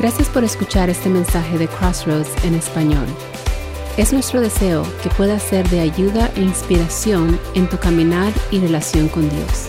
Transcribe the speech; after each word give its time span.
Gracias 0.00 0.30
por 0.30 0.44
escuchar 0.44 0.88
este 0.88 1.10
mensaje 1.10 1.58
de 1.58 1.68
Crossroads 1.68 2.42
en 2.46 2.54
español. 2.54 3.04
Es 3.98 4.14
nuestro 4.14 4.40
deseo 4.40 4.82
que 5.02 5.10
pueda 5.10 5.38
ser 5.38 5.68
de 5.68 5.80
ayuda 5.80 6.32
e 6.36 6.40
inspiración 6.40 7.38
en 7.54 7.68
tu 7.68 7.76
caminar 7.78 8.32
y 8.50 8.60
relación 8.60 9.08
con 9.08 9.28
Dios. 9.28 9.68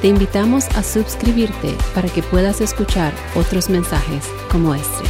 Te 0.00 0.06
invitamos 0.06 0.68
a 0.76 0.84
suscribirte 0.84 1.74
para 1.92 2.08
que 2.08 2.22
puedas 2.22 2.60
escuchar 2.60 3.12
otros 3.34 3.68
mensajes 3.68 4.26
como 4.48 4.76
este. 4.76 5.02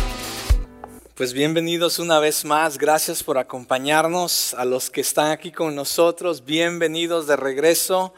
Pues 1.15 1.35
bienvenidos 1.35 1.99
una 1.99 2.19
vez 2.19 2.47
más, 2.47 2.79
gracias 2.79 3.23
por 3.23 3.37
acompañarnos, 3.37 4.55
a 4.55 4.65
los 4.65 4.89
que 4.89 5.03
están 5.03 5.31
aquí 5.31 5.53
con 5.53 5.75
nosotros, 5.75 6.43
bienvenidos 6.47 7.27
de 7.27 7.37
regreso. 7.37 8.15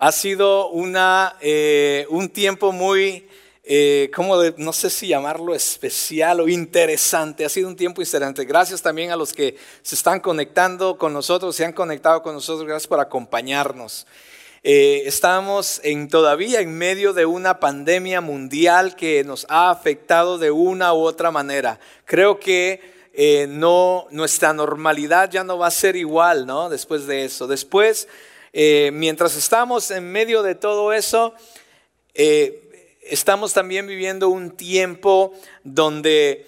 Ha 0.00 0.10
sido 0.10 0.70
una, 0.70 1.36
eh, 1.40 2.04
un 2.10 2.30
tiempo 2.30 2.72
muy 2.72 3.28
eh, 3.70 4.10
como 4.14 4.42
no 4.56 4.72
sé 4.72 4.88
si 4.88 5.08
llamarlo 5.08 5.54
especial 5.54 6.40
o 6.40 6.48
interesante. 6.48 7.44
Ha 7.44 7.50
sido 7.50 7.68
un 7.68 7.76
tiempo 7.76 8.00
interesante. 8.00 8.46
Gracias 8.46 8.80
también 8.80 9.10
a 9.10 9.16
los 9.16 9.34
que 9.34 9.56
se 9.82 9.94
están 9.94 10.20
conectando 10.20 10.96
con 10.96 11.12
nosotros, 11.12 11.54
se 11.54 11.66
han 11.66 11.74
conectado 11.74 12.22
con 12.22 12.32
nosotros. 12.32 12.66
Gracias 12.66 12.86
por 12.86 12.98
acompañarnos. 12.98 14.06
Eh, 14.62 15.02
estamos 15.04 15.82
en, 15.84 16.08
todavía 16.08 16.60
en 16.60 16.78
medio 16.78 17.12
de 17.12 17.26
una 17.26 17.60
pandemia 17.60 18.22
mundial 18.22 18.96
que 18.96 19.22
nos 19.22 19.44
ha 19.50 19.68
afectado 19.68 20.38
de 20.38 20.50
una 20.50 20.94
u 20.94 21.00
otra 21.02 21.30
manera. 21.30 21.78
Creo 22.06 22.40
que 22.40 22.80
eh, 23.12 23.46
no, 23.50 24.06
nuestra 24.10 24.54
normalidad 24.54 25.30
ya 25.30 25.44
no 25.44 25.58
va 25.58 25.66
a 25.66 25.70
ser 25.70 25.94
igual, 25.94 26.46
¿no? 26.46 26.70
Después 26.70 27.06
de 27.06 27.26
eso. 27.26 27.46
Después, 27.46 28.08
mientras 28.54 29.36
estamos 29.36 29.90
en 29.90 30.10
medio 30.10 30.42
de 30.42 30.54
todo 30.54 30.94
eso, 30.94 31.34
estamos 33.08 33.52
también 33.52 33.86
viviendo 33.86 34.28
un 34.28 34.50
tiempo 34.50 35.32
donde 35.64 36.46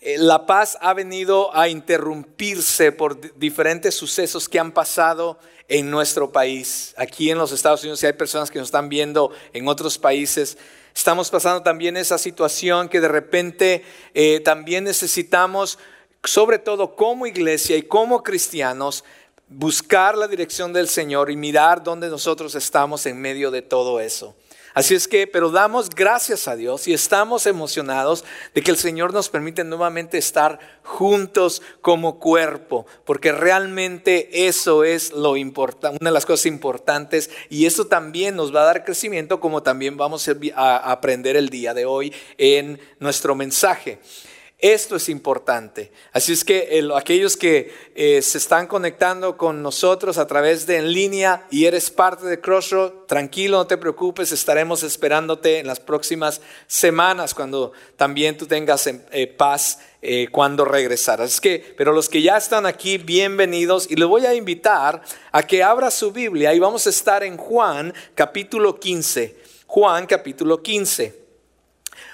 eh, 0.00 0.18
la 0.18 0.46
paz 0.46 0.76
ha 0.80 0.92
venido 0.92 1.54
a 1.56 1.68
interrumpirse 1.68 2.92
por 2.92 3.38
diferentes 3.38 3.94
sucesos 3.94 4.48
que 4.48 4.58
han 4.58 4.72
pasado 4.72 5.38
en 5.68 5.90
nuestro 5.90 6.30
país. 6.30 6.94
Aquí 6.96 7.30
en 7.30 7.38
los 7.38 7.52
Estados 7.52 7.82
Unidos, 7.82 8.00
si 8.00 8.06
hay 8.06 8.12
personas 8.12 8.50
que 8.50 8.58
nos 8.58 8.68
están 8.68 8.88
viendo 8.88 9.30
en 9.52 9.66
otros 9.68 9.98
países, 9.98 10.58
estamos 10.94 11.30
pasando 11.30 11.62
también 11.62 11.96
esa 11.96 12.18
situación 12.18 12.88
que 12.88 13.00
de 13.00 13.08
repente 13.08 13.84
eh, 14.12 14.40
también 14.40 14.84
necesitamos, 14.84 15.78
sobre 16.22 16.58
todo 16.58 16.96
como 16.96 17.26
iglesia 17.26 17.76
y 17.76 17.82
como 17.82 18.22
cristianos, 18.22 19.04
buscar 19.48 20.18
la 20.18 20.28
dirección 20.28 20.72
del 20.72 20.88
Señor 20.88 21.30
y 21.30 21.36
mirar 21.36 21.82
dónde 21.82 22.08
nosotros 22.08 22.54
estamos 22.54 23.06
en 23.06 23.20
medio 23.20 23.50
de 23.50 23.62
todo 23.62 24.00
eso. 24.00 24.34
Así 24.74 24.96
es 24.96 25.06
que, 25.06 25.28
pero 25.28 25.50
damos 25.50 25.88
gracias 25.88 26.48
a 26.48 26.56
Dios 26.56 26.88
y 26.88 26.92
estamos 26.92 27.46
emocionados 27.46 28.24
de 28.54 28.60
que 28.60 28.72
el 28.72 28.76
Señor 28.76 29.14
nos 29.14 29.28
permite 29.28 29.62
nuevamente 29.62 30.18
estar 30.18 30.58
juntos 30.82 31.62
como 31.80 32.18
cuerpo, 32.18 32.84
porque 33.04 33.30
realmente 33.30 34.48
eso 34.48 34.82
es 34.82 35.12
lo 35.12 35.36
importante, 35.36 35.98
una 36.00 36.10
de 36.10 36.14
las 36.14 36.26
cosas 36.26 36.46
importantes 36.46 37.30
y 37.50 37.66
eso 37.66 37.86
también 37.86 38.34
nos 38.34 38.52
va 38.52 38.62
a 38.62 38.66
dar 38.66 38.84
crecimiento 38.84 39.38
como 39.38 39.62
también 39.62 39.96
vamos 39.96 40.28
a 40.56 40.76
aprender 40.90 41.36
el 41.36 41.50
día 41.50 41.72
de 41.72 41.86
hoy 41.86 42.12
en 42.36 42.80
nuestro 42.98 43.36
mensaje. 43.36 44.00
Esto 44.64 44.96
es 44.96 45.10
importante. 45.10 45.92
Así 46.14 46.32
es 46.32 46.42
que 46.42 46.82
aquellos 46.96 47.36
que 47.36 47.70
eh, 47.94 48.22
se 48.22 48.38
están 48.38 48.66
conectando 48.66 49.36
con 49.36 49.62
nosotros 49.62 50.16
a 50.16 50.26
través 50.26 50.66
de 50.66 50.78
en 50.78 50.90
línea 50.90 51.46
y 51.50 51.66
eres 51.66 51.90
parte 51.90 52.24
de 52.24 52.40
Crossroad, 52.40 52.90
tranquilo, 53.06 53.58
no 53.58 53.66
te 53.66 53.76
preocupes, 53.76 54.32
estaremos 54.32 54.82
esperándote 54.82 55.58
en 55.58 55.66
las 55.66 55.80
próximas 55.80 56.40
semanas 56.66 57.34
cuando 57.34 57.72
también 57.98 58.38
tú 58.38 58.46
tengas 58.46 58.86
eh, 58.86 59.26
paz 59.26 59.80
eh, 60.00 60.28
cuando 60.32 60.64
regresar. 60.64 61.20
Así 61.20 61.42
que, 61.42 61.74
pero 61.76 61.92
los 61.92 62.08
que 62.08 62.22
ya 62.22 62.38
están 62.38 62.64
aquí, 62.64 62.96
bienvenidos 62.96 63.90
y 63.90 63.96
les 63.96 64.08
voy 64.08 64.24
a 64.24 64.32
invitar 64.32 65.02
a 65.30 65.42
que 65.42 65.62
abra 65.62 65.90
su 65.90 66.10
Biblia 66.10 66.54
y 66.54 66.58
vamos 66.58 66.86
a 66.86 66.90
estar 66.90 67.22
en 67.22 67.36
Juan 67.36 67.92
capítulo 68.14 68.80
15. 68.80 69.36
Juan 69.66 70.06
capítulo 70.06 70.62
15. 70.62 71.22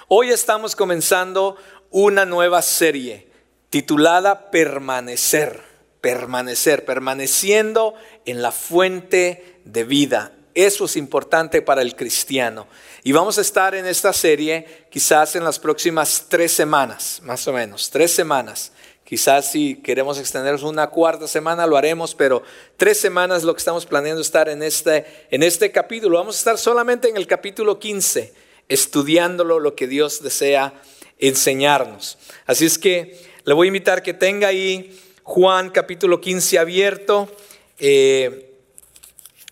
Hoy 0.09 0.29
estamos 0.29 0.75
comenzando 0.75 1.55
una 1.91 2.25
nueva 2.25 2.61
serie 2.61 3.27
titulada 3.69 4.49
Permanecer, 4.49 5.61
permanecer, 5.99 6.85
permaneciendo 6.85 7.93
en 8.25 8.41
la 8.41 8.51
fuente 8.51 9.59
de 9.65 9.83
vida. 9.83 10.33
Eso 10.53 10.85
es 10.85 10.95
importante 10.95 11.61
para 11.61 11.81
el 11.81 11.95
cristiano. 11.95 12.67
Y 13.03 13.11
vamos 13.11 13.37
a 13.37 13.41
estar 13.41 13.75
en 13.75 13.85
esta 13.85 14.11
serie 14.13 14.85
quizás 14.89 15.35
en 15.35 15.43
las 15.43 15.59
próximas 15.59 16.25
tres 16.27 16.51
semanas, 16.51 17.21
más 17.23 17.47
o 17.47 17.53
menos, 17.53 17.89
tres 17.89 18.11
semanas. 18.11 18.71
Quizás 19.05 19.51
si 19.51 19.75
queremos 19.75 20.17
extendernos 20.17 20.63
una 20.63 20.87
cuarta 20.87 21.27
semana 21.27 21.67
lo 21.67 21.75
haremos, 21.75 22.15
pero 22.15 22.43
tres 22.77 22.97
semanas 22.97 23.43
lo 23.43 23.53
que 23.53 23.59
estamos 23.59 23.85
planeando 23.85 24.21
estar 24.21 24.47
en 24.47 24.63
este, 24.63 25.27
en 25.29 25.43
este 25.43 25.71
capítulo. 25.71 26.17
Vamos 26.17 26.35
a 26.35 26.39
estar 26.39 26.57
solamente 26.57 27.09
en 27.09 27.17
el 27.17 27.27
capítulo 27.27 27.79
15, 27.79 28.33
estudiándolo, 28.69 29.59
lo 29.59 29.75
que 29.75 29.87
Dios 29.87 30.23
desea 30.23 30.73
enseñarnos. 31.21 32.17
Así 32.45 32.65
es 32.65 32.77
que 32.77 33.17
le 33.45 33.53
voy 33.53 33.67
a 33.67 33.69
invitar 33.69 34.03
que 34.03 34.13
tenga 34.13 34.49
ahí 34.49 34.99
Juan 35.23 35.69
capítulo 35.69 36.19
15 36.19 36.59
abierto. 36.59 37.33
Eh, 37.79 38.53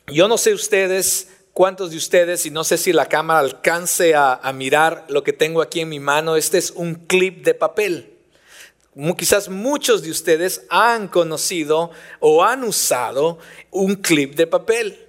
yo 0.07 0.27
no 0.27 0.37
sé 0.37 0.53
ustedes, 0.53 1.29
cuántos 1.53 1.91
de 1.91 1.97
ustedes, 1.97 2.45
y 2.45 2.51
no 2.51 2.63
sé 2.63 2.77
si 2.77 2.91
la 2.91 3.05
cámara 3.05 3.39
alcance 3.39 4.15
a, 4.15 4.33
a 4.33 4.51
mirar 4.51 5.05
lo 5.07 5.23
que 5.23 5.31
tengo 5.31 5.61
aquí 5.61 5.79
en 5.79 5.89
mi 5.89 5.99
mano, 5.99 6.35
este 6.35 6.57
es 6.57 6.71
un 6.71 6.95
clip 6.95 7.45
de 7.45 7.53
papel. 7.53 8.17
Quizás 9.17 9.47
muchos 9.49 10.01
de 10.01 10.11
ustedes 10.11 10.65
han 10.69 11.07
conocido 11.07 11.91
o 12.19 12.43
han 12.43 12.63
usado 12.63 13.37
un 13.71 13.95
clip 13.95 14.35
de 14.35 14.47
papel. 14.47 15.08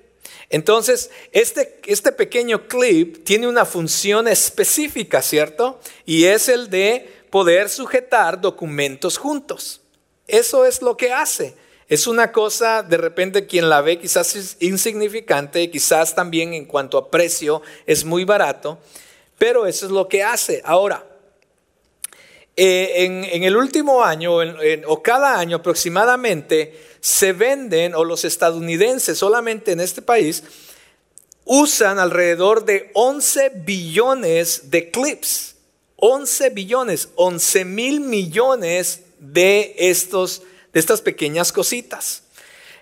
Entonces, 0.50 1.11
este, 1.31 1.81
este 1.87 2.11
pequeño 2.11 2.66
clip 2.66 3.25
tiene 3.25 3.47
una 3.47 3.65
función 3.65 4.27
específica, 4.27 5.22
¿cierto? 5.22 5.81
Y 6.05 6.25
es 6.25 6.49
el 6.49 6.69
de 6.69 7.09
poder 7.31 7.69
sujetar 7.69 8.41
documentos 8.41 9.16
juntos. 9.16 9.81
Eso 10.27 10.66
es 10.66 10.83
lo 10.83 10.97
que 10.97 11.12
hace. 11.12 11.55
Es 11.89 12.06
una 12.06 12.33
cosa, 12.33 12.83
de 12.83 12.97
repente 12.97 13.47
quien 13.47 13.69
la 13.69 13.81
ve 13.81 13.99
quizás 13.99 14.37
es 14.37 14.56
insignificante, 14.60 15.71
quizás 15.71 16.15
también 16.15 16.53
en 16.53 16.65
cuanto 16.65 16.99
a 16.99 17.10
precio 17.10 17.62
es 17.87 18.05
muy 18.05 18.25
barato, 18.25 18.78
pero 19.39 19.66
eso 19.66 19.87
es 19.87 19.93
lo 19.93 20.09
que 20.09 20.22
hace. 20.22 20.62
Ahora, 20.65 21.05
eh, 22.62 23.06
en, 23.32 23.43
el 23.43 23.56
último 23.56 24.04
año 24.04 24.37
o 24.87 25.03
cada 25.03 25.38
año 25.38 25.56
aproximadamente 25.56 26.78
se 27.00 27.32
venden, 27.32 27.94
o 27.94 28.04
los 28.04 28.26
estadounidenses 28.26 29.16
solamente 29.16 29.72
en 29.72 29.81
este 29.81 30.03
país, 30.03 30.43
usan 31.47 31.98
alrededor 31.98 32.66
de 32.66 32.91
11 32.93 33.53
billones 33.65 34.71
de 34.71 34.91
clips. 34.91 35.56
11 35.97 36.50
billones, 36.50 37.09
11 37.15 37.65
mil 37.65 38.00
millones 38.00 39.04
de, 39.19 39.75
estos, 39.78 40.42
de 40.75 40.81
estas 40.81 41.00
pequeñas 41.00 41.53
cositas. 41.53 42.25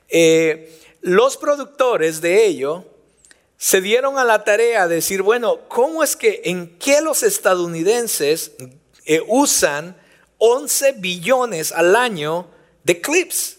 Eh, 0.09 0.77
los 1.03 1.37
productores 1.37 2.21
de 2.21 2.47
ello 2.47 2.85
se 3.57 3.81
dieron 3.81 4.19
a 4.19 4.25
la 4.25 4.43
tarea 4.43 4.89
de 4.89 4.97
decir, 4.97 5.23
bueno, 5.23 5.61
¿cómo 5.69 6.03
es 6.03 6.17
que 6.17 6.43
en 6.47 6.77
qué 6.81 7.01
los 7.01 7.23
estadounidenses 7.23 8.53
eh, 9.09 9.23
usan 9.27 9.97
11 10.37 10.93
billones 10.93 11.73
al 11.73 11.97
año 11.97 12.47
de 12.85 13.01
clips? 13.01 13.57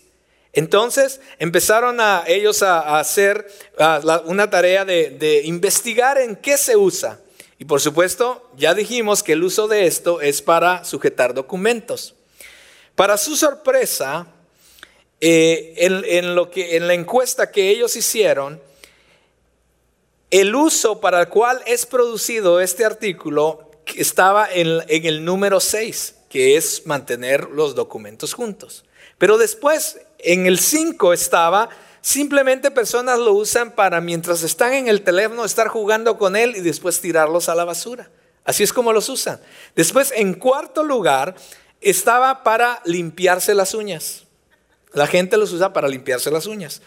Entonces 0.54 1.22
empezaron 1.40 1.98
ellos 2.28 2.62
a, 2.64 3.00
hacer 3.00 3.52
una 4.26 4.50
tarea 4.50 4.86
de, 4.86 5.42
investigar 5.44 6.20
en 6.20 6.36
qué 6.36 6.58
se 6.58 6.78
usa. 6.78 7.20
Y 7.58 7.66
por 7.66 7.82
supuesto, 7.82 8.50
ya 8.56 8.74
dijimos 8.74 9.24
que 9.24 9.34
el 9.34 9.44
uso 9.44 9.68
de 9.68 9.86
esto 9.88 10.22
es 10.22 10.42
para 10.42 10.86
sujetar 10.86 11.34
documentos. 11.34 12.16
Para 12.96 13.18
su 13.18 13.36
sorpresa, 13.36 14.28
eh, 15.20 15.74
en, 15.78 16.36
lo 16.36 16.52
que, 16.52 16.78
en 16.78 16.88
la 16.88 16.94
encuesta 16.94 17.52
que 17.52 17.70
ellos 17.70 17.96
hicieron, 17.96 18.62
el 20.32 20.54
uso 20.54 21.00
para 21.00 21.22
el 21.22 21.30
cual 21.30 21.62
es 21.66 21.86
producido 21.86 22.62
este 22.62 22.86
artículo 22.86 23.69
estaba 23.96 24.48
en, 24.52 24.84
el 24.88 25.26
número 25.26 25.60
6, 25.60 26.16
que 26.30 26.58
es 26.58 26.86
mantener 26.86 27.50
los 27.50 27.76
documentos 27.76 28.34
juntos. 28.34 28.86
Pero 29.18 29.38
después, 29.38 30.00
en 30.20 30.46
el 30.46 30.60
5 30.60 31.14
estaba, 31.14 31.70
simplemente 32.02 32.72
personas 32.72 33.20
lo 33.20 33.34
usan 33.34 33.72
para 33.72 34.02
mientras 34.02 34.44
están 34.44 34.74
en 34.74 34.88
el 34.88 35.02
teléfono 35.02 35.46
estar 35.46 35.68
jugando 35.68 36.18
con 36.18 36.36
él 36.36 36.56
y 36.56 36.62
después 36.62 37.02
tirarlos 37.02 37.50
a 37.50 37.56
la 37.56 37.66
basura. 37.66 38.10
Así 38.46 38.64
es 38.64 38.74
como 38.74 38.94
los 38.94 39.10
usan. 39.10 39.40
Después, 39.76 40.12
en 40.16 40.34
cuarto 40.34 40.84
lugar, 40.84 41.36
estaba 41.82 42.44
para 42.44 42.82
limpiarse 42.86 43.54
las 43.54 43.74
uñas. 43.74 44.24
La 44.94 45.08
gente 45.08 45.38
los 45.38 45.52
usa 45.52 45.72
para 45.72 45.88
limpiarse 45.88 46.32
las 46.32 46.48
uñas. 46.48 46.82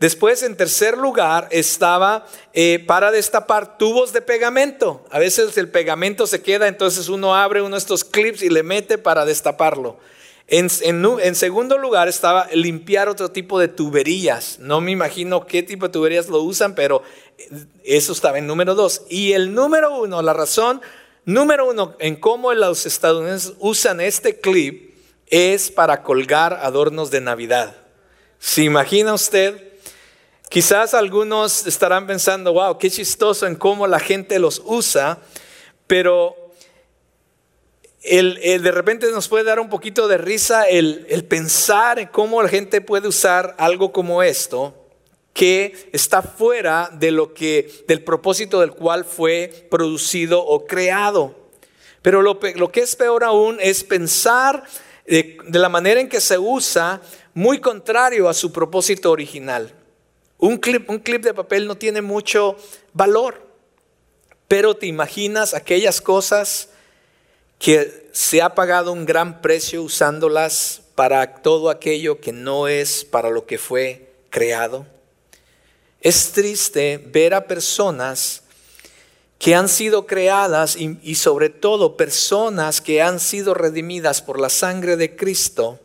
Después, 0.00 0.44
en 0.44 0.56
tercer 0.56 0.96
lugar, 0.96 1.48
estaba 1.50 2.24
eh, 2.52 2.84
para 2.86 3.10
destapar 3.10 3.78
tubos 3.78 4.12
de 4.12 4.22
pegamento. 4.22 5.04
A 5.10 5.18
veces 5.18 5.56
el 5.58 5.68
pegamento 5.68 6.26
se 6.28 6.40
queda, 6.40 6.68
entonces 6.68 7.08
uno 7.08 7.34
abre 7.34 7.62
uno 7.62 7.74
de 7.74 7.78
estos 7.78 8.04
clips 8.04 8.42
y 8.42 8.48
le 8.48 8.62
mete 8.62 8.96
para 8.96 9.24
destaparlo. 9.24 9.98
En, 10.46 10.68
en, 10.82 11.34
segundo 11.34 11.76
lugar 11.76 12.08
estaba 12.08 12.48
limpiar 12.52 13.08
otro 13.08 13.30
tipo 13.30 13.58
de 13.58 13.68
tuberías. 13.68 14.58
No 14.60 14.80
me 14.80 14.92
imagino 14.92 15.46
qué 15.46 15.62
tipo 15.62 15.86
de 15.86 15.92
tuberías 15.92 16.28
lo 16.28 16.40
usan, 16.42 16.74
pero 16.74 17.02
eso 17.84 18.12
estaba 18.12 18.38
en 18.38 18.46
número 18.46 18.74
dos. 18.74 19.02
Y 19.10 19.32
el 19.32 19.52
número 19.52 19.98
uno, 19.98 20.22
la 20.22 20.32
razón 20.32 20.80
número 21.26 21.68
uno 21.68 21.96
en 21.98 22.16
cómo 22.16 22.54
los 22.54 22.86
estadounidenses 22.86 23.54
usan 23.58 24.00
este 24.00 24.40
clip 24.40 24.94
es 25.26 25.70
para 25.70 26.02
colgar 26.02 26.54
adornos 26.62 27.10
de 27.10 27.20
Navidad. 27.20 27.76
¿Se 28.38 28.62
imagina 28.62 29.12
usted? 29.12 29.67
Quizás 30.48 30.94
algunos 30.94 31.66
estarán 31.66 32.06
pensando, 32.06 32.54
wow, 32.54 32.78
qué 32.78 32.90
chistoso 32.90 33.46
en 33.46 33.54
cómo 33.54 33.86
la 33.86 34.00
gente 34.00 34.38
los 34.38 34.62
usa, 34.64 35.18
pero 35.86 36.34
de 38.02 38.70
repente 38.72 39.10
nos 39.10 39.28
puede 39.28 39.44
dar 39.44 39.60
un 39.60 39.68
poquito 39.68 40.08
de 40.08 40.16
risa 40.16 40.64
el, 40.64 41.06
el 41.10 41.24
pensar 41.24 41.98
en 41.98 42.08
cómo 42.08 42.42
la 42.42 42.48
gente 42.48 42.80
puede 42.80 43.08
usar 43.08 43.54
algo 43.58 43.92
como 43.92 44.22
esto 44.22 44.74
que 45.38 45.90
está 45.92 46.20
fuera 46.20 46.90
de 46.92 47.12
lo 47.12 47.32
que 47.32 47.70
del 47.86 48.02
propósito 48.02 48.58
del 48.58 48.72
cual 48.72 49.04
fue 49.04 49.68
producido 49.70 50.44
o 50.44 50.66
creado. 50.66 51.32
Pero 52.02 52.22
lo, 52.22 52.40
que 52.40 52.80
es 52.80 52.96
peor 52.96 53.22
aún 53.22 53.58
es 53.60 53.84
pensar 53.84 54.64
de, 55.06 55.38
de, 55.46 55.58
la 55.60 55.68
manera 55.68 56.00
en 56.00 56.08
que 56.08 56.20
se 56.20 56.38
usa 56.38 57.00
muy 57.34 57.60
contrario 57.60 58.28
a 58.28 58.34
su 58.34 58.50
propósito 58.50 59.12
original. 59.12 59.77
Un 60.38 60.56
clip, 60.56 60.88
un 60.88 61.00
clip 61.00 61.22
de 61.22 61.34
papel 61.34 61.66
no 61.66 61.76
tiene 61.76 62.00
mucho 62.00 62.56
valor, 62.92 63.42
pero 64.46 64.76
te 64.76 64.86
imaginas 64.86 65.52
aquellas 65.52 66.00
cosas 66.00 66.68
que 67.58 68.08
se 68.12 68.40
ha 68.40 68.54
pagado 68.54 68.92
un 68.92 69.04
gran 69.04 69.42
precio 69.42 69.82
usándolas 69.82 70.82
para 70.94 71.42
todo 71.42 71.70
aquello 71.70 72.20
que 72.20 72.32
no 72.32 72.68
es 72.68 73.04
para 73.04 73.30
lo 73.30 73.46
que 73.46 73.58
fue 73.58 74.12
creado. 74.30 74.86
Es 76.00 76.30
triste 76.30 76.98
ver 77.04 77.34
a 77.34 77.48
personas 77.48 78.44
que 79.40 79.56
han 79.56 79.68
sido 79.68 80.06
creadas 80.06 80.76
y, 80.76 80.98
y, 81.02 81.16
sobre 81.16 81.48
todo 81.48 81.96
personas 81.96 82.80
que 82.80 83.02
han 83.02 83.18
sido 83.20 83.54
redimidas 83.54 84.22
por 84.22 84.40
la 84.40 84.48
sangre 84.48 84.96
de 84.96 85.16
Cristo 85.16 85.80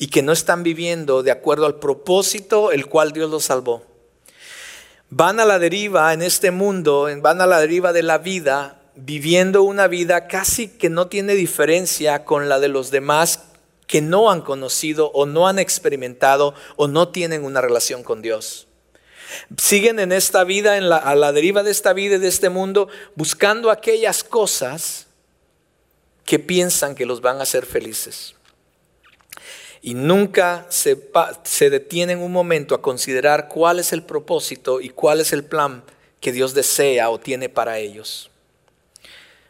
y 0.00 0.08
que 0.08 0.22
no 0.22 0.32
están 0.32 0.62
viviendo 0.62 1.22
de 1.22 1.30
acuerdo 1.30 1.66
al 1.66 1.78
propósito 1.78 2.72
el 2.72 2.86
cual 2.86 3.12
Dios 3.12 3.30
los 3.30 3.44
salvó. 3.44 3.84
Van 5.10 5.38
a 5.40 5.44
la 5.44 5.58
deriva 5.58 6.14
en 6.14 6.22
este 6.22 6.50
mundo, 6.50 7.06
van 7.20 7.42
a 7.42 7.46
la 7.46 7.60
deriva 7.60 7.92
de 7.92 8.02
la 8.02 8.16
vida, 8.16 8.80
viviendo 8.96 9.62
una 9.62 9.88
vida 9.88 10.26
casi 10.26 10.68
que 10.68 10.88
no 10.88 11.08
tiene 11.08 11.34
diferencia 11.34 12.24
con 12.24 12.48
la 12.48 12.60
de 12.60 12.68
los 12.68 12.90
demás 12.90 13.40
que 13.86 14.00
no 14.00 14.30
han 14.30 14.40
conocido 14.40 15.10
o 15.12 15.26
no 15.26 15.46
han 15.46 15.58
experimentado 15.58 16.54
o 16.76 16.88
no 16.88 17.10
tienen 17.10 17.44
una 17.44 17.60
relación 17.60 18.02
con 18.02 18.22
Dios. 18.22 18.68
Siguen 19.58 19.98
en 19.98 20.12
esta 20.12 20.44
vida, 20.44 20.78
en 20.78 20.88
la, 20.88 20.96
a 20.96 21.14
la 21.14 21.32
deriva 21.32 21.62
de 21.62 21.72
esta 21.72 21.92
vida 21.92 22.14
y 22.14 22.20
de 22.20 22.28
este 22.28 22.48
mundo, 22.48 22.88
buscando 23.16 23.70
aquellas 23.70 24.24
cosas 24.24 25.08
que 26.24 26.38
piensan 26.38 26.94
que 26.94 27.04
los 27.04 27.20
van 27.20 27.38
a 27.38 27.42
hacer 27.42 27.66
felices 27.66 28.34
y 29.82 29.94
nunca 29.94 30.66
se, 30.68 31.70
detienen 31.70 32.18
un 32.18 32.32
momento 32.32 32.74
a 32.74 32.82
considerar 32.82 33.48
cuál 33.48 33.78
es 33.78 33.92
el 33.92 34.02
propósito 34.02 34.80
y 34.80 34.90
cuál 34.90 35.20
es 35.20 35.32
el 35.32 35.44
plan 35.44 35.82
que 36.20 36.32
Dios 36.32 36.52
desea 36.52 37.08
o 37.08 37.18
tiene 37.18 37.48
para 37.48 37.78
ellos. 37.78 38.30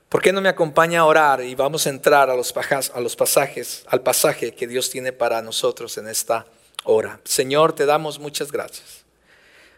¿Por 0.08 0.22
qué 0.22 0.32
no 0.32 0.40
me 0.40 0.48
acompaña 0.48 1.00
a 1.00 1.04
orar 1.04 1.42
y 1.42 1.54
vamos 1.54 1.86
a 1.86 1.90
entrar 1.90 2.30
a 2.30 2.36
los, 2.36 2.54
a 2.92 3.00
los 3.00 3.16
pasajes, 3.16 3.84
al 3.88 4.02
pasaje 4.02 4.54
que 4.54 4.66
Dios 4.66 4.90
tiene 4.90 5.12
para 5.12 5.42
nosotros 5.42 5.98
en 5.98 6.08
esta 6.08 6.46
hora? 6.84 7.20
Señor, 7.24 7.72
te 7.72 7.86
damos 7.86 8.18
muchas 8.18 8.50
gracias. 8.52 9.04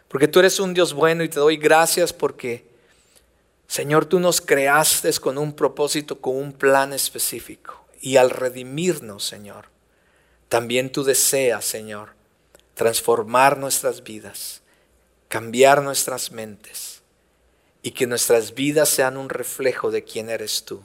Porque 0.07 0.27
tú 0.27 0.39
eres 0.39 0.59
un 0.59 0.75
Dios 0.75 0.93
bueno 0.93 1.23
y 1.23 1.29
te 1.29 1.39
doy 1.39 1.57
gracias 1.57 2.13
porque, 2.13 2.65
Señor, 3.67 4.05
tú 4.05 4.19
nos 4.19 4.41
creaste 4.41 5.11
con 5.13 5.39
un 5.39 5.53
propósito, 5.53 6.19
con 6.19 6.35
un 6.35 6.53
plan 6.53 6.93
específico. 6.93 7.83
Y 7.99 8.17
al 8.17 8.29
redimirnos, 8.29 9.23
Señor, 9.23 9.72
también 10.53 10.91
tú 10.91 11.03
deseas, 11.03 11.65
Señor, 11.65 12.09
transformar 12.75 13.57
nuestras 13.57 14.03
vidas, 14.03 14.61
cambiar 15.27 15.81
nuestras 15.81 16.31
mentes 16.31 17.01
y 17.81 17.89
que 17.89 18.05
nuestras 18.05 18.53
vidas 18.53 18.87
sean 18.89 19.17
un 19.17 19.29
reflejo 19.29 19.89
de 19.89 20.03
quién 20.03 20.29
eres 20.29 20.63
tú. 20.63 20.83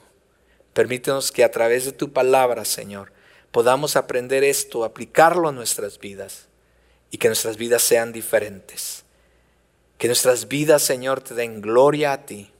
Permítenos 0.72 1.30
que 1.32 1.44
a 1.44 1.50
través 1.50 1.84
de 1.84 1.92
tu 1.92 2.14
palabra, 2.14 2.64
Señor, 2.64 3.12
podamos 3.50 3.94
aprender 3.96 4.42
esto, 4.42 4.84
aplicarlo 4.84 5.50
a 5.50 5.52
nuestras 5.52 5.98
vidas 5.98 6.48
y 7.10 7.18
que 7.18 7.28
nuestras 7.28 7.58
vidas 7.58 7.82
sean 7.82 8.10
diferentes. 8.10 9.04
Que 9.98 10.06
nuestras 10.06 10.48
vidas, 10.48 10.80
Señor, 10.80 11.20
te 11.20 11.34
den 11.34 11.60
gloria 11.60 12.14
a 12.14 12.24
ti 12.24 12.50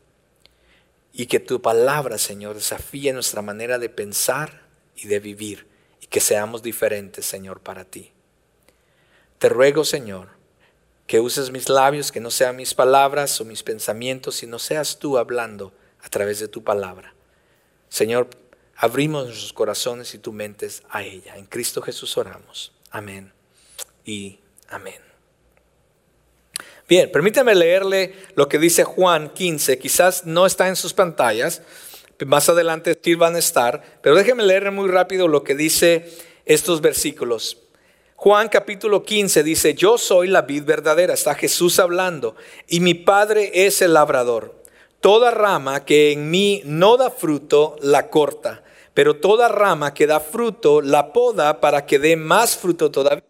y 1.15 1.25
que 1.25 1.41
tu 1.41 1.63
palabra, 1.63 2.19
Señor, 2.19 2.57
desafíe 2.57 3.15
nuestra 3.15 3.41
manera 3.41 3.79
de 3.79 3.89
pensar 3.89 4.61
y 4.95 5.07
de 5.09 5.21
vivir 5.21 5.68
que 6.11 6.21
seamos 6.21 6.63
diferentes, 6.63 7.27
Señor, 7.27 7.61
para 7.61 7.85
ti. 7.85 8.13
Te 9.39 9.49
ruego, 9.49 9.85
Señor, 9.85 10.29
que 11.07 11.21
uses 11.21 11.51
mis 11.51 11.69
labios, 11.69 12.13
que 12.13 12.21
no 12.21 12.31
sean 12.31 12.57
mis 12.57 12.75
palabras 12.75 13.41
o 13.41 13.45
mis 13.45 13.63
pensamientos, 13.63 14.37
sino 14.37 14.59
seas 14.59 14.99
tú 14.99 15.19
hablando 15.19 15.73
a 16.03 16.09
través 16.09 16.39
de 16.39 16.49
tu 16.49 16.65
palabra. 16.65 17.15
Señor, 17.89 18.29
abrimos 18.77 19.27
nuestros 19.27 19.53
corazones 19.53 20.15
y 20.15 20.19
tu 20.19 20.33
mentes 20.33 20.83
a 20.91 21.03
ella. 21.03 21.37
En 21.37 21.47
Cristo 21.47 21.83
Jesús 21.83 22.17
oramos. 22.17 22.73
Amén 22.91 23.33
y 24.05 24.39
amén. 24.69 25.09
Bien, 26.89 27.13
permítame 27.13 27.55
leerle 27.55 28.15
lo 28.35 28.49
que 28.49 28.59
dice 28.59 28.85
Juan 28.85 29.31
15. 29.31 29.79
Quizás 29.79 30.25
no 30.25 30.47
está 30.47 30.69
en 30.69 30.77
sus 30.77 30.95
pantallas, 30.95 31.61
más 32.27 32.49
adelante 32.49 32.99
van 33.17 33.37
a 33.37 33.39
estar, 33.39 34.01
pero 34.03 34.15
déjenme 34.15 34.43
leer 34.43 34.71
muy 34.73 34.89
rápido 34.89 35.29
lo 35.29 35.45
que 35.45 35.55
dice 35.55 36.11
estos 36.45 36.81
versículos. 36.81 37.59
Juan 38.17 38.49
capítulo 38.49 39.05
15 39.05 39.45
dice, 39.45 39.75
yo 39.75 39.97
soy 39.97 40.27
la 40.27 40.43
vid 40.43 40.65
verdadera, 40.65 41.15
está 41.15 41.37
Jesús 41.37 41.79
hablando, 41.79 42.35
y 42.67 42.81
mi 42.81 42.95
Padre 42.95 43.67
es 43.67 43.81
el 43.81 43.95
labrador. 43.95 44.61
Toda 45.01 45.31
rama 45.31 45.85
que 45.85 46.11
en 46.11 46.29
mí 46.29 46.63
no 46.65 46.97
da 46.97 47.11
fruto, 47.11 47.77
la 47.81 48.11
corta, 48.11 48.65
pero 48.93 49.15
toda 49.15 49.47
rama 49.47 49.95
que 49.95 50.09
da 50.09 50.19
fruto, 50.19 50.83
la 50.83 51.13
poda 51.13 51.61
para 51.61 51.87
que 51.87 52.01
dé 52.01 52.17
más 52.17 52.57
fruto 52.57 52.91
todavía. 52.91 53.23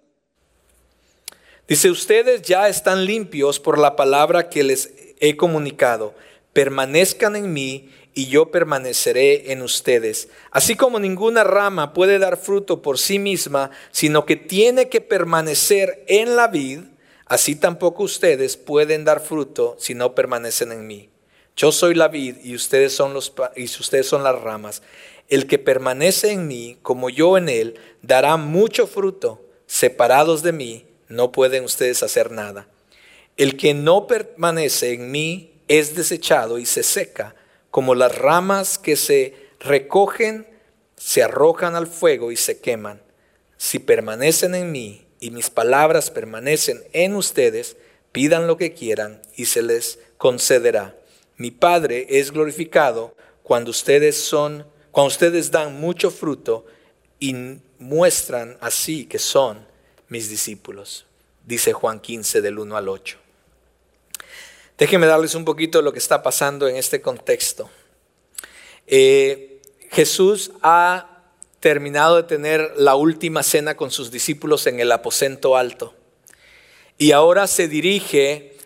Dice, 1.68 1.90
ustedes 1.90 2.40
ya 2.40 2.70
están 2.70 3.04
limpios 3.04 3.60
por 3.60 3.78
la 3.78 3.94
palabra 3.94 4.48
que 4.48 4.64
les 4.64 4.94
he 5.20 5.36
comunicado. 5.36 6.14
Permanezcan 6.54 7.36
en 7.36 7.52
mí 7.52 7.90
y 8.18 8.26
yo 8.26 8.50
permaneceré 8.50 9.52
en 9.52 9.62
ustedes. 9.62 10.28
Así 10.50 10.74
como 10.74 10.98
ninguna 10.98 11.44
rama 11.44 11.92
puede 11.92 12.18
dar 12.18 12.36
fruto 12.36 12.82
por 12.82 12.98
sí 12.98 13.20
misma, 13.20 13.70
sino 13.92 14.26
que 14.26 14.34
tiene 14.34 14.88
que 14.88 15.00
permanecer 15.00 16.02
en 16.08 16.34
la 16.34 16.48
vid, 16.48 16.80
así 17.26 17.54
tampoco 17.54 18.02
ustedes 18.02 18.56
pueden 18.56 19.04
dar 19.04 19.20
fruto 19.20 19.76
si 19.78 19.94
no 19.94 20.16
permanecen 20.16 20.72
en 20.72 20.88
mí. 20.88 21.10
Yo 21.54 21.70
soy 21.70 21.94
la 21.94 22.08
vid 22.08 22.38
y 22.42 22.56
ustedes 22.56 22.92
son, 22.92 23.14
los, 23.14 23.32
y 23.54 23.66
ustedes 23.66 24.08
son 24.08 24.24
las 24.24 24.42
ramas. 24.42 24.82
El 25.28 25.46
que 25.46 25.60
permanece 25.60 26.32
en 26.32 26.48
mí, 26.48 26.76
como 26.82 27.10
yo 27.10 27.38
en 27.38 27.48
él, 27.48 27.78
dará 28.02 28.36
mucho 28.36 28.88
fruto. 28.88 29.46
Separados 29.68 30.42
de 30.42 30.50
mí, 30.50 30.86
no 31.06 31.30
pueden 31.30 31.62
ustedes 31.62 32.02
hacer 32.02 32.32
nada. 32.32 32.66
El 33.36 33.56
que 33.56 33.74
no 33.74 34.08
permanece 34.08 34.94
en 34.94 35.12
mí 35.12 35.52
es 35.68 35.94
desechado 35.94 36.58
y 36.58 36.66
se 36.66 36.82
seca 36.82 37.36
como 37.70 37.94
las 37.94 38.16
ramas 38.16 38.78
que 38.78 38.96
se 38.96 39.34
recogen, 39.60 40.46
se 40.96 41.22
arrojan 41.22 41.76
al 41.76 41.86
fuego 41.86 42.32
y 42.32 42.36
se 42.36 42.60
queman. 42.60 43.02
Si 43.56 43.78
permanecen 43.78 44.54
en 44.54 44.72
mí 44.72 45.06
y 45.20 45.30
mis 45.30 45.50
palabras 45.50 46.10
permanecen 46.10 46.82
en 46.92 47.14
ustedes, 47.14 47.76
pidan 48.12 48.46
lo 48.46 48.56
que 48.56 48.72
quieran 48.72 49.20
y 49.36 49.46
se 49.46 49.62
les 49.62 49.98
concederá. 50.16 50.96
Mi 51.36 51.50
Padre 51.50 52.06
es 52.08 52.32
glorificado 52.32 53.14
cuando 53.42 53.70
ustedes 53.70 54.16
son, 54.16 54.66
cuando 54.90 55.08
ustedes 55.08 55.50
dan 55.50 55.80
mucho 55.80 56.10
fruto 56.10 56.66
y 57.20 57.34
muestran 57.78 58.56
así 58.60 59.06
que 59.06 59.18
son 59.18 59.66
mis 60.08 60.28
discípulos. 60.28 61.06
Dice 61.46 61.72
Juan 61.72 62.00
15 62.00 62.42
del 62.42 62.58
1 62.58 62.76
al 62.76 62.88
8. 62.88 63.27
Déjenme 64.78 65.06
darles 65.06 65.34
un 65.34 65.44
poquito 65.44 65.78
de 65.78 65.84
lo 65.84 65.92
que 65.92 65.98
está 65.98 66.22
pasando 66.22 66.68
en 66.68 66.76
este 66.76 67.02
contexto. 67.02 67.68
Eh, 68.86 69.60
Jesús 69.90 70.52
ha 70.62 71.24
terminado 71.58 72.16
de 72.16 72.22
tener 72.22 72.74
la 72.76 72.94
última 72.94 73.42
cena 73.42 73.76
con 73.76 73.90
sus 73.90 74.12
discípulos 74.12 74.68
en 74.68 74.78
el 74.78 74.92
aposento 74.92 75.56
alto. 75.56 75.94
y 77.00 77.12
ahora 77.12 77.46
se 77.46 77.68
dirige 77.68 78.56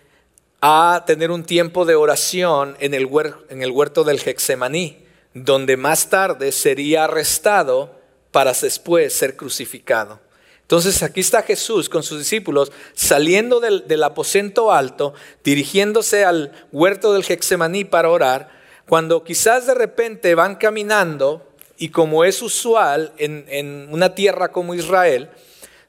a 0.62 1.04
tener 1.06 1.30
un 1.30 1.44
tiempo 1.44 1.84
de 1.84 1.96
oración 1.96 2.76
en 2.80 2.94
el, 2.94 3.10
en 3.50 3.62
el 3.62 3.70
huerto 3.70 4.04
del 4.04 4.20
Hexemaní, 4.24 5.04
donde 5.34 5.76
más 5.76 6.08
tarde 6.08 6.50
sería 6.52 7.04
arrestado 7.04 8.00
para 8.30 8.54
después 8.54 9.12
ser 9.12 9.36
crucificado. 9.36 10.20
Entonces 10.62 11.02
aquí 11.02 11.20
está 11.20 11.42
Jesús 11.42 11.88
con 11.88 12.02
sus 12.02 12.18
discípulos 12.18 12.72
saliendo 12.94 13.60
del, 13.60 14.02
aposento 14.02 14.72
alto, 14.72 15.12
dirigiéndose 15.44 16.24
al 16.24 16.52
huerto 16.72 17.12
del 17.12 17.24
Hexemaní 17.28 17.84
para 17.84 18.08
orar, 18.08 18.50
cuando 18.88 19.22
quizás 19.22 19.66
de 19.66 19.74
repente 19.74 20.34
van 20.34 20.56
caminando 20.56 21.46
y 21.76 21.90
como 21.90 22.24
es 22.24 22.40
usual 22.42 23.12
en, 23.18 23.44
en 23.48 23.88
una 23.90 24.14
tierra 24.14 24.50
como 24.50 24.74
Israel, 24.74 25.30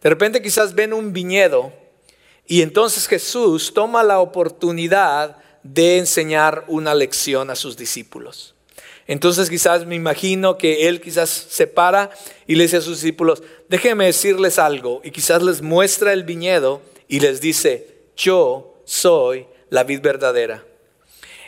de 0.01 0.09
repente 0.09 0.41
quizás 0.41 0.75
ven 0.75 0.91
un 0.93 1.13
viñedo 1.13 1.71
y 2.45 2.61
entonces 2.61 3.07
Jesús 3.07 3.73
toma 3.73 4.03
la 4.03 4.19
oportunidad 4.19 5.37
de 5.63 5.97
enseñar 5.97 6.65
una 6.67 6.93
lección 6.93 7.49
a 7.49 7.55
sus 7.55 7.77
discípulos. 7.77 8.52
Entonces 9.07 9.49
quizás 9.49 9.85
me 9.85 9.95
imagino 9.95 10.57
que 10.57 10.87
él 10.87 11.01
quizás 11.01 11.29
se 11.29 11.67
para 11.67 12.11
y 12.47 12.55
le 12.55 12.63
dice 12.63 12.77
a 12.77 12.81
sus 12.81 13.01
discípulos, 13.01 13.43
déjenme 13.69 14.05
decirles 14.05 14.59
algo, 14.59 15.01
y 15.03 15.11
quizás 15.11 15.41
les 15.43 15.61
muestra 15.61 16.13
el 16.13 16.23
viñedo 16.23 16.81
y 17.07 17.19
les 17.19 17.41
dice, 17.41 17.87
yo 18.15 18.81
soy 18.85 19.45
la 19.69 19.83
vid 19.83 20.01
verdadera. 20.01 20.63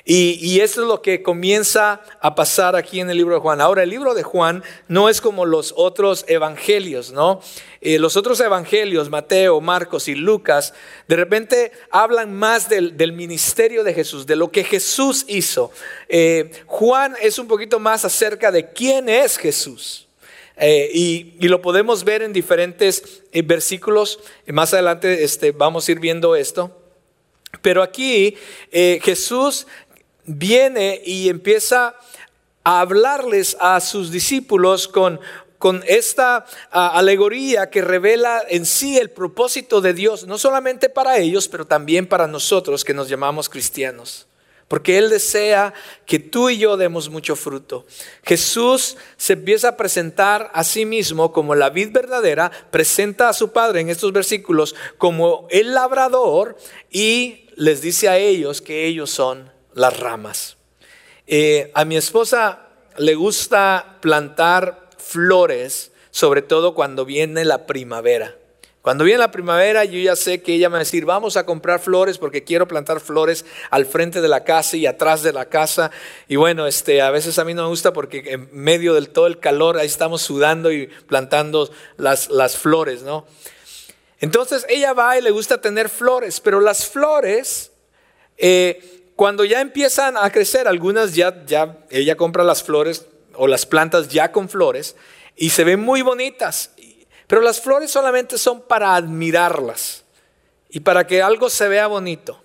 Y, 0.08 0.60
eso 0.60 0.84
es 0.84 0.88
lo 0.88 1.02
que 1.02 1.24
comienza 1.24 2.00
a 2.22 2.36
pasar 2.36 2.76
aquí 2.76 3.00
en 3.00 3.10
el 3.10 3.18
libro 3.18 3.34
de 3.34 3.42
Juan. 3.42 3.60
Ahora, 3.60 3.82
el 3.82 3.90
libro 3.90 4.14
de 4.14 4.22
Juan 4.22 4.64
no 4.88 5.10
es 5.10 5.20
como 5.20 5.48
los 5.48 5.74
otros 5.76 6.26
evangelios, 6.28 7.12
¿no? 7.12 7.42
Eh, 7.82 7.98
los 7.98 8.16
otros 8.16 8.40
evangelios, 8.40 9.10
Mateo, 9.10 9.60
Marcos 9.62 10.08
y 10.08 10.14
Lucas, 10.14 10.76
de 11.08 11.16
repente 11.16 11.72
hablan 11.90 12.36
más 12.36 12.70
del, 12.70 13.14
ministerio 13.14 13.84
de 13.84 13.96
Jesús, 13.96 14.28
de 14.28 14.36
lo 14.36 14.52
que 14.52 14.64
Jesús 14.64 15.26
hizo. 15.28 15.72
Eh, 16.08 16.52
Juan 16.68 17.16
es 17.20 17.40
un 17.40 17.48
poquito 17.48 17.80
más 17.80 18.06
acerca 18.06 18.52
de 18.52 18.72
quién 18.74 19.10
es 19.10 19.38
Jesús. 19.38 20.08
Eh, 20.58 20.92
y, 20.94 21.48
lo 21.48 21.64
podemos 21.64 22.04
ver 22.04 22.22
en 22.22 22.32
diferentes 22.32 23.24
versículos. 23.44 24.20
Más 24.46 24.72
adelante 24.72 25.24
este, 25.24 25.52
vamos 25.52 25.90
a 25.90 25.94
ir 25.94 26.00
viendo 26.00 26.36
esto. 26.36 26.80
Pero 27.62 27.82
aquí 27.82 28.36
Jesús 28.70 29.66
viene 30.26 31.02
y 31.06 31.30
empieza 31.30 31.96
a 32.64 32.80
hablarles 32.80 33.56
a 33.60 33.80
sus 33.80 34.12
discípulos 34.12 34.88
con, 34.88 35.20
con 35.58 35.84
esta 35.88 36.46
alegoría 36.72 37.70
que 37.70 37.82
revela 37.82 38.44
en 38.50 38.66
sí 38.66 38.98
el 38.98 39.12
propósito 39.12 39.82
de 39.82 39.94
Dios, 39.94 40.26
no 40.26 40.38
solamente 40.38 40.90
para 40.90 41.18
ellos, 41.18 41.48
pero 41.48 41.66
también 41.66 42.08
para 42.08 42.28
nosotros 42.28 42.84
que 42.84 42.94
nos 42.94 43.08
llamamos 43.08 43.50
cristianos. 43.50 44.28
Porque 44.68 44.98
Él 44.98 45.12
desea 45.12 45.76
que 46.08 46.18
tú 46.18 46.50
y 46.50 46.58
yo 46.58 46.76
demos 46.76 47.10
mucho 47.10 47.36
fruto. 47.36 47.86
Jesús 48.24 48.98
se 49.16 49.34
empieza 49.34 49.70
a 49.70 49.78
presentar 49.78 50.50
a 50.56 50.64
sí 50.64 50.86
mismo 50.86 51.32
como 51.32 51.54
la 51.54 51.70
vid 51.70 51.92
verdadera, 51.92 52.52
presenta 52.72 53.30
a 53.30 53.34
su 53.34 53.52
Padre 53.52 53.82
en 53.82 53.90
estos 53.90 54.12
versículos 54.12 54.74
como 54.98 55.48
el 55.52 55.76
labrador 55.76 56.58
y 56.90 57.46
les 57.56 57.82
dice 57.82 58.10
a 58.10 58.18
ellos 58.18 58.60
que 58.60 58.88
ellos 58.88 59.12
son 59.12 59.55
las 59.76 60.00
ramas. 60.00 60.58
Eh, 61.28 61.72
a 61.76 61.86
mi 61.86 61.96
esposa 61.96 62.70
le 62.98 63.14
gusta 63.14 63.98
plantar 64.02 64.90
flores, 64.98 65.92
sobre 66.10 66.42
todo 66.42 66.74
cuando 66.74 67.06
viene 67.06 67.46
la 67.46 67.68
primavera. 67.68 68.36
Cuando 68.82 69.04
viene 69.04 69.18
la 69.18 69.32
primavera, 69.32 69.84
yo 69.84 69.98
ya 69.98 70.16
sé 70.16 70.44
que 70.44 70.54
ella 70.54 70.70
me 70.70 70.74
va 70.74 70.78
a 70.78 70.80
decir, 70.80 71.06
vamos 71.06 71.38
a 71.38 71.46
comprar 71.46 71.80
flores 71.80 72.20
porque 72.20 72.44
quiero 72.44 72.68
plantar 72.68 73.00
flores 73.00 73.44
al 73.72 73.88
frente 73.88 74.22
de 74.22 74.28
la 74.28 74.44
casa 74.44 74.78
y 74.78 74.86
atrás 74.86 75.24
de 75.24 75.34
la 75.34 75.46
casa. 75.46 75.90
Y 76.28 76.36
bueno, 76.36 76.68
este, 76.68 77.02
a 77.02 77.10
veces 77.10 77.40
a 77.40 77.46
mí 77.46 77.56
no 77.56 77.64
me 77.64 77.70
gusta 77.70 77.94
porque 77.94 78.24
en 78.28 78.48
medio 78.52 78.94
del 78.94 79.10
todo 79.10 79.26
el 79.26 79.40
calor, 79.40 79.78
ahí 79.78 79.88
estamos 79.88 80.22
sudando 80.22 80.72
y 80.72 80.86
plantando 80.86 81.70
las, 81.98 82.30
las 82.30 82.58
flores, 82.58 83.02
¿no? 83.02 83.26
Entonces 84.20 84.66
ella 84.70 84.94
va 84.94 85.18
y 85.18 85.22
le 85.24 85.32
gusta 85.32 85.60
tener 85.60 85.90
flores, 85.90 86.40
pero 86.40 86.62
las 86.62 86.86
flores 86.86 87.72
eh, 88.38 88.95
cuando 89.16 89.46
ya 89.46 89.62
empiezan 89.62 90.18
a 90.18 90.30
crecer, 90.30 90.68
algunas 90.68 91.16
ya, 91.16 91.46
ya, 91.46 91.78
ella 91.90 92.16
compra 92.16 92.44
las 92.44 92.64
flores 92.64 93.06
o 93.34 93.48
las 93.48 93.66
plantas 93.66 94.10
ya 94.10 94.32
con 94.32 94.50
flores 94.50 94.96
y 95.36 95.50
se 95.52 95.64
ven 95.64 95.80
muy 95.80 96.02
bonitas. 96.02 96.72
Pero 97.28 97.42
las 97.42 97.62
flores 97.62 97.92
solamente 97.92 98.38
son 98.38 98.62
para 98.62 98.96
admirarlas 98.96 100.04
y 100.70 100.82
para 100.82 101.08
que 101.08 101.22
algo 101.22 101.50
se 101.50 101.68
vea 101.68 101.88
bonito. 101.88 102.42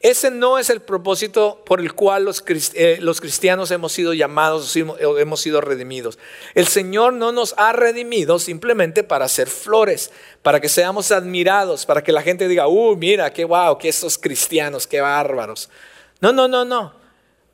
Ese 0.00 0.30
no 0.30 0.58
es 0.58 0.70
el 0.70 0.80
propósito 0.80 1.62
por 1.66 1.80
el 1.80 1.92
cual 1.92 2.24
los, 2.24 2.44
eh, 2.74 3.00
cristianos 3.20 3.72
hemos 3.72 3.92
sido 3.92 4.14
llamados, 4.14 4.76
hemos 4.76 5.40
sido 5.40 5.60
redimidos. 5.60 6.20
El 6.54 6.68
Señor 6.68 7.14
no 7.14 7.32
nos 7.32 7.54
ha 7.58 7.72
redimido 7.72 8.38
simplemente 8.38 9.02
para 9.02 9.24
hacer 9.24 9.48
flores, 9.48 10.12
para 10.42 10.60
que 10.60 10.68
seamos 10.68 11.10
admirados, 11.10 11.84
para 11.84 12.04
que 12.04 12.12
la 12.12 12.22
gente 12.22 12.46
diga, 12.46 12.68
uh, 12.68 12.94
mira, 12.94 13.32
qué 13.32 13.42
guau, 13.42 13.76
qué 13.76 13.88
estos 13.88 14.18
cristianos, 14.18 14.86
qué 14.86 15.00
bárbaros. 15.00 15.68
No, 16.20 16.32
no, 16.32 16.48
no, 16.48 16.64
no. 16.64 16.94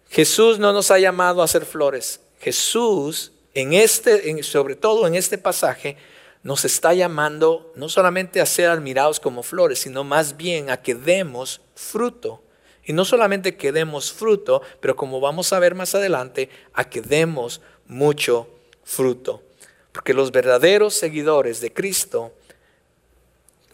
Jesús 0.09 0.59
no 0.59 0.73
nos 0.73 0.91
ha 0.91 0.99
llamado 0.99 1.43
a 1.43 1.45
hacer 1.45 1.67
flores. 1.67 2.21
Jesús, 2.41 3.33
en 3.53 3.73
este, 3.73 4.43
sobre 4.43 4.77
todo 4.77 5.07
en 5.07 5.15
este 5.15 5.39
pasaje, 5.39 5.97
nos 6.43 6.65
está 6.65 6.93
llamando 6.93 7.73
no 7.75 7.89
solamente 7.89 8.41
a 8.41 8.47
ser 8.47 8.69
admirados 8.69 9.19
como 9.19 9.43
flores, 9.43 9.81
sino 9.81 10.05
más 10.05 10.37
bien 10.37 10.71
a 10.71 10.83
que 10.83 10.95
demos 10.95 11.63
fruto. 11.75 12.43
Y 12.85 12.93
no 12.93 13.05
solamente 13.05 13.57
que 13.57 13.73
demos 13.73 14.13
fruto, 14.13 14.61
pero 14.81 14.95
como 14.95 15.21
vamos 15.21 15.53
a 15.53 15.59
ver 15.59 15.75
más 15.75 15.95
adelante, 15.95 16.51
a 16.75 16.89
que 16.89 17.01
demos 17.01 17.63
mucho 17.87 18.49
fruto. 18.85 19.43
Porque 19.91 20.13
los 20.13 20.33
verdaderos 20.33 20.95
seguidores 20.95 21.61
de 21.61 21.73
Cristo 21.73 22.35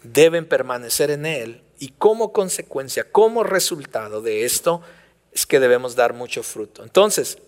deben 0.03 0.47
permanecer 0.47 1.11
en 1.11 1.25
Él 1.25 1.61
y 1.81 1.89
como 1.97 2.31
consecuencia, 2.31 3.11
como 3.11 3.43
resultado 3.43 4.21
de 4.21 4.45
esto, 4.45 4.81
es 5.31 5.47
que 5.47 5.59
debemos 5.59 5.95
dar 5.95 6.13
mucho 6.13 6.43
fruto. 6.43 6.83
Entonces, 6.83 7.39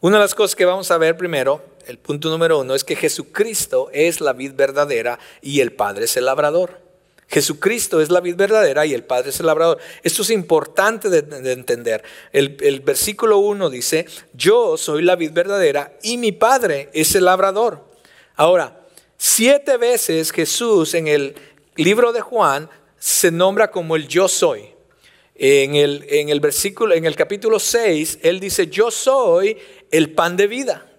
una 0.00 0.18
de 0.18 0.24
las 0.24 0.34
cosas 0.34 0.54
que 0.54 0.66
vamos 0.66 0.90
a 0.90 0.98
ver 0.98 1.16
primero, 1.16 1.64
el 1.86 1.96
punto 1.96 2.28
número 2.28 2.58
uno, 2.58 2.74
es 2.74 2.84
que 2.84 2.94
Jesucristo 2.94 3.88
es 3.94 4.20
la 4.20 4.34
vid 4.34 4.52
verdadera 4.52 5.18
y 5.40 5.60
el 5.60 5.72
Padre 5.72 6.04
es 6.04 6.18
el 6.18 6.26
labrador. 6.26 6.78
Jesucristo 7.26 8.02
es 8.02 8.10
la 8.10 8.20
vid 8.20 8.36
verdadera 8.36 8.84
y 8.84 8.92
el 8.92 9.04
Padre 9.04 9.30
es 9.30 9.40
el 9.40 9.46
labrador. 9.46 9.78
Esto 10.02 10.20
es 10.20 10.28
importante 10.28 11.08
de, 11.08 11.50
entender. 11.50 12.04
El, 12.30 12.80
versículo 12.84 13.38
1 13.38 13.70
dice, 13.70 14.04
yo 14.34 14.76
soy 14.76 15.02
la 15.02 15.16
vid 15.16 15.32
verdadera 15.32 15.94
y 16.02 16.18
mi 16.18 16.32
Padre 16.32 16.90
es 16.92 17.14
el 17.14 17.24
labrador. 17.24 17.82
Ahora, 18.36 18.84
siete 19.16 19.78
veces 19.78 20.30
Jesús 20.30 20.92
en 20.92 21.08
el 21.08 21.34
libro 21.76 22.12
de 22.12 22.20
Juan 22.20 22.68
se 23.04 23.30
nombra 23.30 23.70
como 23.70 23.96
el 23.96 24.08
yo 24.08 24.28
soy. 24.28 24.70
En 25.34 25.74
el, 25.74 26.06
en 26.08 26.30
el 26.30 26.40
versículo, 26.40 26.94
en 26.94 27.04
el 27.04 27.14
capítulo 27.16 27.58
6, 27.58 28.20
él 28.22 28.40
dice, 28.40 28.68
yo 28.68 28.90
soy 28.90 29.58
el 29.90 30.14
pan 30.14 30.38
de 30.38 30.46
vida. 30.46 30.90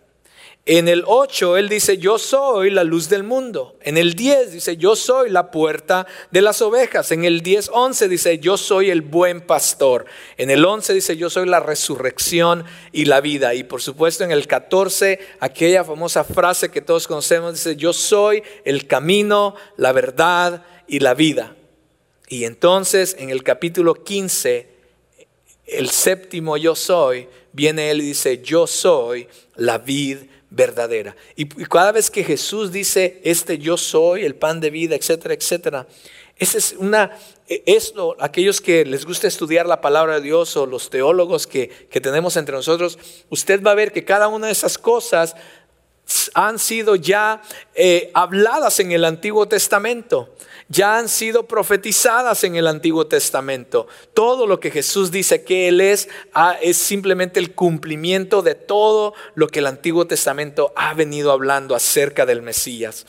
En 0.68 0.88
el 0.88 1.04
8 1.08 1.58
él 1.58 1.68
dice, 1.68 1.98
yo 1.98 2.20
soy 2.20 2.70
la 2.70 2.84
luz 2.84 3.10
del 3.10 3.24
mundo. 3.24 3.76
En 3.82 3.98
el 3.98 4.14
10 4.14 4.52
dice, 4.52 4.78
yo 4.78 4.96
soy 4.96 5.32
la 5.32 5.50
puerta 5.50 6.06
de 6.30 6.44
las 6.44 6.62
ovejas. 6.62 7.12
En 7.12 7.26
el 7.26 7.42
10, 7.42 7.72
11 7.74 8.08
dice, 8.08 8.38
yo 8.38 8.56
soy 8.56 8.92
el 8.92 9.02
buen 9.02 9.42
pastor. 9.42 10.06
En 10.38 10.52
el 10.52 10.64
11 10.64 10.94
dice, 10.94 11.18
yo 11.18 11.32
soy 11.32 11.48
la 11.48 11.60
resurrección 11.60 12.66
y 12.92 13.06
la 13.06 13.20
vida. 13.20 13.56
Y 13.56 13.64
por 13.64 13.82
supuesto 13.82 14.24
en 14.24 14.32
el 14.32 14.46
14, 14.46 15.20
aquella 15.40 15.84
famosa 15.84 16.24
frase 16.24 16.70
que 16.70 16.82
todos 16.82 17.08
conocemos, 17.08 17.54
dice, 17.54 17.76
yo 17.76 17.94
soy 17.94 18.44
el 18.64 18.86
camino, 18.86 19.56
la 19.76 19.92
verdad 19.92 20.64
y 20.88 21.00
la 21.00 21.16
vida. 21.16 21.56
Y 22.28 22.46
entonces 22.46 23.16
en 23.20 23.30
el 23.30 23.44
capítulo 23.44 23.94
15, 23.94 24.68
el 25.68 25.90
séptimo 25.90 26.58
yo 26.58 26.76
soy, 26.76 27.28
viene 27.54 27.90
él 27.92 28.02
y 28.02 28.08
dice, 28.08 28.42
yo 28.42 28.68
soy 28.68 29.28
la 29.56 29.78
vid 29.78 30.18
verdadera. 30.50 31.16
Y, 31.36 31.46
cada 31.46 31.92
vez 31.92 32.10
que 32.10 32.24
Jesús 32.24 32.72
dice, 32.72 33.20
este 33.24 33.58
yo 33.58 33.78
soy, 33.78 34.24
el 34.24 34.36
pan 34.36 34.60
de 34.60 34.70
vida, 34.70 34.96
etcétera, 34.96 35.34
etcétera, 35.34 35.88
esa 36.38 36.58
es 36.58 36.76
una, 36.78 37.18
esto, 37.48 38.16
aquellos 38.20 38.60
que 38.60 38.84
les 38.84 39.06
gusta 39.06 39.28
estudiar 39.28 39.66
la 39.66 39.80
palabra 39.80 40.16
de 40.16 40.22
Dios 40.22 40.58
o 40.58 40.66
los 40.66 40.90
teólogos 40.90 41.48
que, 41.48 41.70
tenemos 41.90 42.36
entre 42.36 42.56
nosotros, 42.56 43.00
usted 43.30 43.64
va 43.64 43.72
a 43.72 43.76
ver 43.76 43.94
que 43.94 44.04
cada 44.04 44.28
una 44.28 44.48
de 44.48 44.52
esas 44.52 44.78
cosas 44.78 45.36
han 46.34 46.60
sido 46.60 46.96
ya 46.96 47.42
eh, 47.74 48.12
habladas 48.14 48.80
en 48.80 48.92
el 48.92 49.06
Antiguo 49.06 49.48
Testamento 49.48 50.36
ya 50.68 50.98
han 50.98 51.10
sido 51.10 51.48
profetizadas 51.48 52.44
en 52.44 52.56
el 52.56 52.68
Antiguo 52.68 53.06
Testamento. 53.08 53.88
Todo 54.14 54.48
lo 54.48 54.60
que 54.60 54.72
Jesús 54.72 55.12
dice 55.12 55.44
que 55.44 55.68
Él 55.68 55.82
es 55.82 56.10
es 56.62 56.78
simplemente 56.78 57.40
el 57.40 57.54
cumplimiento 57.54 58.42
de 58.42 58.56
todo 58.56 59.14
lo 59.36 59.48
que 59.48 59.60
el 59.60 59.68
Antiguo 59.68 60.08
Testamento 60.08 60.74
ha 60.76 60.94
venido 60.94 61.32
hablando 61.32 61.76
acerca 61.76 62.26
del 62.26 62.42
Mesías. 62.42 63.06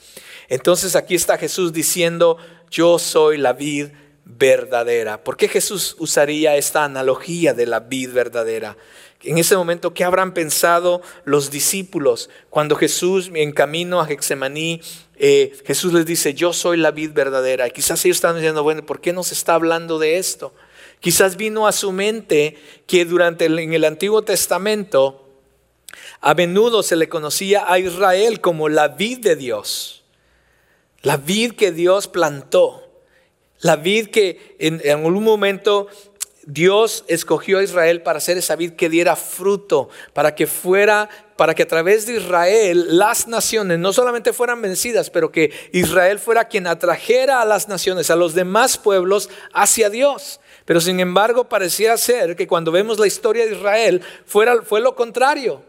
Entonces 0.49 0.97
aquí 0.97 1.15
está 1.15 1.39
Jesús 1.39 1.73
diciendo, 1.73 2.37
yo 2.71 2.99
soy 2.99 3.39
la 3.39 3.55
vid 3.55 3.89
verdadera. 4.25 5.25
¿Por 5.25 5.37
qué 5.37 5.49
Jesús 5.49 5.97
usaría 5.99 6.57
esta 6.57 6.85
analogía 6.85 7.55
de 7.55 7.67
la 7.67 7.81
vid 7.81 8.13
verdadera? 8.13 8.77
En 9.23 9.39
ese 9.39 9.57
momento, 9.57 9.95
¿qué 9.95 10.05
habrán 10.05 10.35
pensado 10.35 11.03
los 11.25 11.51
discípulos 11.51 12.31
cuando 12.51 12.77
Jesús, 12.77 13.31
en 13.35 13.53
camino 13.53 14.01
a 14.01 14.07
Getsemaní, 14.07 14.81
eh, 15.17 15.57
Jesús 15.65 15.93
les 15.93 16.05
dice, 16.05 16.35
yo 16.35 16.53
soy 16.53 16.77
la 16.77 16.91
vid 16.91 17.13
verdadera? 17.13 17.67
Y 17.67 17.71
quizás 17.71 18.05
ellos 18.05 18.19
están 18.19 18.37
diciendo, 18.37 18.63
bueno, 18.63 18.85
¿por 18.85 19.01
qué 19.01 19.13
nos 19.13 19.33
está 19.33 19.55
hablando 19.55 19.99
de 19.99 20.19
esto? 20.19 20.55
Quizás 21.01 21.37
vino 21.37 21.67
a 21.67 21.73
su 21.73 21.93
mente 21.93 22.57
que 22.87 23.05
durante 23.05 23.47
en 23.47 23.73
el 23.73 23.85
Antiguo 23.85 24.23
Testamento 24.23 25.23
a 26.21 26.35
menudo 26.35 26.83
se 26.83 26.97
le 26.97 27.09
conocía 27.09 27.71
a 27.71 27.79
Israel 27.79 28.41
como 28.41 28.69
la 28.69 28.89
vid 28.89 29.19
de 29.19 29.37
Dios, 29.37 30.05
la 31.03 31.17
vid 31.17 31.53
que 31.53 31.73
Dios 31.73 32.09
plantó, 32.09 33.03
la 33.61 33.77
vid 33.77 34.09
que 34.09 34.57
en 34.59 34.81
algún 34.91 35.25
momento 35.25 35.89
Dios 36.47 37.05
escogió 37.09 37.59
a 37.59 37.65
Israel 37.65 38.03
para 38.03 38.21
ser 38.21 38.39
esa 38.39 38.55
vid 38.55 38.75
que 38.75 38.89
diera 38.89 39.17
fruto, 39.17 39.89
para 40.13 40.37
que 40.37 40.47
fuera, 40.47 41.09
para 41.35 41.57
que 41.57 41.65
a 41.65 41.69
través 41.69 42.07
de 42.07 42.15
Israel 42.19 42.97
las 42.97 43.27
naciones 43.27 43.81
no 43.81 43.93
solamente 43.93 44.33
fueran 44.33 44.63
vencidas, 44.63 45.11
pero 45.11 45.33
que 45.33 45.53
Israel 45.73 46.21
fuera 46.21 46.47
quien 46.47 46.69
atrajera 46.69 47.43
a 47.43 47.45
las 47.45 47.67
naciones, 47.67 48.11
a 48.11 48.17
los 48.17 48.33
demás 48.33 48.79
pueblos 48.79 49.29
hacia 49.53 49.91
Dios. 49.91 50.39
Pero 50.65 50.81
sin 50.81 51.01
embargo 51.01 51.49
parecía 51.49 51.97
ser 51.97 52.37
que 52.37 52.47
cuando 52.47 52.71
vemos 52.71 53.01
la 53.01 53.09
historia 53.09 53.45
de 53.45 53.57
Israel 53.57 54.01
fuera, 54.25 54.63
fue 54.63 54.81
lo 54.81 54.95
contrario. 54.95 55.63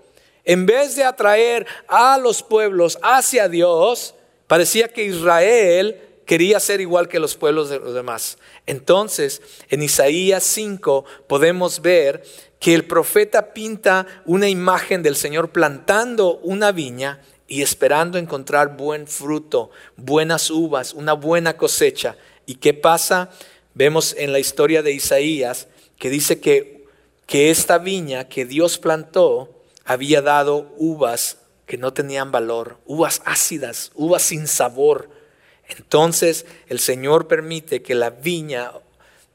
En 0.46 0.68
vez 0.68 0.96
de 0.96 1.04
atraer 1.04 1.66
a 1.88 2.20
los 2.20 2.44
pueblos 2.44 3.00
hacia 3.02 3.50
Dios, 3.50 4.14
parecía 4.46 4.90
que 4.90 5.06
Israel 5.06 6.07
quería 6.28 6.60
ser 6.60 6.82
igual 6.82 7.08
que 7.08 7.20
los 7.20 7.36
pueblos 7.36 7.70
de 7.70 7.80
los 7.80 7.96
demás. 7.96 8.38
Entonces, 8.68 9.42
en 9.70 9.82
Isaías 9.82 10.44
5 10.44 11.06
podemos 11.26 11.82
ver 11.82 12.24
que 12.60 12.76
el 12.76 12.86
profeta 12.86 13.54
pinta 13.54 14.06
una 14.26 14.50
imagen 14.50 15.02
del 15.02 15.16
Señor 15.16 15.52
plantando 15.52 16.38
una 16.44 16.72
viña 16.72 17.22
y 17.48 17.62
esperando 17.62 18.18
encontrar 18.18 18.76
buen 18.76 19.08
fruto, 19.08 19.72
buenas 19.96 20.52
uvas, 20.52 20.94
una 20.94 21.14
buena 21.14 21.56
cosecha. 21.56 22.18
¿Y 22.46 22.56
qué 22.56 22.74
pasa? 22.74 23.32
Vemos 23.74 24.14
en 24.18 24.34
la 24.34 24.40
historia 24.40 24.84
de 24.84 24.92
Isaías 24.92 25.70
que 25.98 26.10
dice 26.10 26.42
que, 26.42 26.86
que 27.26 27.52
esta 27.52 27.78
viña 27.78 28.28
que 28.28 28.46
Dios 28.46 28.78
plantó 28.78 29.64
había 29.86 30.22
dado 30.22 30.74
uvas 30.76 31.38
que 31.66 31.78
no 31.78 31.94
tenían 31.94 32.34
valor, 32.34 32.80
uvas 32.86 33.22
ácidas, 33.24 33.92
uvas 33.96 34.24
sin 34.24 34.48
sabor 34.48 35.17
entonces 35.70 36.46
el 36.68 36.80
Señor 36.80 37.28
permite 37.28 37.82
que 37.82 37.96
la 37.96 38.10
viña 38.10 38.72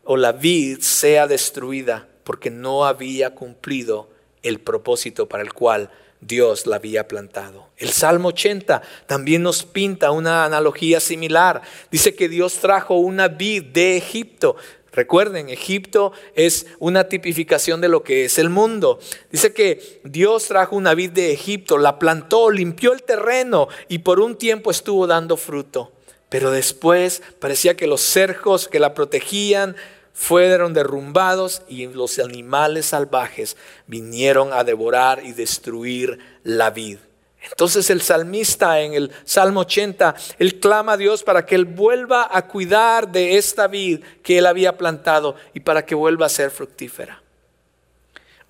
o 0.04 0.16
la 0.16 0.32
vid 0.32 0.80
sea 0.80 1.26
destruida 1.26 2.08
porque 2.24 2.50
no 2.50 2.84
había 2.84 3.34
cumplido 3.34 4.08
el 4.42 4.60
propósito 4.60 5.28
para 5.28 5.42
el 5.42 5.52
cual 5.52 5.90
Dios 6.20 6.66
la 6.66 6.76
había 6.76 7.08
plantado. 7.08 7.68
El 7.76 7.90
Salmo 7.90 8.28
80 8.28 8.80
también 9.06 9.42
nos 9.42 9.64
pinta 9.64 10.12
una 10.12 10.44
analogía 10.44 11.00
similar. 11.00 11.62
Dice 11.90 12.14
que 12.14 12.28
Dios 12.28 12.54
trajo 12.54 12.94
una 12.94 13.28
vid 13.28 13.64
de 13.64 13.96
Egipto. 13.96 14.56
Recuerden, 14.92 15.48
Egipto 15.48 16.12
es 16.34 16.66
una 16.78 17.08
tipificación 17.08 17.80
de 17.80 17.88
lo 17.88 18.04
que 18.04 18.26
es 18.26 18.38
el 18.38 18.50
mundo. 18.50 19.00
Dice 19.30 19.52
que 19.52 20.00
Dios 20.04 20.46
trajo 20.46 20.76
una 20.76 20.94
vid 20.94 21.10
de 21.10 21.32
Egipto, 21.32 21.78
la 21.78 21.98
plantó, 21.98 22.50
limpió 22.50 22.92
el 22.92 23.02
terreno 23.02 23.68
y 23.88 24.00
por 24.00 24.20
un 24.20 24.36
tiempo 24.36 24.70
estuvo 24.70 25.06
dando 25.06 25.36
fruto. 25.36 25.91
Pero 26.32 26.50
después 26.50 27.20
parecía 27.40 27.76
que 27.76 27.86
los 27.86 28.00
cercos 28.00 28.66
que 28.66 28.80
la 28.80 28.94
protegían 28.94 29.76
fueron 30.14 30.72
derrumbados 30.72 31.60
y 31.68 31.86
los 31.88 32.18
animales 32.18 32.86
salvajes 32.86 33.58
vinieron 33.86 34.50
a 34.54 34.64
devorar 34.64 35.22
y 35.22 35.32
destruir 35.32 36.18
la 36.42 36.70
vid. 36.70 36.96
Entonces 37.42 37.90
el 37.90 38.00
salmista 38.00 38.80
en 38.80 38.94
el 38.94 39.12
Salmo 39.26 39.60
80, 39.60 40.14
él 40.38 40.58
clama 40.58 40.92
a 40.92 40.96
Dios 40.96 41.22
para 41.22 41.44
que 41.44 41.54
él 41.54 41.66
vuelva 41.66 42.26
a 42.30 42.48
cuidar 42.48 43.12
de 43.12 43.36
esta 43.36 43.66
vid 43.66 44.00
que 44.22 44.38
él 44.38 44.46
había 44.46 44.78
plantado 44.78 45.36
y 45.52 45.60
para 45.60 45.84
que 45.84 45.94
vuelva 45.94 46.24
a 46.24 46.30
ser 46.30 46.50
fructífera. 46.50 47.21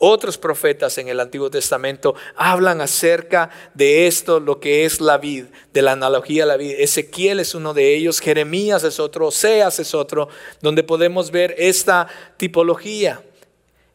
Otros 0.04 0.36
profetas 0.36 0.98
en 0.98 1.06
el 1.06 1.20
Antiguo 1.20 1.48
Testamento 1.48 2.16
hablan 2.34 2.80
acerca 2.80 3.50
de 3.72 4.08
esto, 4.08 4.40
lo 4.40 4.58
que 4.58 4.84
es 4.84 5.00
la 5.00 5.16
vid, 5.16 5.44
de 5.72 5.80
la 5.80 5.92
analogía 5.92 6.42
de 6.42 6.48
la 6.48 6.56
vid. 6.56 6.74
Ezequiel 6.76 7.38
es 7.38 7.54
uno 7.54 7.72
de 7.72 7.94
ellos, 7.94 8.18
Jeremías 8.18 8.82
es 8.82 8.98
otro, 8.98 9.28
Oseas 9.28 9.78
es 9.78 9.94
otro, 9.94 10.28
donde 10.60 10.82
podemos 10.82 11.30
ver 11.30 11.54
esta 11.56 12.08
tipología. 12.36 13.22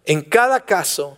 En 0.05 0.21
cada 0.21 0.61
caso, 0.61 1.17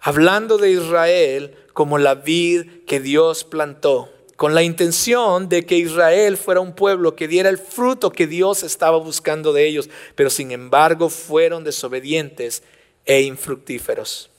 hablando 0.00 0.58
de 0.58 0.72
Israel 0.72 1.54
como 1.72 1.96
la 1.96 2.16
vid 2.16 2.84
que 2.88 2.98
Dios 2.98 3.44
plantó, 3.44 4.12
con 4.34 4.56
la 4.56 4.64
intención 4.64 5.48
de 5.48 5.64
que 5.64 5.78
Israel 5.78 6.36
fuera 6.36 6.58
un 6.58 6.74
pueblo 6.74 7.14
que 7.14 7.28
diera 7.28 7.48
el 7.48 7.58
fruto 7.58 8.10
que 8.10 8.26
Dios 8.26 8.64
estaba 8.64 8.98
buscando 8.98 9.52
de 9.52 9.68
ellos, 9.68 9.88
pero 10.16 10.30
sin 10.30 10.50
embargo 10.50 11.10
fueron 11.10 11.62
desobedientes 11.62 12.64
e 13.04 13.22
infructíferos. 13.22 14.30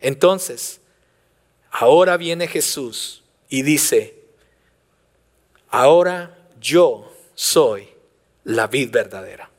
Entonces, 0.00 0.80
ahora 1.70 2.16
viene 2.16 2.48
Jesús 2.48 3.22
y 3.48 3.62
dice, 3.62 4.22
ahora 5.68 6.38
yo 6.60 7.12
soy 7.34 7.88
la 8.44 8.66
vid 8.66 8.90
verdadera. 8.90 9.50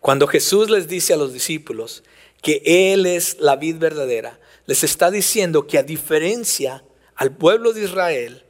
Cuando 0.00 0.26
Jesús 0.26 0.68
les 0.68 0.88
dice 0.88 1.14
a 1.14 1.16
los 1.16 1.32
discípulos 1.32 2.02
que 2.42 2.62
Él 2.64 3.06
es 3.06 3.38
la 3.40 3.56
vid 3.56 3.76
verdadera, 3.76 4.38
les 4.66 4.84
está 4.84 5.10
diciendo 5.10 5.66
que 5.66 5.78
a 5.78 5.82
diferencia 5.82 6.84
al 7.16 7.34
pueblo 7.34 7.72
de 7.72 7.84
Israel, 7.84 8.42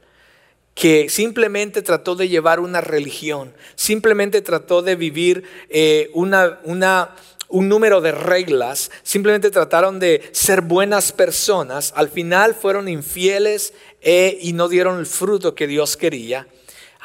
que 0.73 1.07
simplemente 1.07 1.81
trató 1.81 2.15
de 2.15 2.27
llevar 2.27 2.59
una 2.59 2.81
religión, 2.81 3.53
simplemente 3.75 4.41
trató 4.41 4.81
de 4.81 4.95
vivir 4.95 5.43
eh, 5.69 6.09
una, 6.13 6.59
una 6.65 7.15
un 7.47 7.69
número 7.69 8.01
de 8.01 8.11
reglas, 8.11 8.91
simplemente 9.03 9.51
trataron 9.51 9.99
de 9.99 10.27
ser 10.31 10.61
buenas 10.61 11.11
personas, 11.11 11.93
al 11.95 12.09
final 12.09 12.55
fueron 12.55 12.87
infieles 12.87 13.73
e, 14.01 14.37
y 14.41 14.53
no 14.53 14.67
dieron 14.67 14.99
el 14.99 15.05
fruto 15.05 15.55
que 15.55 15.67
Dios 15.67 15.97
quería. 15.97 16.47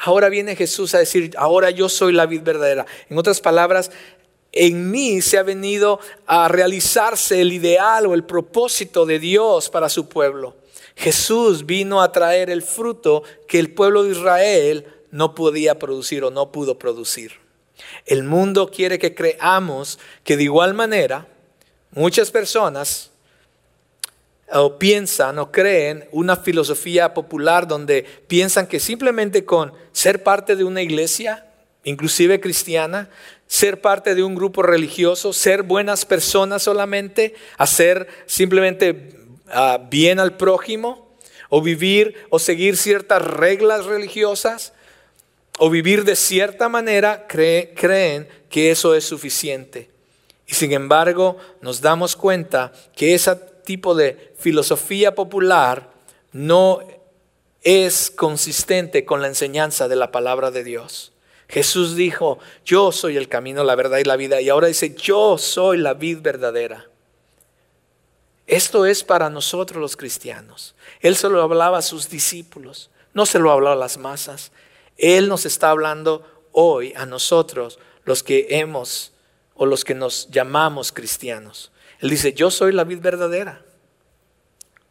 Ahora 0.03 0.29
viene 0.29 0.55
Jesús 0.55 0.95
a 0.95 0.99
decir, 0.99 1.31
ahora 1.37 1.69
yo 1.69 1.87
soy 1.87 2.13
la 2.13 2.25
vid 2.25 2.41
verdadera. 2.41 2.85
En 3.09 3.17
otras 3.17 3.39
palabras, 3.39 3.91
en 4.51 4.89
mí 4.89 5.21
se 5.21 5.37
ha 5.37 5.43
venido 5.43 5.99
a 6.25 6.47
realizarse 6.47 7.39
el 7.39 7.53
ideal 7.53 8.07
o 8.07 8.13
el 8.13 8.23
propósito 8.23 9.05
de 9.05 9.19
Dios 9.19 9.69
para 9.69 9.89
su 9.89 10.09
pueblo. 10.09 10.55
Jesús 10.95 11.65
vino 11.65 12.01
a 12.01 12.11
traer 12.11 12.49
el 12.49 12.61
fruto 12.61 13.23
que 13.47 13.59
el 13.59 13.73
pueblo 13.73 14.03
de 14.03 14.11
Israel 14.11 14.85
no 15.11 15.35
podía 15.35 15.79
producir 15.79 16.23
o 16.23 16.31
no 16.31 16.51
pudo 16.51 16.77
producir. 16.77 17.40
El 18.05 18.23
mundo 18.23 18.69
quiere 18.69 18.99
que 18.99 19.15
creamos 19.15 19.99
que 20.23 20.37
de 20.37 20.43
igual 20.43 20.73
manera 20.73 21.27
muchas 21.91 22.31
personas 22.31 23.11
o 24.53 24.77
piensan 24.77 25.39
o 25.39 25.51
creen 25.51 26.07
una 26.11 26.35
filosofía 26.35 27.13
popular 27.13 27.67
donde 27.67 28.05
piensan 28.27 28.67
que 28.67 28.79
simplemente 28.79 29.45
con 29.45 29.73
ser 29.91 30.23
parte 30.23 30.55
de 30.55 30.63
una 30.63 30.81
iglesia, 30.81 31.47
inclusive 31.83 32.39
cristiana, 32.39 33.09
ser 33.47 33.81
parte 33.81 34.15
de 34.15 34.23
un 34.23 34.35
grupo 34.35 34.61
religioso, 34.61 35.33
ser 35.33 35.63
buenas 35.63 36.05
personas 36.05 36.63
solamente, 36.63 37.33
hacer 37.57 38.07
simplemente 38.25 39.15
ah, 39.49 39.79
bien 39.89 40.19
al 40.19 40.37
prójimo, 40.37 41.11
o 41.53 41.61
vivir 41.61 42.15
o 42.29 42.39
seguir 42.39 42.77
ciertas 42.77 43.21
reglas 43.21 43.85
religiosas, 43.85 44.71
o 45.63 45.69
vivir 45.69 46.05
de 46.05 46.15
cierta 46.15 46.69
manera 46.69 47.27
creen 47.27 48.27
que 48.49 48.71
eso 48.71 48.95
es 48.95 49.05
suficiente. 49.05 49.91
Y 50.47 50.55
sin 50.55 50.71
embargo 50.71 51.37
nos 51.61 51.81
damos 51.81 52.15
cuenta 52.15 52.71
que 52.95 53.13
ese 53.13 53.35
tipo 53.63 53.93
de 53.93 54.33
filosofía 54.39 55.13
popular 55.13 55.91
no 56.31 56.79
es 57.61 58.09
consistente 58.09 59.05
con 59.05 59.21
la 59.21 59.27
enseñanza 59.27 59.87
de 59.87 59.97
la 59.97 60.11
palabra 60.11 60.49
de 60.49 60.63
Dios. 60.63 61.11
Jesús 61.47 61.95
dijo, 61.95 62.39
yo 62.65 62.91
soy 62.91 63.15
el 63.15 63.27
camino, 63.27 63.63
la 63.63 63.75
verdad 63.75 63.99
y 63.99 64.03
la 64.03 64.15
vida. 64.15 64.41
Y 64.41 64.49
ahora 64.49 64.65
dice, 64.65 64.95
yo 64.95 65.37
soy 65.37 65.77
la 65.77 65.93
vid 65.93 66.21
verdadera. 66.21 66.87
Esto 68.47 68.87
es 68.87 69.03
para 69.03 69.29
nosotros 69.29 69.79
los 69.79 69.95
cristianos. 69.95 70.73
Él 71.01 71.15
se 71.15 71.29
lo 71.29 71.39
hablaba 71.39 71.77
a 71.77 71.83
sus 71.83 72.09
discípulos, 72.09 72.89
no 73.13 73.27
se 73.27 73.37
lo 73.37 73.51
hablaba 73.51 73.75
a 73.75 73.79
las 73.79 73.99
masas. 73.99 74.51
Él 74.97 75.27
nos 75.27 75.45
está 75.45 75.69
hablando 75.69 76.25
hoy 76.51 76.93
a 76.95 77.05
nosotros, 77.05 77.79
los 78.03 78.23
que 78.23 78.47
hemos 78.49 79.13
o 79.55 79.65
los 79.65 79.83
que 79.83 79.95
nos 79.95 80.29
llamamos 80.29 80.91
cristianos. 80.91 81.71
Él 81.99 82.09
dice, 82.09 82.33
yo 82.33 82.51
soy 82.51 82.71
la 82.71 82.83
vid 82.83 82.99
verdadera. 82.99 83.63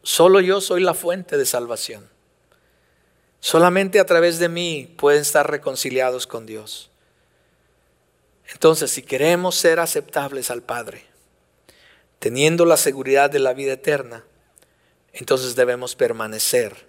Solo 0.03 0.41
yo 0.41 0.61
soy 0.61 0.81
la 0.83 0.95
fuente 0.95 1.37
de 1.37 1.45
salvación. 1.45 2.09
Solamente 3.41 4.01
a 4.01 4.07
través 4.07 4.39
de 4.39 4.49
mí 4.49 4.95
pueden 4.97 5.23
estar 5.23 5.51
reconciliados 5.51 6.27
con 6.27 6.47
Dios. 6.47 6.91
Entonces, 8.53 8.91
si 8.91 9.03
queremos 9.03 9.55
ser 9.55 9.81
aceptables 9.81 10.51
al 10.51 10.63
Padre, 10.63 11.05
teniendo 12.19 12.65
la 12.65 12.77
seguridad 12.77 13.31
de 13.31 13.39
la 13.39 13.55
vida 13.55 13.73
eterna, 13.73 14.25
entonces 15.13 15.57
debemos 15.57 15.97
permanecer 15.97 16.87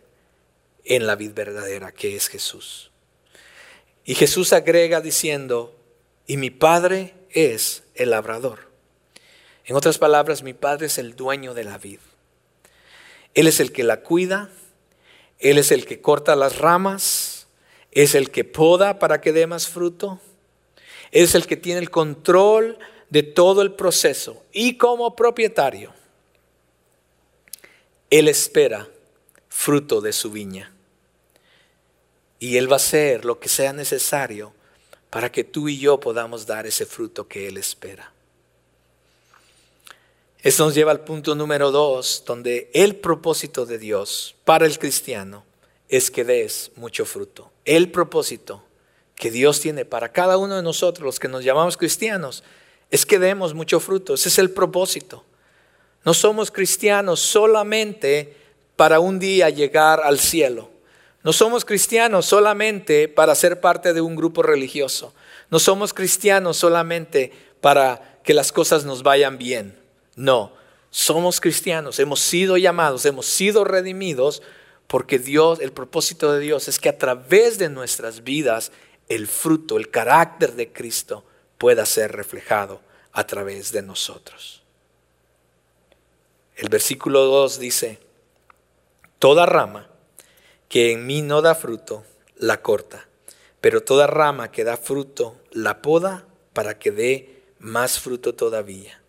en 0.84 1.08
la 1.08 1.16
vida 1.16 1.34
verdadera 1.34 1.92
que 1.92 2.16
es 2.16 2.28
Jesús. 2.28 2.91
Y 4.12 4.16
Jesús 4.16 4.52
agrega 4.52 5.00
diciendo, 5.00 5.74
y 6.28 6.36
mi 6.36 6.50
Padre 6.50 7.14
es 7.30 7.84
el 7.96 8.10
labrador. 8.10 8.68
En 9.64 9.78
otras 9.78 9.98
palabras, 10.00 10.44
mi 10.44 10.54
Padre 10.54 10.88
es 10.88 10.98
el 10.98 11.16
dueño 11.16 11.54
de 11.54 11.64
la 11.64 11.78
vid. 11.78 12.00
Él 13.36 13.48
es 13.48 13.62
el 13.62 13.72
que 13.72 13.86
la 13.86 14.02
cuida, 14.02 14.50
Él 15.40 15.58
es 15.58 15.72
el 15.72 15.86
que 15.86 16.02
corta 16.02 16.36
las 16.36 16.58
ramas, 16.58 17.48
es 17.94 18.14
el 18.14 18.32
que 18.32 18.44
poda 18.44 19.00
para 19.00 19.22
que 19.22 19.32
dé 19.32 19.48
más 19.48 19.70
fruto, 19.70 20.20
es 21.12 21.34
el 21.34 21.48
que 21.48 21.56
tiene 21.56 21.80
el 21.80 21.90
control 21.90 22.80
de 23.10 23.24
todo 23.24 23.62
el 23.62 23.72
proceso 23.72 24.44
y 24.52 24.78
como 24.78 25.16
propietario, 25.16 25.94
Él 28.10 28.28
espera 28.28 28.90
fruto 29.48 30.02
de 30.02 30.12
su 30.12 30.32
viña. 30.32 30.71
Y 32.42 32.58
Él 32.58 32.68
va 32.68 32.74
a 32.74 32.78
hacer 32.78 33.24
lo 33.24 33.40
que 33.40 33.48
sea 33.48 33.72
necesario 33.72 34.52
para 35.12 35.32
que 35.32 35.44
tú 35.44 35.70
y 35.70 35.78
yo 35.78 36.00
podamos 36.00 36.48
dar 36.48 36.66
ese 36.66 36.88
fruto 36.88 37.28
que 37.28 37.48
Él 37.48 37.56
espera. 37.58 38.12
Esto 40.42 40.66
nos 40.66 40.74
lleva 40.74 40.92
al 40.92 41.04
punto 41.04 41.36
número 41.36 41.70
dos, 41.70 42.24
donde 42.26 42.72
el 42.74 42.96
propósito 42.96 43.68
de 43.68 43.78
Dios 43.78 44.34
para 44.44 44.66
el 44.66 44.80
cristiano 44.80 45.46
es 45.88 46.10
que 46.10 46.24
des 46.24 46.72
mucho 46.78 47.06
fruto. 47.06 47.52
El 47.64 47.92
propósito 47.92 48.64
que 49.14 49.30
Dios 49.30 49.60
tiene 49.60 49.86
para 49.86 50.12
cada 50.12 50.38
uno 50.38 50.56
de 50.56 50.64
nosotros, 50.64 51.06
los 51.06 51.20
que 51.20 51.28
nos 51.28 51.44
llamamos 51.44 51.78
cristianos, 51.78 52.44
es 52.90 53.06
que 53.06 53.20
demos 53.20 53.54
mucho 53.54 53.80
fruto. 53.80 54.16
Ese 54.16 54.30
es 54.30 54.40
el 54.40 54.50
propósito. 54.50 55.24
No 56.04 56.16
somos 56.16 56.50
cristianos 56.50 57.20
solamente 57.20 58.36
para 58.76 59.00
un 59.00 59.20
día 59.20 59.52
llegar 59.52 60.02
al 60.02 60.20
cielo. 60.20 60.71
No 61.24 61.34
somos 61.34 61.66
cristianos 61.66 62.26
solamente 62.26 63.08
para 63.08 63.36
ser 63.36 63.62
parte 63.62 63.94
de 63.94 64.02
un 64.02 64.16
grupo 64.16 64.42
religioso. 64.42 65.14
No 65.50 65.60
somos 65.60 65.94
cristianos 65.94 66.58
solamente 66.58 67.32
para 67.62 68.20
que 68.24 68.34
las 68.34 68.52
cosas 68.52 68.86
nos 68.86 69.04
vayan 69.04 69.38
bien. 69.38 69.78
No, 70.16 70.54
somos 70.90 71.40
cristianos, 71.40 72.00
hemos 72.00 72.20
sido 72.20 72.58
llamados, 72.58 73.06
hemos 73.06 73.26
sido 73.26 73.64
redimidos 73.64 74.42
porque 74.88 75.20
Dios, 75.20 75.60
el 75.62 75.72
propósito 75.72 76.34
de 76.34 76.40
Dios 76.40 76.68
es 76.68 76.80
que 76.80 76.90
a 76.90 76.98
través 76.98 77.58
de 77.58 77.70
nuestras 77.70 78.24
vidas 78.24 78.72
el 79.08 79.28
fruto, 79.28 79.78
el 79.78 79.90
carácter 79.90 80.54
de 80.54 80.74
Cristo 80.74 81.24
pueda 81.58 81.86
ser 81.86 82.12
reflejado 82.12 82.82
a 83.14 83.26
través 83.26 83.72
de 83.72 83.82
nosotros. 83.84 84.64
El 86.56 86.70
versículo 86.70 87.26
2 87.26 87.60
dice, 87.60 88.00
toda 89.20 89.46
rama 89.46 89.91
que 90.72 90.94
en 90.94 91.06
mí 91.06 91.22
no 91.22 91.42
da 91.42 91.54
fruto, 91.54 92.06
la 92.38 92.62
corta, 92.62 93.10
pero 93.60 93.84
toda 93.84 94.08
rama 94.08 94.54
que 94.54 94.64
da 94.64 94.78
fruto, 94.78 95.36
la 95.52 95.82
poda 95.82 96.26
para 96.54 96.80
que 96.80 96.92
dé 96.92 97.42
más 97.60 98.00
fruto 98.00 98.36
todavía. 98.36 99.02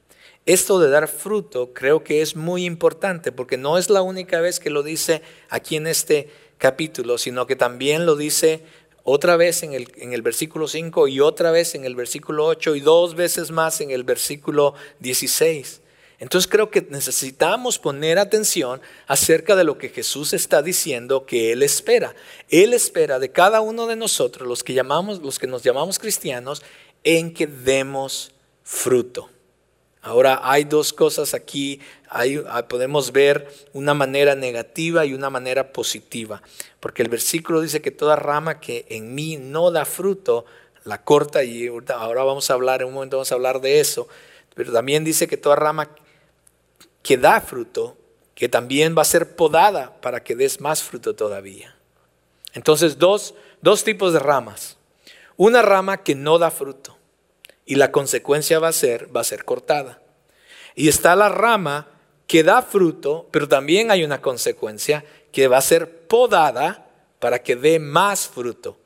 Esto 0.45 0.81
de 0.81 0.91
dar 0.91 1.07
fruto 1.07 1.73
creo 1.73 2.03
que 2.03 2.21
es 2.21 2.35
muy 2.35 2.65
importante 2.65 3.31
porque 3.31 3.59
no 3.59 3.79
es 3.79 3.91
la 3.91 4.03
única 4.03 4.41
vez 4.41 4.59
que 4.59 4.71
lo 4.71 4.83
dice 4.83 5.23
aquí 5.51 5.77
en 5.77 5.87
este 5.87 6.31
capítulo, 6.59 7.17
sino 7.17 7.47
que 7.47 7.55
también 7.55 8.07
lo 8.07 8.17
dice 8.17 8.65
otra 9.05 9.37
vez 9.37 9.63
en 9.63 9.73
el, 9.73 9.87
en 9.99 10.13
el 10.13 10.23
versículo 10.23 10.67
5 10.67 11.07
y 11.07 11.21
otra 11.21 11.53
vez 11.53 11.77
en 11.77 11.85
el 11.85 11.95
versículo 11.95 12.47
8 12.47 12.75
y 12.75 12.81
dos 12.81 13.15
veces 13.15 13.53
más 13.53 13.81
en 13.81 13.93
el 13.93 14.03
versículo 14.03 14.75
16. 14.99 15.82
Entonces 16.23 16.49
creo 16.49 16.71
que 16.71 16.87
necesitamos 16.89 17.81
poner 17.81 18.21
atención 18.21 18.81
acerca 19.09 19.57
de 19.57 19.65
lo 19.65 19.77
que 19.77 19.89
Jesús 19.89 20.33
está 20.35 20.63
diciendo 20.63 21.27
que 21.27 21.51
Él 21.51 21.65
espera. 21.65 22.15
Él 22.49 22.75
espera 22.75 23.19
de 23.19 23.33
cada 23.33 23.61
uno 23.61 23.89
de 23.89 23.97
nosotros, 23.97 24.47
los 24.47 24.63
que, 24.63 24.73
llamamos, 24.73 25.21
los 25.21 25.41
que 25.41 25.49
nos 25.49 25.65
llamamos 25.65 25.99
cristianos, 25.99 26.63
en 27.03 27.35
que 27.35 27.49
demos 27.49 28.31
fruto. 28.63 29.31
Ahora 30.01 30.39
hay 30.45 30.63
dos 30.63 30.93
cosas 30.93 31.35
aquí, 31.35 31.81
podemos 32.69 33.11
ver 33.11 33.49
una 33.73 33.93
manera 33.93 34.37
negativa 34.37 35.05
y 35.05 35.15
una 35.15 35.29
manera 35.29 35.73
positiva, 35.73 36.41
porque 36.79 37.03
el 37.03 37.09
versículo 37.09 37.61
dice 37.61 37.83
que 37.83 37.91
toda 37.91 38.15
rama 38.15 38.61
que 38.61 38.87
en 38.91 39.13
mí 39.17 39.39
no 39.39 39.73
da 39.73 39.85
fruto, 39.85 40.45
la 40.85 41.03
corta 41.03 41.43
y 41.43 41.67
ahora 41.67 42.23
vamos 42.23 42.49
a 42.49 42.55
hablar, 42.55 42.83
en 42.83 42.87
un 42.87 42.95
momento 42.95 43.17
vamos 43.17 43.33
a 43.33 43.35
hablar 43.35 43.61
de 43.61 43.81
eso, 43.81 44.07
pero 44.55 44.73
también 44.73 45.03
dice 45.03 45.27
que 45.27 45.37
toda 45.37 45.57
rama 45.57 45.89
que 47.03 47.17
da 47.17 47.41
fruto, 47.41 47.97
que 48.35 48.49
también 48.49 48.97
va 48.97 49.03
a 49.03 49.07
ser 49.07 49.37
podada 49.37 50.01
para 50.01 50.23
que 50.23 50.35
des 50.35 50.61
más 50.61 50.83
fruto 50.83 51.15
todavía. 51.15 51.77
Entonces, 52.55 52.99
dos, 52.99 53.35
dos 53.61 53.85
tipos 53.85 54.13
de 54.13 54.19
ramas. 54.19 54.77
Una 55.37 55.63
rama 55.63 56.03
que 56.03 56.15
no 56.15 56.39
da 56.39 56.51
fruto 56.51 56.97
y 57.65 57.77
la 57.77 57.91
consecuencia 57.91 58.59
va 58.59 58.69
a 58.69 58.73
ser, 58.73 59.15
va 59.15 59.21
a 59.21 59.25
ser 59.25 59.45
cortada. 59.45 60.01
Y 60.75 60.89
está 60.89 61.17
la 61.17 61.29
rama 61.29 61.89
que 62.27 62.43
da 62.43 62.63
fruto, 62.63 63.29
pero 63.31 63.49
también 63.49 63.91
hay 63.91 64.05
una 64.05 64.21
consecuencia 64.21 65.05
que 65.33 65.49
va 65.49 65.59
a 65.59 65.63
ser 65.63 66.07
podada 66.07 66.87
para 67.19 67.43
que 67.43 67.57
dé 67.57 67.79
más 67.79 68.29
fruto. 68.29 68.79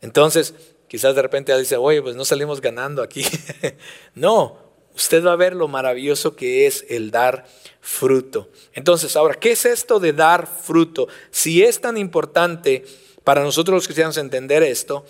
Entonces, 0.00 0.54
quizás 0.88 1.14
de 1.14 1.22
repente 1.22 1.56
dice, 1.58 1.76
oye, 1.76 2.02
pues 2.02 2.16
no 2.16 2.24
salimos 2.24 2.60
ganando 2.60 3.02
aquí. 3.02 3.24
no, 4.14 4.67
usted 4.98 5.24
va 5.24 5.32
a 5.32 5.36
ver 5.36 5.54
lo 5.54 5.68
maravilloso 5.68 6.34
que 6.34 6.66
es 6.66 6.84
el 6.88 7.12
dar 7.12 7.46
fruto. 7.80 8.50
Entonces, 8.74 9.14
ahora, 9.14 9.34
¿qué 9.34 9.52
es 9.52 9.64
esto 9.64 10.00
de 10.00 10.12
dar 10.12 10.48
fruto? 10.48 11.06
Si 11.30 11.62
es 11.62 11.80
tan 11.80 11.96
importante 11.96 12.84
para 13.22 13.42
nosotros 13.42 13.76
los 13.76 13.86
cristianos 13.86 14.16
entender 14.16 14.64
esto, 14.64 15.06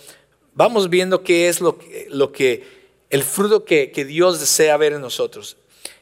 vamos 0.53 0.91
viendo 0.91 1.23
qué 1.23 1.49
es 1.49 1.63
lo 1.63 1.79
que, 1.79 2.07
lo 2.11 2.33
que 2.33 2.79
el 3.09 3.23
fruto 3.23 3.65
que, 3.65 3.91
Dios 4.07 4.41
desea 4.41 4.77
ver 4.77 4.93
en 4.93 5.01
nosotros. 5.01 5.57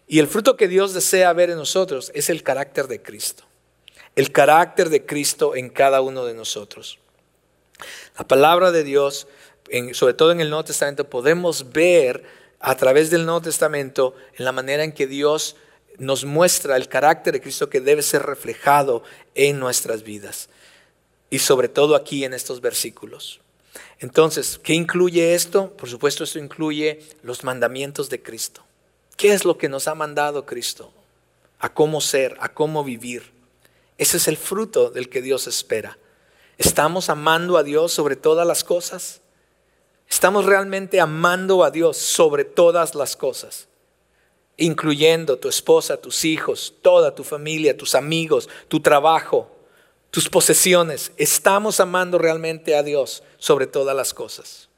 Y 0.08 0.18
el 0.18 0.26
fruto 0.26 0.56
que 0.56 0.66
Dios 0.66 0.92
desea 0.92 1.32
ver 1.32 1.50
en 1.50 1.56
nosotros 1.56 2.10
es 2.14 2.28
el 2.28 2.42
carácter 2.42 2.88
de 2.88 3.00
Cristo. 3.00 3.44
El 4.16 4.32
carácter 4.32 4.88
de 4.88 5.06
Cristo 5.06 5.54
en 5.54 5.70
cada 5.70 6.00
uno 6.00 6.24
de 6.24 6.34
nosotros. 6.34 6.98
La 8.18 8.26
palabra 8.26 8.72
de 8.72 8.82
Dios, 8.82 9.28
sobre 9.92 10.14
todo 10.14 10.32
en 10.32 10.40
el 10.40 10.50
Nuevo 10.50 10.64
Testamento, 10.64 11.08
podemos 11.08 11.70
ver 11.70 12.24
a 12.60 12.76
través 12.76 13.10
del 13.10 13.24
Nuevo 13.24 13.42
Testamento 13.42 14.14
en 14.36 14.44
la 14.44 14.52
manera 14.52 14.84
en 14.84 14.92
que 14.92 15.06
Dios 15.06 15.56
nos 15.98 16.24
muestra 16.24 16.76
el 16.76 16.88
carácter 16.88 17.34
de 17.34 17.40
Cristo 17.40 17.70
que 17.70 17.80
debe 17.80 18.02
ser 18.02 18.22
reflejado 18.22 19.02
en 19.34 19.58
nuestras 19.58 20.02
vidas. 20.02 20.48
Y 21.30 21.38
sobre 21.40 21.68
todo 21.68 21.96
aquí 21.96 22.24
en 22.24 22.34
estos 22.34 22.60
versículos. 22.60 23.40
Entonces, 23.98 24.60
¿qué 24.62 24.74
incluye 24.74 25.34
esto? 25.34 25.70
Por 25.72 25.88
supuesto, 25.88 26.24
esto 26.24 26.38
incluye 26.38 27.00
los 27.22 27.44
mandamientos 27.44 28.08
de 28.08 28.22
Cristo. 28.22 28.62
¿Qué 29.16 29.32
es 29.32 29.44
lo 29.44 29.56
que 29.56 29.68
nos 29.68 29.88
ha 29.88 29.94
mandado 29.94 30.44
Cristo? 30.44 30.92
A 31.58 31.72
cómo 31.72 32.00
ser, 32.00 32.36
a 32.40 32.50
cómo 32.50 32.84
vivir. 32.84 33.32
Ese 33.98 34.18
es 34.18 34.28
el 34.28 34.36
fruto 34.36 34.90
del 34.90 35.08
que 35.08 35.22
Dios 35.22 35.46
espera. 35.46 35.98
¿Estamos 36.58 37.08
amando 37.08 37.56
a 37.56 37.62
Dios 37.62 37.92
sobre 37.92 38.16
todas 38.16 38.46
las 38.46 38.62
cosas? 38.62 39.20
¿Estamos 40.08 40.44
realmente 40.44 41.00
amando 41.00 41.64
a 41.64 41.70
Dios 41.70 41.96
sobre 41.96 42.44
todas 42.44 42.94
las 42.94 43.16
cosas? 43.16 43.68
Incluyendo 44.56 45.38
tu 45.38 45.48
esposa, 45.48 45.96
tus 45.96 46.24
hijos, 46.24 46.74
toda 46.80 47.14
tu 47.14 47.24
familia, 47.24 47.76
tus 47.76 47.94
amigos, 47.94 48.48
tu 48.68 48.80
trabajo, 48.80 49.50
tus 50.10 50.28
posesiones. 50.28 51.12
¿Estamos 51.16 51.80
amando 51.80 52.18
realmente 52.18 52.74
a 52.76 52.82
Dios 52.82 53.22
sobre 53.38 53.66
todas 53.66 53.94
las 53.94 54.14
cosas? 54.14 54.68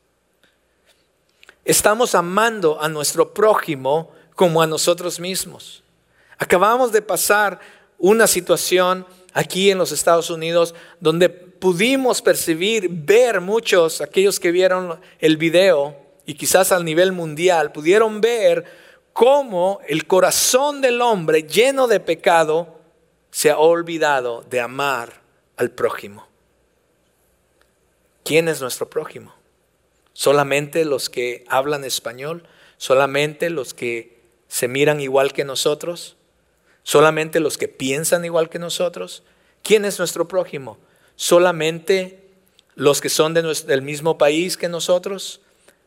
Estamos 1.64 2.14
amando 2.14 2.80
a 2.80 2.88
nuestro 2.88 3.34
prójimo 3.34 4.10
como 4.34 4.62
a 4.62 4.66
nosotros 4.66 5.20
mismos. 5.20 5.82
Acabamos 6.38 6.92
de 6.92 7.02
pasar 7.02 7.60
una 7.98 8.26
situación 8.26 9.06
aquí 9.34 9.70
en 9.70 9.78
los 9.78 9.92
Estados 9.92 10.30
Unidos 10.30 10.74
donde 11.00 11.47
pudimos 11.58 12.22
percibir, 12.22 12.88
ver 12.90 13.40
muchos, 13.40 14.00
aquellos 14.00 14.40
que 14.40 14.50
vieron 14.50 15.00
el 15.18 15.36
video 15.36 15.96
y 16.26 16.34
quizás 16.34 16.72
al 16.72 16.84
nivel 16.84 17.12
mundial, 17.12 17.72
pudieron 17.72 18.20
ver 18.20 18.64
cómo 19.12 19.80
el 19.88 20.06
corazón 20.06 20.80
del 20.80 21.00
hombre 21.00 21.44
lleno 21.44 21.88
de 21.88 22.00
pecado 22.00 22.78
se 23.30 23.50
ha 23.50 23.58
olvidado 23.58 24.44
de 24.48 24.60
amar 24.60 25.22
al 25.56 25.70
prójimo. 25.70 26.26
¿Quién 28.24 28.48
es 28.48 28.60
nuestro 28.60 28.90
prójimo? 28.90 29.34
¿Solamente 30.12 30.84
los 30.84 31.08
que 31.08 31.44
hablan 31.48 31.84
español? 31.84 32.44
¿Solamente 32.76 33.50
los 33.50 33.72
que 33.72 34.18
se 34.48 34.68
miran 34.68 35.00
igual 35.00 35.32
que 35.32 35.44
nosotros? 35.44 36.16
¿Solamente 36.82 37.40
los 37.40 37.56
que 37.56 37.68
piensan 37.68 38.24
igual 38.24 38.50
que 38.50 38.58
nosotros? 38.58 39.22
¿Quién 39.62 39.84
es 39.84 39.98
nuestro 39.98 40.28
prójimo? 40.28 40.78
Solamente 41.18 42.20
los 42.76 43.00
que 43.00 43.08
son 43.08 43.34
del 43.34 43.82
mismo 43.82 44.18
país 44.18 44.56
que 44.56 44.68
nosotros, 44.68 45.40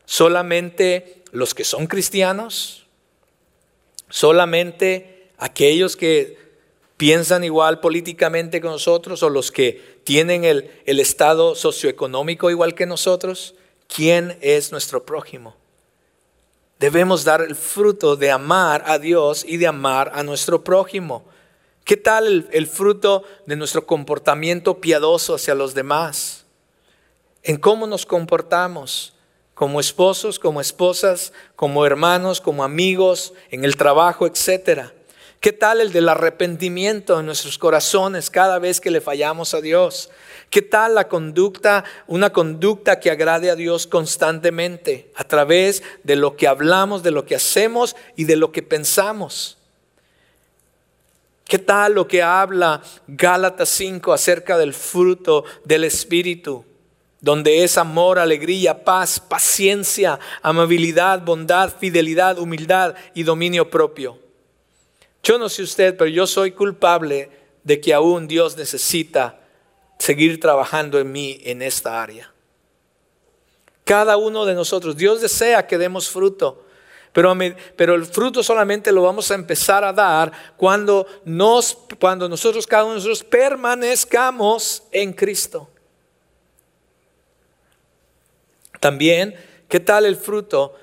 solamente 0.04 1.24
los 1.32 1.54
que 1.54 1.64
son 1.64 1.86
cristianos, 1.86 2.84
solamente 4.10 5.30
aquellos 5.38 5.96
que 5.96 6.36
piensan 6.98 7.44
igual 7.44 7.80
políticamente 7.80 8.60
que 8.60 8.66
nosotros 8.66 9.22
o 9.22 9.30
los 9.30 9.50
que 9.50 10.00
tienen 10.04 10.44
el, 10.44 10.70
el 10.84 11.00
estado 11.00 11.54
socioeconómico 11.54 12.50
igual 12.50 12.74
que 12.74 12.84
nosotros. 12.84 13.54
¿Quién 13.88 14.36
es 14.42 14.70
nuestro 14.70 15.06
prójimo? 15.06 15.56
Debemos 16.78 17.24
dar 17.24 17.40
el 17.40 17.56
fruto 17.56 18.16
de 18.16 18.30
amar 18.30 18.84
a 18.86 18.98
Dios 18.98 19.46
y 19.48 19.56
de 19.56 19.66
amar 19.66 20.12
a 20.14 20.22
nuestro 20.22 20.62
prójimo. 20.62 21.24
¿Qué 21.84 21.96
tal 21.96 22.48
el, 22.52 22.66
fruto 22.68 23.24
de 23.46 23.56
nuestro 23.56 23.86
comportamiento 23.86 24.80
piadoso 24.80 25.34
hacia 25.34 25.54
los 25.54 25.74
demás? 25.74 26.46
En 27.42 27.56
cómo 27.56 27.88
nos 27.88 28.06
comportamos 28.06 29.14
como 29.54 29.80
esposos, 29.80 30.38
como 30.38 30.60
esposas, 30.60 31.32
como 31.56 31.84
hermanos, 31.84 32.40
como 32.40 32.62
amigos, 32.62 33.34
en 33.50 33.64
el 33.64 33.76
trabajo, 33.76 34.28
etcétera. 34.28 34.92
¿Qué 35.40 35.52
tal 35.52 35.80
el 35.80 35.92
del 35.92 36.08
arrepentimiento 36.08 37.18
en 37.18 37.26
nuestros 37.26 37.58
corazones 37.58 38.30
cada 38.30 38.60
vez 38.60 38.80
que 38.80 38.92
le 38.92 39.00
fallamos 39.00 39.52
a 39.52 39.60
Dios? 39.60 40.08
¿Qué 40.50 40.62
tal 40.62 40.94
la 40.94 41.08
conducta, 41.08 41.82
una 42.06 42.32
conducta 42.32 43.00
que 43.00 43.10
agrade 43.10 43.50
a 43.50 43.56
Dios 43.56 43.88
constantemente 43.88 45.10
a 45.16 45.24
través 45.24 45.82
de 46.04 46.14
lo 46.14 46.36
que 46.36 46.46
hablamos, 46.46 47.02
de 47.02 47.10
lo 47.10 47.26
que 47.26 47.34
hacemos 47.34 47.96
y 48.14 48.24
de 48.24 48.36
lo 48.36 48.52
que 48.52 48.62
pensamos? 48.62 49.58
¿Qué 51.44 51.58
tal 51.58 51.94
lo 51.94 52.08
que 52.08 52.22
habla 52.22 52.82
Gálatas 53.06 53.68
5 53.70 54.12
acerca 54.12 54.56
del 54.56 54.74
fruto 54.74 55.44
del 55.64 55.84
Espíritu? 55.84 56.64
Donde 57.20 57.62
es 57.62 57.78
amor, 57.78 58.18
alegría, 58.18 58.84
paz, 58.84 59.20
paciencia, 59.20 60.18
amabilidad, 60.42 61.22
bondad, 61.22 61.72
fidelidad, 61.78 62.38
humildad 62.38 62.94
y 63.14 63.22
dominio 63.22 63.70
propio. 63.70 64.18
Yo 65.22 65.38
no 65.38 65.48
sé 65.48 65.62
usted, 65.62 65.96
pero 65.96 66.08
yo 66.08 66.26
soy 66.26 66.52
culpable 66.52 67.30
de 67.62 67.80
que 67.80 67.94
aún 67.94 68.26
Dios 68.26 68.56
necesita 68.56 69.38
seguir 69.98 70.40
trabajando 70.40 70.98
en 70.98 71.12
mí 71.12 71.40
en 71.44 71.62
esta 71.62 72.02
área. 72.02 72.32
Cada 73.84 74.16
uno 74.16 74.44
de 74.44 74.54
nosotros, 74.54 74.96
Dios 74.96 75.20
desea 75.20 75.66
que 75.66 75.78
demos 75.78 76.08
fruto. 76.08 76.66
Pero, 77.12 77.36
pero, 77.76 77.94
el 77.94 78.06
fruto 78.06 78.42
solamente 78.42 78.90
lo 78.90 79.02
vamos 79.02 79.30
a 79.30 79.34
empezar 79.34 79.84
a 79.84 79.92
dar 79.92 80.32
cuando, 80.56 81.06
nos, 81.24 81.76
cuando 82.00 82.28
nosotros, 82.28 82.66
cada 82.66 82.84
uno 82.84 82.94
de 82.94 82.98
nosotros, 83.00 83.22
permanezcamos 83.22 84.84
en 84.90 85.12
Cristo. 85.12 85.68
También, 88.80 89.34
¿qué 89.68 89.78
tal 89.78 90.06
el 90.06 90.16
fruto 90.16 90.74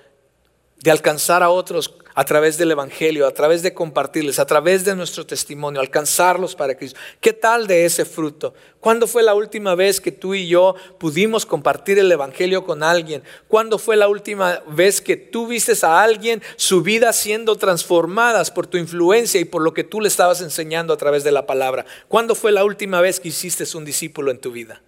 de 0.78 0.92
alcanzar 0.92 1.44
a 1.44 1.50
otros 1.50 1.96
a 2.20 2.26
través 2.26 2.58
del 2.58 2.72
Evangelio, 2.72 3.26
a 3.26 3.32
través 3.32 3.64
de 3.64 3.74
compartirles, 3.74 4.40
a 4.40 4.46
través 4.46 4.84
de 4.84 4.94
nuestro 4.94 5.26
testimonio, 5.26 5.80
alcanzarlos 5.80 6.54
para 6.54 6.76
Cristo. 6.76 7.00
¿Qué 7.22 7.32
tal 7.32 7.66
de 7.66 7.86
ese 7.86 8.04
fruto? 8.04 8.54
¿Cuándo 8.82 9.08
fue 9.08 9.24
la 9.24 9.34
última 9.34 9.74
vez 9.74 10.02
que 10.02 10.12
tú 10.12 10.36
y 10.36 10.46
yo 10.46 10.76
pudimos 10.98 11.46
compartir 11.46 11.98
el 11.98 12.12
Evangelio 12.12 12.66
con 12.66 12.84
alguien? 12.84 13.24
¿Cuándo 13.48 13.80
fue 13.80 13.96
la 13.96 14.10
última 14.10 14.62
vez 14.68 15.00
que 15.00 15.16
tú 15.16 15.48
viste 15.48 15.72
a 15.82 16.02
alguien 16.02 16.42
su 16.58 16.82
vida 16.82 17.14
siendo 17.14 17.56
transformadas 17.56 18.52
por 18.52 18.68
tu 18.68 18.78
influencia 18.78 19.40
y 19.40 19.46
por 19.46 19.62
lo 19.62 19.74
que 19.74 19.86
tú 19.86 20.02
le 20.02 20.10
estabas 20.10 20.42
enseñando 20.42 20.92
a 20.92 20.98
través 20.98 21.24
de 21.24 21.32
la 21.32 21.46
palabra? 21.46 21.86
¿Cuándo 22.10 22.36
fue 22.36 22.52
la 22.52 22.66
última 22.66 23.00
vez 23.00 23.22
que 23.22 23.30
hiciste 23.30 23.64
un 23.78 23.86
discípulo 23.86 24.30
en 24.32 24.40
tu 24.40 24.52
vida? 24.52 24.82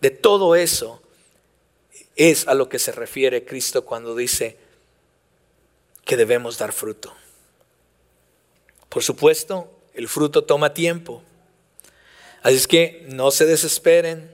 De 0.00 0.08
todo 0.08 0.56
eso 0.56 1.02
es 2.16 2.48
a 2.48 2.54
lo 2.54 2.70
que 2.70 2.78
se 2.78 2.92
refiere 2.92 3.44
Cristo 3.44 3.84
cuando 3.84 4.16
dice 4.16 4.61
que 6.04 6.16
debemos 6.16 6.58
dar 6.58 6.72
fruto. 6.72 7.14
Por 8.88 9.02
supuesto, 9.02 9.70
el 9.94 10.08
fruto 10.08 10.44
toma 10.44 10.74
tiempo. 10.74 11.22
Así 12.42 12.56
es 12.56 12.66
que 12.66 13.06
no 13.08 13.30
se 13.30 13.46
desesperen 13.46 14.30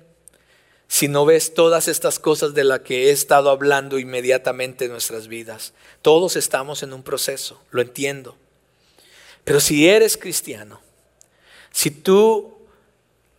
si 0.89 1.07
no 1.07 1.27
ves 1.27 1.53
todas 1.53 1.87
estas 1.87 2.19
cosas 2.19 2.55
de 2.55 2.65
las 2.65 2.81
que 2.81 3.09
he 3.09 3.11
estado 3.11 3.51
hablando 3.51 3.99
inmediatamente 3.99 4.87
en 4.87 4.93
nuestras 4.93 5.29
vidas. 5.29 5.75
Todos 6.01 6.35
estamos 6.37 6.83
en 6.83 6.95
un 6.95 7.03
proceso, 7.03 7.63
lo 7.71 7.83
entiendo. 7.83 8.37
Pero 9.45 9.61
si 9.61 9.89
eres 9.89 10.17
cristiano, 10.17 10.81
si 11.71 11.91
tú 11.91 12.59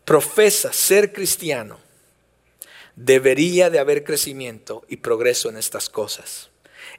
profesas 0.06 0.76
ser 0.76 1.12
cristiano, 1.12 1.80
debería 2.96 3.70
de 3.70 3.80
haber 3.80 4.04
crecimiento 4.04 4.84
y 4.88 4.98
progreso 4.98 5.50
en 5.50 5.58
estas 5.58 5.89
cosas. 5.89 6.48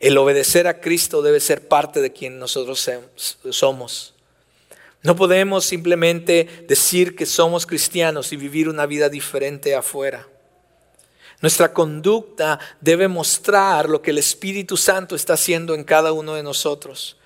El 0.01 0.17
obedecer 0.17 0.67
a 0.67 0.81
Cristo 0.81 1.21
debe 1.21 1.41
ser 1.41 1.69
parte 1.69 2.01
de 2.01 2.11
quien 2.11 2.39
nosotros 2.39 2.91
somos. 3.51 4.15
No 5.03 5.15
podemos 5.15 5.67
simplemente 5.67 6.65
decir 6.67 7.15
que 7.15 7.27
somos 7.27 7.67
cristianos 7.67 8.33
y 8.33 8.37
vivir 8.37 8.69
una 8.69 8.87
vida 8.87 9.11
diferente 9.11 9.75
afuera. 9.75 10.27
Nuestra 11.43 11.73
conducta 11.73 12.59
debe 12.81 13.09
mostrar 13.09 13.89
lo 13.89 14.03
que 14.03 14.11
el 14.11 14.19
Espíritu 14.19 14.77
Santo 14.77 15.15
está 15.15 15.35
haciendo 15.35 15.75
en 15.75 15.85
cada 15.85 16.13
uno 16.13 16.35
de 16.35 16.43
nosotros. 16.43 17.17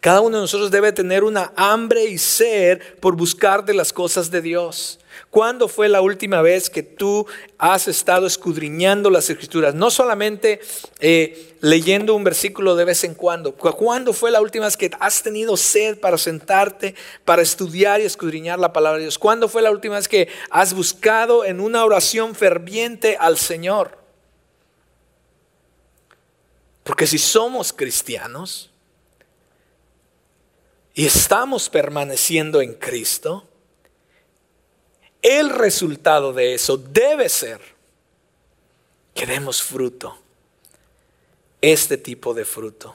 Cada 0.00 0.20
uno 0.20 0.38
de 0.38 0.42
nosotros 0.42 0.70
debe 0.70 0.92
tener 0.92 1.24
una 1.24 1.52
hambre 1.56 2.04
y 2.04 2.18
ser 2.18 2.96
por 3.00 3.16
buscar 3.16 3.64
de 3.64 3.74
las 3.74 3.92
cosas 3.92 4.30
de 4.30 4.42
Dios. 4.42 4.98
¿Cuándo 5.30 5.68
fue 5.68 5.88
la 5.88 6.00
última 6.00 6.42
vez 6.42 6.70
que 6.70 6.82
tú 6.82 7.26
has 7.58 7.88
estado 7.88 8.26
escudriñando 8.26 9.10
las 9.10 9.28
escrituras? 9.30 9.74
No 9.74 9.90
solamente 9.90 10.60
eh, 11.00 11.56
leyendo 11.60 12.14
un 12.14 12.24
versículo 12.24 12.76
de 12.76 12.84
vez 12.84 13.04
en 13.04 13.14
cuando. 13.14 13.54
¿Cuándo 13.54 14.12
fue 14.12 14.30
la 14.30 14.40
última 14.40 14.66
vez 14.66 14.76
que 14.76 14.90
has 15.00 15.22
tenido 15.22 15.56
sed 15.56 15.98
para 15.98 16.18
sentarte, 16.18 16.94
para 17.24 17.42
estudiar 17.42 18.00
y 18.00 18.04
escudriñar 18.04 18.58
la 18.58 18.72
palabra 18.72 18.98
de 18.98 19.04
Dios? 19.04 19.18
¿Cuándo 19.18 19.48
fue 19.48 19.62
la 19.62 19.70
última 19.70 19.96
vez 19.96 20.08
que 20.08 20.28
has 20.50 20.74
buscado 20.74 21.44
en 21.44 21.60
una 21.60 21.84
oración 21.84 22.34
ferviente 22.34 23.16
al 23.18 23.38
Señor? 23.38 23.98
Porque 26.84 27.06
si 27.06 27.18
somos 27.18 27.72
cristianos 27.72 28.70
y 30.92 31.06
estamos 31.06 31.68
permaneciendo 31.68 32.60
en 32.60 32.74
Cristo, 32.74 33.48
el 35.24 35.48
resultado 35.48 36.34
de 36.34 36.52
eso 36.52 36.76
debe 36.76 37.30
ser 37.30 37.58
que 39.14 39.24
demos 39.24 39.62
fruto, 39.62 40.18
este 41.62 41.96
tipo 41.96 42.34
de 42.34 42.44
fruto. 42.44 42.94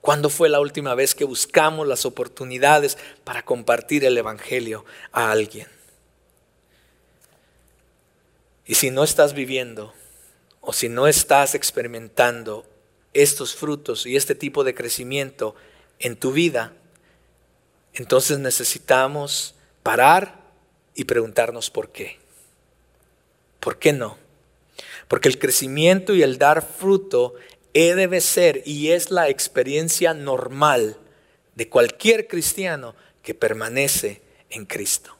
¿Cuándo 0.00 0.30
fue 0.30 0.48
la 0.48 0.60
última 0.60 0.94
vez 0.94 1.14
que 1.14 1.24
buscamos 1.24 1.86
las 1.86 2.06
oportunidades 2.06 2.96
para 3.22 3.44
compartir 3.44 4.06
el 4.06 4.16
Evangelio 4.16 4.86
a 5.12 5.30
alguien? 5.30 5.68
Y 8.64 8.76
si 8.76 8.90
no 8.90 9.04
estás 9.04 9.34
viviendo 9.34 9.92
o 10.62 10.72
si 10.72 10.88
no 10.88 11.06
estás 11.06 11.54
experimentando 11.54 12.64
estos 13.12 13.54
frutos 13.54 14.06
y 14.06 14.16
este 14.16 14.34
tipo 14.34 14.64
de 14.64 14.74
crecimiento 14.74 15.54
en 15.98 16.16
tu 16.16 16.32
vida, 16.32 16.72
entonces 17.92 18.38
necesitamos 18.38 19.54
parar 19.82 20.37
y 20.98 21.04
preguntarnos 21.04 21.70
por 21.70 21.92
qué. 21.92 22.18
¿Por 23.60 23.78
qué 23.78 23.92
no? 23.92 24.18
Porque 25.06 25.28
el 25.28 25.38
crecimiento 25.38 26.12
y 26.12 26.22
el 26.22 26.38
dar 26.38 26.60
fruto 26.60 27.36
debe 27.72 28.20
ser 28.20 28.62
y 28.66 28.90
es 28.90 29.12
la 29.12 29.28
experiencia 29.28 30.14
normal 30.14 30.96
de 31.54 31.68
cualquier 31.68 32.26
cristiano 32.26 32.96
que 33.22 33.34
permanece 33.34 34.20
en 34.50 34.66
Cristo. 34.66 35.14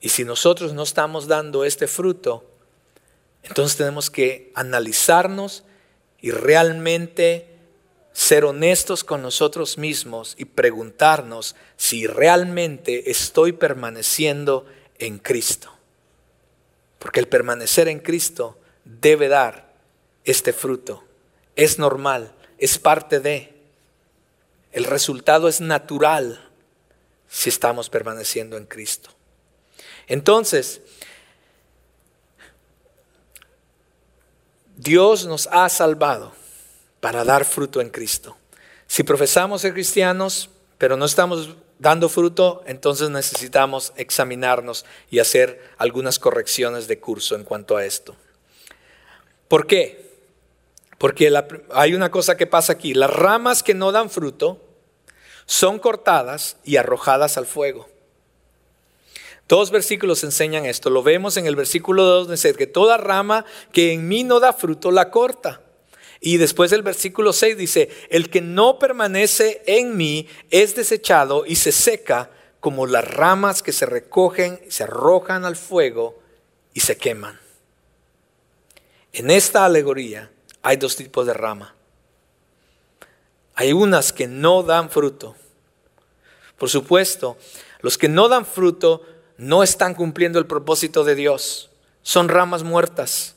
Y 0.00 0.10
si 0.10 0.24
nosotros 0.24 0.74
no 0.74 0.82
estamos 0.82 1.28
dando 1.28 1.64
este 1.64 1.86
fruto, 1.86 2.44
entonces 3.42 3.78
tenemos 3.78 4.10
que 4.10 4.52
analizarnos 4.54 5.64
y 6.20 6.30
realmente 6.30 7.51
ser 8.12 8.44
honestos 8.44 9.04
con 9.04 9.22
nosotros 9.22 9.78
mismos 9.78 10.34
y 10.36 10.44
preguntarnos 10.44 11.56
si 11.76 12.06
realmente 12.06 13.10
estoy 13.10 13.52
permaneciendo 13.52 14.66
en 14.98 15.18
Cristo. 15.18 15.72
Porque 16.98 17.20
el 17.20 17.28
permanecer 17.28 17.88
en 17.88 18.00
Cristo 18.00 18.58
debe 18.84 19.28
dar 19.28 19.72
este 20.24 20.52
fruto. 20.52 21.04
Es 21.56 21.78
normal, 21.78 22.32
es 22.58 22.78
parte 22.78 23.20
de. 23.20 23.52
El 24.72 24.84
resultado 24.84 25.48
es 25.48 25.60
natural 25.60 26.48
si 27.28 27.48
estamos 27.48 27.88
permaneciendo 27.88 28.56
en 28.56 28.66
Cristo. 28.66 29.10
Entonces, 30.06 30.80
Dios 34.76 35.26
nos 35.26 35.46
ha 35.48 35.68
salvado 35.68 36.41
para 37.02 37.24
dar 37.24 37.44
fruto 37.44 37.80
en 37.80 37.90
Cristo. 37.90 38.36
Si 38.86 39.02
profesamos 39.02 39.62
ser 39.62 39.72
cristianos, 39.72 40.50
pero 40.78 40.96
no 40.96 41.04
estamos 41.04 41.56
dando 41.80 42.08
fruto, 42.08 42.62
entonces 42.64 43.10
necesitamos 43.10 43.92
examinarnos 43.96 44.84
y 45.10 45.18
hacer 45.18 45.72
algunas 45.78 46.20
correcciones 46.20 46.86
de 46.86 47.00
curso 47.00 47.34
en 47.34 47.42
cuanto 47.42 47.76
a 47.76 47.84
esto. 47.84 48.14
¿Por 49.48 49.66
qué? 49.66 50.12
Porque 50.96 51.32
hay 51.74 51.94
una 51.94 52.12
cosa 52.12 52.36
que 52.36 52.46
pasa 52.46 52.74
aquí. 52.74 52.94
Las 52.94 53.10
ramas 53.10 53.64
que 53.64 53.74
no 53.74 53.90
dan 53.90 54.08
fruto 54.08 54.62
son 55.44 55.80
cortadas 55.80 56.56
y 56.62 56.76
arrojadas 56.76 57.36
al 57.36 57.46
fuego. 57.46 57.88
Dos 59.48 59.72
versículos 59.72 60.22
enseñan 60.22 60.66
esto. 60.66 60.88
Lo 60.88 61.02
vemos 61.02 61.36
en 61.36 61.48
el 61.48 61.56
versículo 61.56 62.04
2, 62.04 62.30
dice 62.30 62.54
que 62.54 62.68
toda 62.68 62.96
rama 62.96 63.44
que 63.72 63.92
en 63.92 64.06
mí 64.06 64.22
no 64.22 64.38
da 64.38 64.52
fruto 64.52 64.92
la 64.92 65.10
corta. 65.10 65.62
Y 66.24 66.36
después 66.36 66.70
el 66.70 66.82
versículo 66.82 67.32
6 67.32 67.56
dice, 67.56 67.88
el 68.08 68.30
que 68.30 68.40
no 68.40 68.78
permanece 68.78 69.60
en 69.66 69.96
mí 69.96 70.28
es 70.50 70.76
desechado 70.76 71.44
y 71.44 71.56
se 71.56 71.72
seca 71.72 72.30
como 72.60 72.86
las 72.86 73.04
ramas 73.04 73.60
que 73.60 73.72
se 73.72 73.86
recogen, 73.86 74.60
se 74.68 74.84
arrojan 74.84 75.44
al 75.44 75.56
fuego 75.56 76.22
y 76.74 76.78
se 76.78 76.96
queman. 76.96 77.40
En 79.12 79.32
esta 79.32 79.64
alegoría 79.64 80.30
hay 80.62 80.76
dos 80.76 80.94
tipos 80.94 81.26
de 81.26 81.34
rama. 81.34 81.74
Hay 83.56 83.72
unas 83.72 84.12
que 84.12 84.28
no 84.28 84.62
dan 84.62 84.90
fruto. 84.90 85.34
Por 86.56 86.70
supuesto, 86.70 87.36
los 87.80 87.98
que 87.98 88.08
no 88.08 88.28
dan 88.28 88.46
fruto 88.46 89.02
no 89.38 89.64
están 89.64 89.96
cumpliendo 89.96 90.38
el 90.38 90.46
propósito 90.46 91.02
de 91.02 91.16
Dios. 91.16 91.70
Son 92.02 92.28
ramas 92.28 92.62
muertas. 92.62 93.34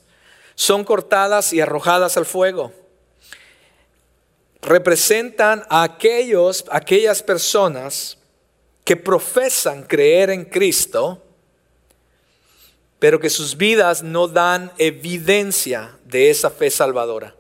Son 0.56 0.84
cortadas 0.84 1.54
y 1.54 1.62
arrojadas 1.62 2.18
al 2.18 2.26
fuego. 2.26 2.72
Representan 4.62 5.64
a 5.70 5.84
aquellos, 5.84 6.66
aquellas 6.72 7.22
personas 7.22 8.18
que 8.84 8.96
profesan 8.96 9.84
creer 9.84 10.30
en 10.30 10.46
Cristo, 10.46 11.22
pero 13.00 13.20
que 13.20 13.30
sus 13.30 13.58
vidas 13.58 14.02
no 14.02 14.28
dan 14.28 14.72
evidencia 14.78 15.98
de 16.06 16.30
esa 16.30 16.50
fe 16.50 16.70
salvadora. 16.70 17.36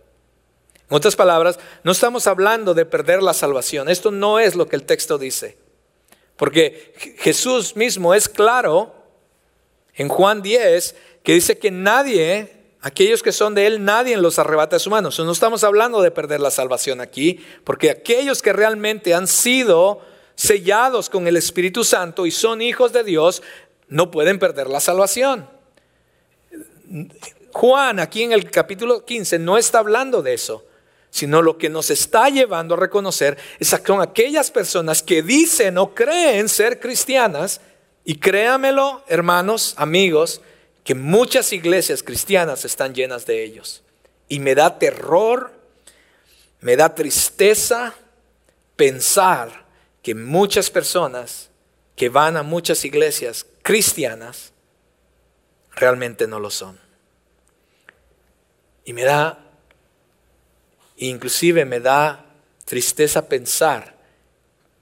En 0.89 0.97
otras 0.97 1.15
palabras, 1.15 1.58
no 1.84 1.91
estamos 1.91 2.28
hablando 2.28 2.73
de 2.73 2.86
perder 2.86 3.23
la 3.23 3.34
salvación. 3.34 3.89
Esto 3.89 4.12
no 4.12 4.39
es 4.39 4.56
lo 4.56 4.67
que 4.67 4.75
el 4.75 4.84
texto 4.84 5.17
dice. 5.17 5.58
Porque 6.36 6.93
Jesús 7.17 7.75
mismo 7.75 8.13
es 8.13 8.30
claro 8.30 8.93
en 9.93 10.10
Juan 10.10 10.41
10 10.41 10.95
que 11.23 11.34
dice 11.34 11.58
que 11.58 11.71
nadie, 11.71 12.64
aquellos 12.86 13.24
que 13.24 13.32
son 13.32 13.56
de 13.56 13.65
Él, 13.65 13.84
nadie 13.84 14.15
los 14.15 14.38
arrebata 14.38 14.76
de 14.76 14.80
su 14.80 14.91
mano. 14.91 15.10
no 15.17 15.32
estamos 15.32 15.63
hablando 15.63 16.04
de 16.04 16.12
perder 16.12 16.39
la 16.39 16.52
salvación 16.52 17.02
aquí, 17.02 17.43
porque 17.63 17.89
aquellos 17.89 18.43
que 18.43 18.54
realmente 18.54 19.15
han 19.15 19.26
sido 19.26 20.02
sellados 20.36 21.10
con 21.10 21.28
el 21.28 21.36
Espíritu 21.36 21.84
Santo 21.84 22.28
y 22.28 22.32
son 22.32 22.62
hijos 22.62 22.93
de 22.93 23.04
Dios, 23.04 23.41
no 23.88 24.12
pueden 24.12 24.38
perder 24.38 24.67
la 24.67 24.80
salvación. 24.80 25.50
Juan 27.52 28.00
aquí 28.00 28.21
en 28.21 28.34
el 28.34 28.52
capítulo 28.52 29.04
15 29.04 29.39
no 29.39 29.58
está 29.58 29.80
hablando 29.80 30.21
de 30.21 30.36
eso, 30.36 30.63
sino 31.10 31.41
lo 31.41 31.58
que 31.58 31.69
nos 31.69 31.89
está 31.89 32.30
llevando 32.30 32.76
a 32.76 32.78
reconocer 32.78 33.36
es 33.58 33.74
que 33.74 33.88
son 33.88 34.00
aquellas 34.00 34.52
personas 34.52 35.02
que 35.02 35.24
dicen 35.24 35.80
o 35.80 35.95
creen 35.95 36.48
ser 36.48 36.80
cristianas, 36.80 37.62
y 38.08 38.17
créamelo, 38.17 39.02
hermanos, 39.08 39.74
amigos, 39.78 40.41
que 40.86 40.93
muchas 40.93 41.52
iglesias 41.52 42.04
cristianas 42.04 42.63
están 42.63 42.93
llenas 42.93 43.26
de 43.26 43.43
ellos. 43.43 43.82
Y 44.30 44.39
me 44.39 44.54
da 44.54 44.78
terror, 44.78 45.52
me 46.62 46.78
da 46.78 46.93
tristeza 46.93 47.95
pensar 48.76 49.65
que 50.04 50.13
muchas 50.13 50.69
personas 50.69 51.50
que 51.95 52.10
van 52.10 52.38
a 52.38 52.43
muchas 52.43 52.86
iglesias 52.86 53.48
cristianas 53.63 54.54
realmente 55.71 56.28
no 56.28 56.39
lo 56.39 56.52
son. 56.52 56.80
Y 58.86 58.93
me 58.93 59.06
da, 59.06 59.39
inclusive 60.98 61.65
me 61.65 61.80
da 61.80 62.28
tristeza 62.63 63.28
pensar 63.28 63.95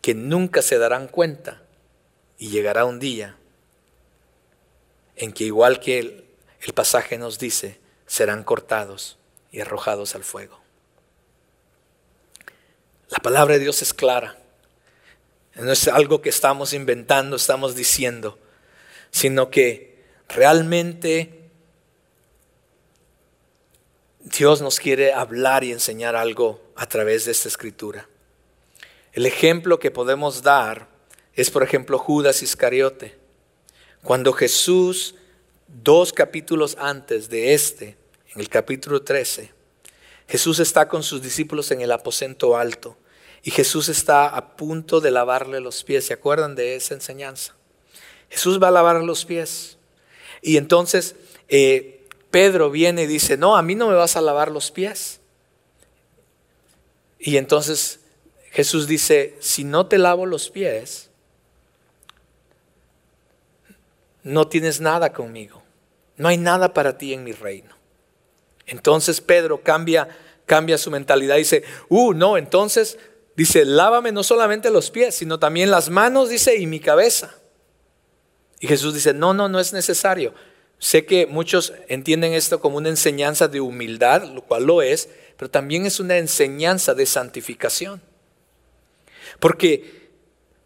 que 0.01 0.13
nunca 0.13 0.61
se 0.61 0.77
darán 0.77 1.07
cuenta 1.07 1.61
y 2.37 2.49
llegará 2.49 2.83
un 2.83 2.99
día 2.99 3.37
en 5.15 5.31
que 5.33 5.43
igual 5.43 5.79
que 5.79 5.99
el, 5.99 6.25
el 6.61 6.73
pasaje 6.73 7.17
nos 7.17 7.39
dice, 7.39 7.79
serán 8.07 8.43
cortados 8.43 9.17
y 9.51 9.61
arrojados 9.61 10.15
al 10.15 10.23
fuego. 10.23 10.59
La 13.09 13.19
palabra 13.19 13.55
de 13.55 13.59
Dios 13.59 13.81
es 13.81 13.93
clara. 13.93 14.39
No 15.55 15.71
es 15.71 15.87
algo 15.87 16.21
que 16.21 16.29
estamos 16.29 16.73
inventando, 16.73 17.35
estamos 17.35 17.75
diciendo, 17.75 18.39
sino 19.11 19.51
que 19.51 20.03
realmente 20.27 21.43
Dios 24.19 24.61
nos 24.61 24.79
quiere 24.79 25.13
hablar 25.13 25.63
y 25.63 25.71
enseñar 25.71 26.15
algo 26.15 26.59
a 26.75 26.87
través 26.87 27.25
de 27.25 27.33
esta 27.33 27.49
escritura. 27.49 28.09
El 29.11 29.27
ejemplo 29.27 29.79
que 29.79 29.91
podemos 29.91 30.41
dar 30.41 30.87
es, 31.35 31.51
por 31.51 31.61
ejemplo, 31.61 31.99
Judas 31.99 32.41
Iscariote. 32.41 33.22
Cuando 34.03 34.33
Jesús, 34.33 35.15
dos 35.67 36.11
capítulos 36.11 36.75
antes 36.77 37.29
de 37.29 37.53
este, 37.53 37.97
en 38.33 38.41
el 38.41 38.49
capítulo 38.49 39.01
13, 39.01 39.51
Jesús 40.27 40.59
está 40.59 40.89
con 40.89 41.03
sus 41.03 41.21
discípulos 41.21 41.71
en 41.71 41.79
el 41.79 41.91
aposento 41.91 42.57
alto 42.57 42.97
y 43.43 43.51
Jesús 43.51 43.87
está 43.87 44.27
a 44.27 44.57
punto 44.57 44.99
de 44.99 45.11
lavarle 45.11 45.61
los 45.61 45.85
pies. 45.85 46.05
¿Se 46.05 46.13
acuerdan 46.13 46.55
de 46.55 46.75
esa 46.75 46.93
enseñanza? 46.93 47.55
Jesús 48.29 48.61
va 48.61 48.67
a 48.67 48.71
lavar 48.71 49.01
los 49.03 49.23
pies. 49.23 49.77
Y 50.41 50.57
entonces 50.57 51.15
eh, 51.47 52.05
Pedro 52.29 52.71
viene 52.71 53.03
y 53.03 53.07
dice, 53.07 53.37
no, 53.37 53.55
a 53.55 53.61
mí 53.61 53.73
no 53.75 53.87
me 53.87 53.95
vas 53.95 54.17
a 54.17 54.21
lavar 54.21 54.51
los 54.51 54.69
pies. 54.69 55.21
Y 57.19 57.37
entonces 57.37 58.01
Jesús 58.51 58.85
dice, 58.85 59.37
si 59.39 59.63
no 59.63 59.87
te 59.87 59.97
lavo 59.97 60.25
los 60.25 60.49
pies, 60.49 61.09
no 64.23 64.47
tienes 64.47 64.81
nada 64.81 65.13
conmigo. 65.13 65.63
No 66.17 66.27
hay 66.27 66.37
nada 66.37 66.73
para 66.73 66.97
ti 66.97 67.13
en 67.13 67.23
mi 67.23 67.31
reino. 67.31 67.75
Entonces 68.65 69.21
Pedro 69.21 69.61
cambia, 69.61 70.07
cambia 70.45 70.77
su 70.77 70.89
mentalidad 70.91 71.35
y 71.35 71.39
dice, 71.39 71.63
uh, 71.89 72.13
no, 72.13 72.37
entonces 72.37 72.97
dice, 73.35 73.65
lávame 73.65 74.11
no 74.11 74.23
solamente 74.23 74.69
los 74.69 74.89
pies, 74.91 75.15
sino 75.15 75.39
también 75.39 75.71
las 75.71 75.89
manos, 75.89 76.29
dice, 76.29 76.55
y 76.57 76.65
mi 76.65 76.79
cabeza. 76.79 77.35
Y 78.59 78.67
Jesús 78.67 78.93
dice, 78.93 79.13
no, 79.13 79.33
no, 79.33 79.49
no 79.49 79.59
es 79.59 79.73
necesario. 79.73 80.33
Sé 80.79 81.05
que 81.05 81.27
muchos 81.27 81.73
entienden 81.87 82.33
esto 82.33 82.59
como 82.59 82.77
una 82.77 82.89
enseñanza 82.89 83.47
de 83.47 83.61
humildad, 83.61 84.23
lo 84.23 84.41
cual 84.41 84.65
lo 84.65 84.81
es, 84.81 85.09
pero 85.37 85.49
también 85.49 85.85
es 85.85 85.99
una 85.99 86.17
enseñanza 86.17 86.93
de 86.93 87.05
santificación. 87.05 88.01
Porque 89.39 90.02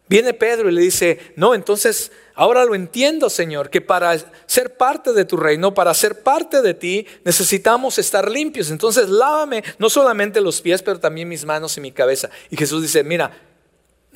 viene 0.08 0.34
Pedro 0.34 0.68
y 0.68 0.72
le 0.72 0.80
dice, 0.80 1.18
no, 1.36 1.54
entonces 1.54 2.10
ahora 2.34 2.64
lo 2.64 2.74
entiendo, 2.74 3.28
Señor, 3.30 3.70
que 3.70 3.80
para 3.80 4.16
ser 4.46 4.76
parte 4.76 5.12
de 5.12 5.24
tu 5.24 5.36
reino, 5.36 5.74
para 5.74 5.92
ser 5.94 6.22
parte 6.22 6.62
de 6.62 6.74
ti, 6.74 7.06
necesitamos 7.24 7.98
estar 7.98 8.30
limpios. 8.30 8.70
Entonces 8.70 9.08
lávame 9.08 9.64
no 9.78 9.90
solamente 9.90 10.40
los 10.40 10.60
pies, 10.60 10.82
pero 10.82 11.00
también 11.00 11.28
mis 11.28 11.44
manos 11.44 11.76
y 11.76 11.80
mi 11.80 11.92
cabeza. 11.92 12.30
Y 12.50 12.56
Jesús 12.56 12.82
dice, 12.82 13.02
mira, 13.02 13.32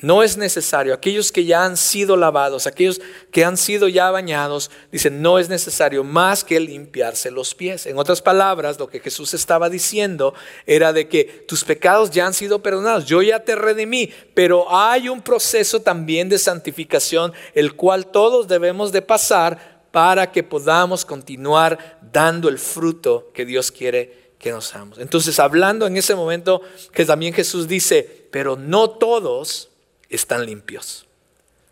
no 0.03 0.21
es 0.21 0.35
necesario. 0.35 0.93
Aquellos 0.93 1.31
que 1.31 1.45
ya 1.45 1.63
han 1.63 1.77
sido 1.77 2.17
lavados, 2.17 2.67
aquellos 2.67 2.99
que 3.31 3.45
han 3.45 3.55
sido 3.55 3.87
ya 3.87 4.11
bañados, 4.11 4.69
dicen, 4.91 5.21
no 5.21 5.39
es 5.39 5.47
necesario 5.47 6.03
más 6.03 6.43
que 6.43 6.59
limpiarse 6.59 7.31
los 7.31 7.55
pies. 7.55 7.85
En 7.85 7.97
otras 7.97 8.21
palabras, 8.21 8.77
lo 8.77 8.89
que 8.89 8.99
Jesús 8.99 9.33
estaba 9.33 9.69
diciendo 9.69 10.33
era 10.65 10.91
de 10.91 11.07
que 11.07 11.45
tus 11.47 11.63
pecados 11.63 12.11
ya 12.11 12.27
han 12.27 12.33
sido 12.33 12.61
perdonados. 12.61 13.05
Yo 13.05 13.21
ya 13.21 13.45
te 13.45 13.55
redimí, 13.55 14.11
pero 14.33 14.65
hay 14.69 15.07
un 15.07 15.21
proceso 15.21 15.79
también 15.79 16.27
de 16.27 16.37
santificación, 16.37 17.31
el 17.53 17.77
cual 17.77 18.07
todos 18.07 18.49
debemos 18.49 18.91
de 18.91 19.03
pasar 19.03 19.85
para 19.91 20.33
que 20.33 20.43
podamos 20.43 21.05
continuar 21.05 21.99
dando 22.11 22.49
el 22.49 22.59
fruto 22.59 23.31
que 23.33 23.45
Dios 23.45 23.71
quiere 23.71 24.33
que 24.37 24.51
nos 24.51 24.73
damos. 24.73 24.97
Entonces, 24.97 25.39
hablando 25.39 25.87
en 25.87 25.95
ese 25.95 26.13
momento 26.13 26.61
que 26.91 27.05
también 27.05 27.33
Jesús 27.33 27.69
dice, 27.69 28.27
pero 28.31 28.57
no 28.57 28.89
todos 28.89 29.69
están 30.15 30.45
limpios, 30.45 31.07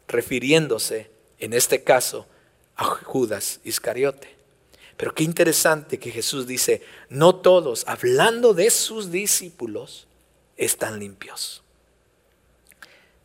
refiriéndose 0.08 1.10
en 1.40 1.54
este 1.54 1.84
caso 1.84 2.28
a 2.76 2.86
Judas 2.86 3.60
Iscariote. 3.64 4.36
Pero 4.98 5.14
qué 5.16 5.24
interesante 5.24 6.00
que 6.00 6.12
Jesús 6.12 6.46
dice, 6.46 6.84
no 7.10 7.36
todos, 7.36 7.84
hablando 7.88 8.54
de 8.54 8.70
sus 8.70 9.12
discípulos, 9.12 10.08
están 10.58 11.00
limpios. 11.00 11.64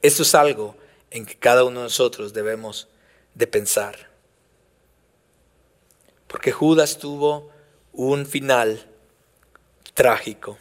Esto 0.01 0.23
es 0.23 0.35
algo 0.35 0.77
en 1.11 1.27
que 1.27 1.37
cada 1.37 1.64
uno 1.64 1.81
de 1.81 1.85
nosotros 1.85 2.33
debemos 2.33 2.89
de 3.35 3.47
pensar. 3.47 4.09
Porque 6.29 6.53
Judas 6.53 6.99
tuvo 6.99 7.51
un 7.93 8.27
final 8.27 8.87
trágico. 9.95 10.59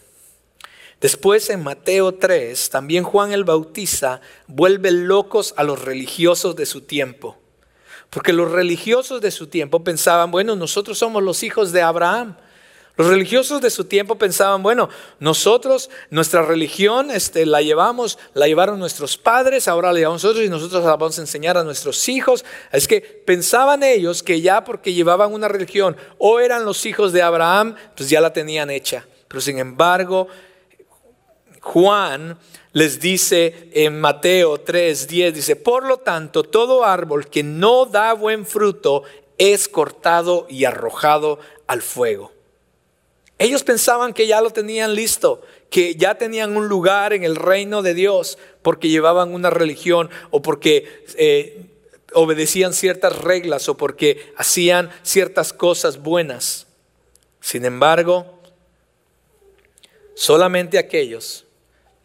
Después 1.05 1.51
en 1.51 1.61
Mateo 1.61 2.15
3, 2.15 2.71
también 2.71 3.03
Juan 3.03 3.31
el 3.31 3.43
Bautista 3.43 4.21
vuelve 4.47 4.89
locos 4.89 5.53
a 5.55 5.63
los 5.63 5.85
religiosos 5.85 6.55
de 6.55 6.65
su 6.65 6.81
tiempo. 6.81 7.37
Porque 8.09 8.33
los 8.33 8.51
religiosos 8.51 9.21
de 9.21 9.29
su 9.29 9.45
tiempo 9.45 9.83
pensaban, 9.83 10.31
bueno, 10.31 10.55
nosotros 10.55 10.97
somos 10.97 11.21
los 11.21 11.43
hijos 11.43 11.71
de 11.71 11.83
Abraham. 11.83 12.37
Los 12.97 13.05
religiosos 13.05 13.61
de 13.61 13.69
su 13.69 13.85
tiempo 13.85 14.15
pensaban, 14.15 14.63
bueno, 14.63 14.89
nosotros, 15.19 15.91
nuestra 16.09 16.41
religión 16.41 17.11
este, 17.11 17.45
la 17.45 17.61
llevamos, 17.61 18.17
la 18.33 18.47
llevaron 18.47 18.79
nuestros 18.79 19.15
padres, 19.15 19.67
ahora 19.67 19.93
la 19.93 19.99
llevamos 19.99 20.23
nosotros 20.23 20.43
y 20.43 20.49
nosotros 20.49 20.83
la 20.83 20.95
vamos 20.95 21.19
a 21.19 21.21
enseñar 21.21 21.55
a 21.55 21.63
nuestros 21.63 22.09
hijos. 22.09 22.43
Es 22.71 22.87
que 22.87 23.01
pensaban 23.01 23.83
ellos 23.83 24.23
que 24.23 24.41
ya 24.41 24.63
porque 24.63 24.91
llevaban 24.91 25.33
una 25.33 25.49
religión 25.49 25.95
o 26.17 26.39
eran 26.39 26.65
los 26.65 26.83
hijos 26.87 27.13
de 27.13 27.21
Abraham, 27.21 27.75
pues 27.95 28.09
ya 28.09 28.21
la 28.21 28.33
tenían 28.33 28.71
hecha. 28.71 29.05
Pero 29.27 29.39
sin 29.39 29.59
embargo, 29.59 30.29
Juan 31.65 32.37
les 32.73 32.99
dice 32.99 33.69
en 33.73 33.99
Mateo 33.99 34.63
3:10, 34.63 35.33
dice, 35.33 35.55
por 35.55 35.83
lo 35.83 35.97
tanto, 35.97 36.43
todo 36.43 36.85
árbol 36.85 37.27
que 37.27 37.41
no 37.41 37.85
da 37.87 38.13
buen 38.13 38.45
fruto 38.45 39.03
es 39.39 39.67
cortado 39.67 40.45
y 40.47 40.65
arrojado 40.65 41.39
al 41.65 41.81
fuego. 41.81 42.31
Ellos 43.39 43.63
pensaban 43.63 44.13
que 44.13 44.27
ya 44.27 44.41
lo 44.41 44.51
tenían 44.51 44.93
listo, 44.93 45.41
que 45.71 45.95
ya 45.95 46.15
tenían 46.15 46.55
un 46.55 46.67
lugar 46.67 47.13
en 47.13 47.23
el 47.23 47.35
reino 47.35 47.81
de 47.81 47.95
Dios 47.95 48.37
porque 48.61 48.89
llevaban 48.89 49.33
una 49.33 49.49
religión 49.49 50.11
o 50.29 50.43
porque 50.43 51.03
eh, 51.17 51.65
obedecían 52.13 52.73
ciertas 52.73 53.17
reglas 53.17 53.67
o 53.69 53.75
porque 53.75 54.33
hacían 54.37 54.91
ciertas 55.01 55.51
cosas 55.51 55.97
buenas. 55.97 56.67
Sin 57.41 57.65
embargo, 57.65 58.39
solamente 60.13 60.77
aquellos 60.77 61.44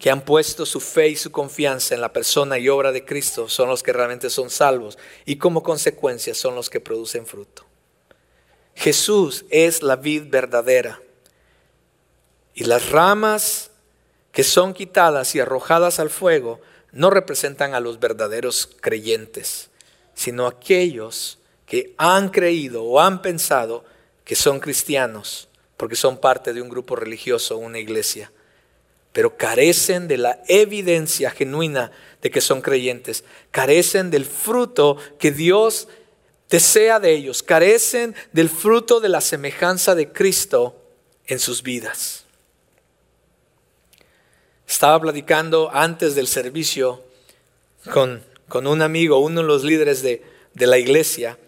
que 0.00 0.10
han 0.10 0.22
puesto 0.22 0.64
su 0.64 0.80
fe 0.80 1.08
y 1.08 1.16
su 1.16 1.30
confianza 1.30 1.94
en 1.94 2.00
la 2.00 2.12
persona 2.12 2.58
y 2.58 2.70
obra 2.70 2.90
de 2.90 3.04
Cristo 3.04 3.50
son 3.50 3.68
los 3.68 3.82
que 3.82 3.92
realmente 3.92 4.30
son 4.30 4.48
salvos 4.48 4.98
y 5.26 5.36
como 5.36 5.62
consecuencia 5.62 6.34
son 6.34 6.54
los 6.54 6.70
que 6.70 6.80
producen 6.80 7.26
fruto. 7.26 7.66
Jesús 8.74 9.44
es 9.50 9.82
la 9.82 9.96
vid 9.96 10.24
verdadera 10.28 11.02
y 12.54 12.64
las 12.64 12.90
ramas 12.90 13.72
que 14.32 14.42
son 14.42 14.72
quitadas 14.72 15.34
y 15.34 15.40
arrojadas 15.40 16.00
al 16.00 16.08
fuego 16.08 16.62
no 16.92 17.10
representan 17.10 17.74
a 17.74 17.80
los 17.80 18.00
verdaderos 18.00 18.70
creyentes, 18.80 19.68
sino 20.14 20.46
aquellos 20.46 21.38
que 21.66 21.94
han 21.98 22.30
creído 22.30 22.84
o 22.84 23.00
han 23.00 23.20
pensado 23.20 23.84
que 24.24 24.34
son 24.34 24.60
cristianos 24.60 25.48
porque 25.76 25.96
son 25.96 26.16
parte 26.16 26.54
de 26.54 26.62
un 26.62 26.70
grupo 26.70 26.96
religioso 26.96 27.58
una 27.58 27.78
iglesia 27.78 28.32
pero 29.12 29.36
carecen 29.36 30.08
de 30.08 30.18
la 30.18 30.42
evidencia 30.48 31.30
genuina 31.30 31.90
de 32.22 32.30
que 32.30 32.40
son 32.40 32.60
creyentes, 32.60 33.24
carecen 33.50 34.10
del 34.10 34.24
fruto 34.24 34.96
que 35.18 35.32
Dios 35.32 35.88
desea 36.48 37.00
de 37.00 37.12
ellos, 37.12 37.42
carecen 37.42 38.14
del 38.32 38.48
fruto 38.48 39.00
de 39.00 39.08
la 39.08 39.20
semejanza 39.20 39.94
de 39.94 40.12
Cristo 40.12 40.76
en 41.26 41.38
sus 41.38 41.62
vidas. 41.62 42.24
Estaba 44.66 45.00
platicando 45.00 45.70
antes 45.72 46.14
del 46.14 46.28
servicio 46.28 47.02
con, 47.92 48.22
un 48.52 48.82
amigo, 48.82 49.18
uno 49.18 49.40
de 49.40 49.46
los 49.46 49.64
líderes 49.64 50.02
de, 50.02 50.22
la 50.54 50.78
iglesia, 50.78 51.38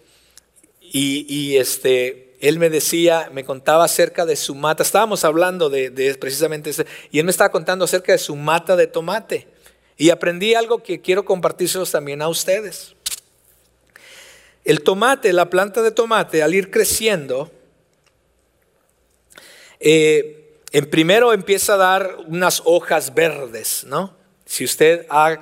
y, 0.80 1.26
y 1.28 1.56
este, 1.56 2.31
él 2.42 2.58
me 2.58 2.70
decía, 2.70 3.30
me 3.32 3.44
contaba 3.44 3.84
acerca 3.84 4.26
de 4.26 4.34
su 4.34 4.56
mata, 4.56 4.82
estábamos 4.82 5.24
hablando 5.24 5.70
de, 5.70 6.16
precisamente 6.20 6.70
eso, 6.70 6.82
y 7.12 7.20
él 7.20 7.24
me 7.24 7.30
estaba 7.30 7.52
contando 7.52 7.84
acerca 7.84 8.10
de 8.10 8.18
su 8.18 8.34
mata 8.34 8.74
de 8.74 8.88
tomate. 8.88 9.46
Y 9.96 10.10
aprendí 10.10 10.54
algo 10.54 10.82
que 10.82 11.00
quiero 11.00 11.24
compartírselos 11.24 11.92
también 11.92 12.20
a 12.20 12.26
ustedes. 12.26 12.96
El 14.64 14.82
tomate, 14.82 15.32
la 15.32 15.50
planta 15.50 15.82
de 15.82 15.92
tomate, 15.92 16.42
al 16.42 16.52
ir 16.52 16.72
creciendo, 16.72 17.52
eh, 19.78 20.58
en 20.72 20.90
primero 20.90 21.32
empieza 21.32 21.74
a 21.74 21.76
dar 21.76 22.16
unas 22.26 22.60
hojas 22.64 23.14
verdes, 23.14 23.84
¿no? 23.86 24.16
Si 24.46 24.64
usted 24.64 25.06
ha, 25.10 25.38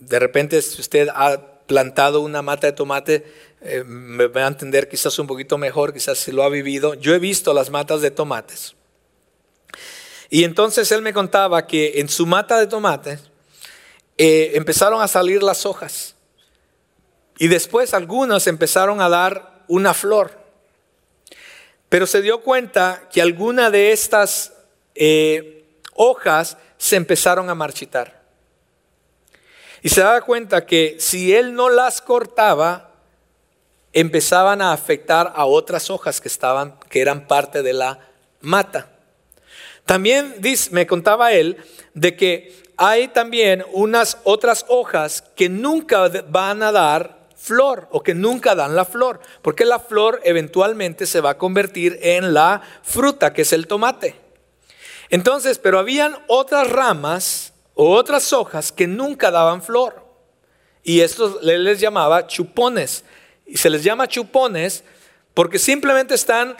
de 0.00 0.18
repente, 0.18 0.62
si 0.62 0.80
usted 0.80 1.08
ha 1.14 1.58
plantado 1.66 2.22
una 2.22 2.40
mata 2.40 2.68
de 2.68 2.72
tomate, 2.72 3.26
eh, 3.60 3.82
me 3.84 4.26
va 4.26 4.44
a 4.44 4.48
entender 4.48 4.88
quizás 4.88 5.18
un 5.18 5.26
poquito 5.26 5.58
mejor, 5.58 5.92
quizás 5.92 6.18
si 6.18 6.32
lo 6.32 6.42
ha 6.42 6.48
vivido. 6.48 6.94
Yo 6.94 7.14
he 7.14 7.18
visto 7.18 7.52
las 7.52 7.70
matas 7.70 8.00
de 8.00 8.10
tomates. 8.10 8.74
Y 10.30 10.44
entonces 10.44 10.92
él 10.92 11.02
me 11.02 11.12
contaba 11.12 11.66
que 11.66 12.00
en 12.00 12.08
su 12.08 12.26
mata 12.26 12.58
de 12.58 12.66
tomates 12.66 13.20
eh, 14.16 14.52
empezaron 14.54 15.00
a 15.00 15.08
salir 15.08 15.42
las 15.42 15.64
hojas. 15.66 16.14
Y 17.38 17.48
después 17.48 17.94
algunas 17.94 18.46
empezaron 18.46 19.00
a 19.00 19.08
dar 19.08 19.64
una 19.68 19.94
flor. 19.94 20.38
Pero 21.88 22.06
se 22.06 22.20
dio 22.20 22.42
cuenta 22.42 23.08
que 23.10 23.22
alguna 23.22 23.70
de 23.70 23.92
estas 23.92 24.52
eh, 24.94 25.64
hojas 25.94 26.58
se 26.76 26.96
empezaron 26.96 27.48
a 27.48 27.54
marchitar. 27.54 28.22
Y 29.82 29.88
se 29.88 30.00
daba 30.00 30.20
cuenta 30.20 30.66
que 30.66 30.96
si 30.98 31.34
él 31.34 31.54
no 31.54 31.70
las 31.70 32.02
cortaba, 32.02 32.87
empezaban 33.92 34.62
a 34.62 34.72
afectar 34.72 35.32
a 35.34 35.46
otras 35.46 35.90
hojas 35.90 36.20
que 36.20 36.28
estaban, 36.28 36.78
que 36.88 37.00
eran 37.00 37.26
parte 37.26 37.62
de 37.62 37.72
la 37.72 37.98
mata. 38.40 38.90
También 39.84 40.36
me 40.70 40.86
contaba 40.86 41.32
él 41.32 41.56
de 41.94 42.16
que 42.16 42.62
hay 42.76 43.08
también 43.08 43.64
unas 43.72 44.18
otras 44.24 44.66
hojas 44.68 45.24
que 45.34 45.48
nunca 45.48 46.08
van 46.28 46.62
a 46.62 46.70
dar 46.70 47.18
flor 47.34 47.88
o 47.90 48.02
que 48.02 48.14
nunca 48.14 48.54
dan 48.54 48.76
la 48.76 48.84
flor, 48.84 49.20
porque 49.42 49.64
la 49.64 49.78
flor 49.78 50.20
eventualmente 50.24 51.06
se 51.06 51.20
va 51.20 51.30
a 51.30 51.38
convertir 51.38 51.98
en 52.02 52.34
la 52.34 52.60
fruta, 52.82 53.32
que 53.32 53.42
es 53.42 53.52
el 53.52 53.66
tomate. 53.66 54.16
Entonces, 55.08 55.58
pero 55.58 55.78
habían 55.78 56.16
otras 56.26 56.68
ramas 56.68 57.52
o 57.74 57.94
otras 57.94 58.32
hojas 58.32 58.72
que 58.72 58.86
nunca 58.86 59.30
daban 59.30 59.62
flor. 59.62 60.04
Y 60.82 61.00
estos 61.00 61.42
les 61.42 61.80
llamaba 61.80 62.26
chupones. 62.26 63.04
Y 63.48 63.56
se 63.56 63.70
les 63.70 63.82
llama 63.82 64.06
chupones 64.06 64.84
porque 65.34 65.58
simplemente 65.58 66.14
están 66.14 66.56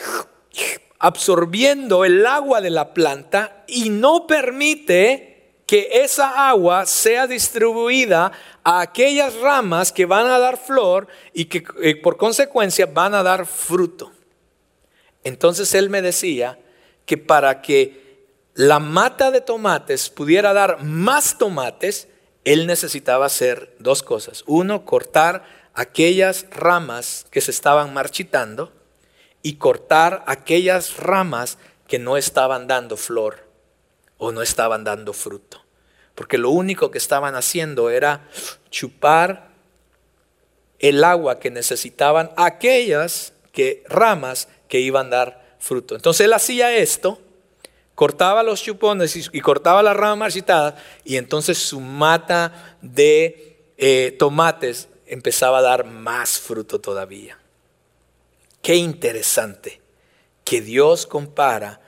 absorbiendo 0.98 2.04
el 2.04 2.26
agua 2.26 2.60
de 2.60 2.70
la 2.70 2.92
planta 2.94 3.64
y 3.68 3.90
no 3.90 4.26
permite 4.26 5.28
que 5.66 5.88
esa 6.02 6.48
agua 6.48 6.86
sea 6.86 7.26
distribuida 7.26 8.32
a 8.64 8.80
aquellas 8.80 9.34
ramas 9.36 9.92
que 9.92 10.06
van 10.06 10.26
a 10.26 10.38
dar 10.38 10.56
flor 10.56 11.08
y 11.34 11.44
que 11.44 11.62
eh, 11.82 11.94
por 11.96 12.16
consecuencia 12.16 12.86
van 12.86 13.14
a 13.14 13.22
dar 13.22 13.44
fruto. 13.44 14.10
Entonces 15.24 15.74
él 15.74 15.90
me 15.90 16.00
decía 16.00 16.58
que 17.04 17.18
para 17.18 17.60
que 17.60 18.26
la 18.54 18.78
mata 18.78 19.30
de 19.30 19.42
tomates 19.42 20.08
pudiera 20.08 20.54
dar 20.54 20.82
más 20.82 21.36
tomates, 21.36 22.08
él 22.44 22.66
necesitaba 22.66 23.26
hacer 23.26 23.76
dos 23.78 24.02
cosas. 24.02 24.44
Uno, 24.46 24.86
cortar 24.86 25.44
aquellas 25.78 26.44
ramas 26.50 27.24
que 27.30 27.40
se 27.40 27.52
estaban 27.52 27.94
marchitando 27.94 28.72
y 29.42 29.58
cortar 29.58 30.24
aquellas 30.26 30.96
ramas 30.96 31.56
que 31.86 32.00
no 32.00 32.16
estaban 32.16 32.66
dando 32.66 32.96
flor 32.96 33.46
o 34.16 34.32
no 34.32 34.42
estaban 34.42 34.82
dando 34.82 35.12
fruto. 35.12 35.64
Porque 36.16 36.36
lo 36.36 36.50
único 36.50 36.90
que 36.90 36.98
estaban 36.98 37.36
haciendo 37.36 37.90
era 37.90 38.28
chupar 38.70 39.50
el 40.80 41.04
agua 41.04 41.38
que 41.38 41.52
necesitaban 41.52 42.32
aquellas 42.36 43.32
que, 43.52 43.84
ramas 43.88 44.48
que 44.66 44.80
iban 44.80 45.06
a 45.06 45.16
dar 45.16 45.56
fruto. 45.60 45.94
Entonces 45.94 46.24
él 46.24 46.32
hacía 46.32 46.76
esto, 46.76 47.20
cortaba 47.94 48.42
los 48.42 48.64
chupones 48.64 49.30
y, 49.32 49.40
cortaba 49.40 49.84
las 49.84 49.96
ramas 49.96 50.18
marchitadas 50.18 50.74
y 51.04 51.18
entonces 51.18 51.56
su 51.56 51.78
mata 51.78 52.76
de 52.82 53.70
eh, 53.76 54.16
tomates 54.18 54.87
empezaba 55.08 55.58
a 55.58 55.62
dar 55.62 55.84
más 55.84 56.38
fruto 56.38 56.80
todavía. 56.80 57.38
Qué 58.62 58.76
interesante 58.76 59.80
que 60.44 60.60
Dios 60.60 61.06
compara 61.06 61.80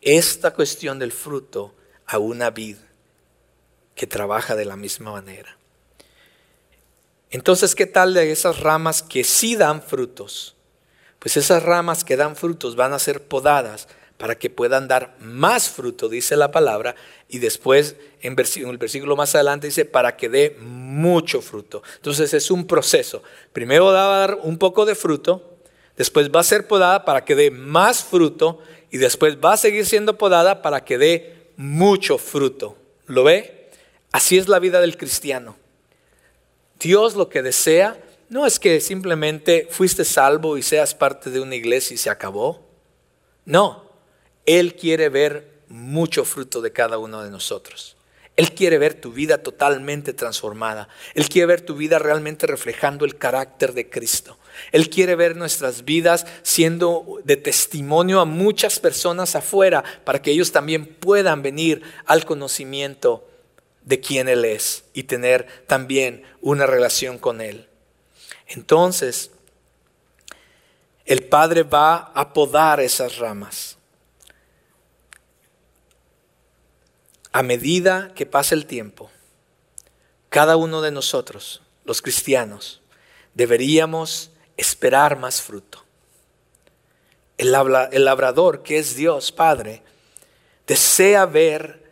esta 0.00 0.52
cuestión 0.52 0.98
del 0.98 1.12
fruto 1.12 1.74
a 2.06 2.18
una 2.18 2.50
vid 2.50 2.76
que 3.94 4.06
trabaja 4.06 4.56
de 4.56 4.64
la 4.64 4.76
misma 4.76 5.12
manera. 5.12 5.56
Entonces, 7.30 7.74
¿qué 7.74 7.86
tal 7.86 8.12
de 8.14 8.30
esas 8.30 8.60
ramas 8.60 9.02
que 9.02 9.24
sí 9.24 9.56
dan 9.56 9.82
frutos? 9.82 10.54
Pues 11.18 11.36
esas 11.36 11.62
ramas 11.62 12.04
que 12.04 12.16
dan 12.16 12.36
frutos 12.36 12.76
van 12.76 12.92
a 12.92 12.98
ser 12.98 13.22
podadas 13.26 13.88
para 14.22 14.38
que 14.38 14.50
puedan 14.50 14.86
dar 14.86 15.16
más 15.18 15.68
fruto, 15.68 16.08
dice 16.08 16.36
la 16.36 16.52
palabra, 16.52 16.94
y 17.28 17.40
después 17.40 17.96
en, 18.20 18.36
el 18.38 18.78
versículo 18.78 19.16
más 19.16 19.34
adelante 19.34 19.66
dice, 19.66 19.84
para 19.84 20.16
que 20.16 20.28
dé 20.28 20.56
mucho 20.60 21.42
fruto. 21.42 21.82
Entonces 21.96 22.32
es 22.32 22.48
un 22.52 22.68
proceso. 22.68 23.24
Primero 23.52 23.86
va 23.86 24.14
a 24.14 24.18
dar 24.20 24.38
un 24.44 24.58
poco 24.58 24.86
de 24.86 24.94
fruto, 24.94 25.56
después 25.96 26.30
va 26.30 26.38
a 26.38 26.44
ser 26.44 26.68
podada 26.68 27.04
para 27.04 27.24
que 27.24 27.34
dé 27.34 27.50
más 27.50 28.04
fruto, 28.04 28.60
y 28.92 28.98
después 28.98 29.38
va 29.44 29.54
a 29.54 29.56
seguir 29.56 29.84
siendo 29.86 30.16
podada 30.16 30.62
para 30.62 30.84
que 30.84 30.98
dé 30.98 31.48
mucho 31.56 32.16
fruto. 32.16 32.76
¿Lo 33.06 33.24
ve? 33.24 33.70
Así 34.12 34.38
es 34.38 34.46
la 34.46 34.60
vida 34.60 34.80
del 34.80 34.96
cristiano. 34.96 35.56
Dios 36.78 37.16
lo 37.16 37.28
que 37.28 37.42
desea 37.42 38.00
no 38.28 38.46
es 38.46 38.60
que 38.60 38.80
simplemente 38.80 39.66
fuiste 39.68 40.04
salvo 40.04 40.56
y 40.56 40.62
seas 40.62 40.94
parte 40.94 41.28
de 41.28 41.40
una 41.40 41.56
iglesia 41.56 41.94
y 41.94 41.98
se 41.98 42.08
acabó. 42.08 42.64
No, 43.44 43.81
Él 44.46 44.74
quiere 44.74 45.08
ver 45.08 45.50
mucho 45.68 46.24
fruto 46.24 46.60
de 46.60 46.72
cada 46.72 46.98
uno 46.98 47.22
de 47.22 47.30
nosotros. 47.30 47.96
Él 48.34 48.54
quiere 48.54 48.78
ver 48.78 48.94
tu 48.94 49.12
vida 49.12 49.38
totalmente 49.42 50.14
transformada. 50.14 50.88
Él 51.14 51.28
quiere 51.28 51.46
ver 51.46 51.60
tu 51.60 51.76
vida 51.76 51.98
realmente 51.98 52.46
reflejando 52.46 53.04
el 53.04 53.18
carácter 53.18 53.74
de 53.74 53.90
Cristo. 53.90 54.38
Él 54.70 54.88
quiere 54.88 55.16
ver 55.16 55.36
nuestras 55.36 55.84
vidas 55.84 56.26
siendo 56.42 57.20
de 57.24 57.36
testimonio 57.36 58.20
a 58.20 58.24
muchas 58.24 58.78
personas 58.78 59.36
afuera 59.36 59.84
para 60.04 60.22
que 60.22 60.30
ellos 60.30 60.50
también 60.50 60.86
puedan 60.86 61.42
venir 61.42 61.82
al 62.06 62.24
conocimiento 62.24 63.28
de 63.84 64.00
quién 64.00 64.28
Él 64.28 64.46
es 64.46 64.84
y 64.94 65.02
tener 65.04 65.46
también 65.66 66.22
una 66.40 66.66
relación 66.66 67.18
con 67.18 67.42
Él. 67.42 67.68
Entonces, 68.46 69.30
el 71.04 71.24
Padre 71.24 71.64
va 71.64 72.12
a 72.14 72.32
podar 72.32 72.80
esas 72.80 73.18
ramas. 73.18 73.71
A 77.32 77.42
medida 77.42 78.12
que 78.14 78.26
pasa 78.26 78.54
el 78.54 78.66
tiempo, 78.66 79.10
cada 80.28 80.56
uno 80.56 80.82
de 80.82 80.90
nosotros, 80.90 81.62
los 81.84 82.02
cristianos, 82.02 82.82
deberíamos 83.34 84.30
esperar 84.56 85.18
más 85.18 85.40
fruto. 85.40 85.82
El, 87.38 87.50
labrador, 87.52 88.62
que 88.62 88.78
es 88.78 88.94
Dios 88.94 89.32
Padre, 89.32 89.82
desea 90.66 91.26
ver 91.26 91.82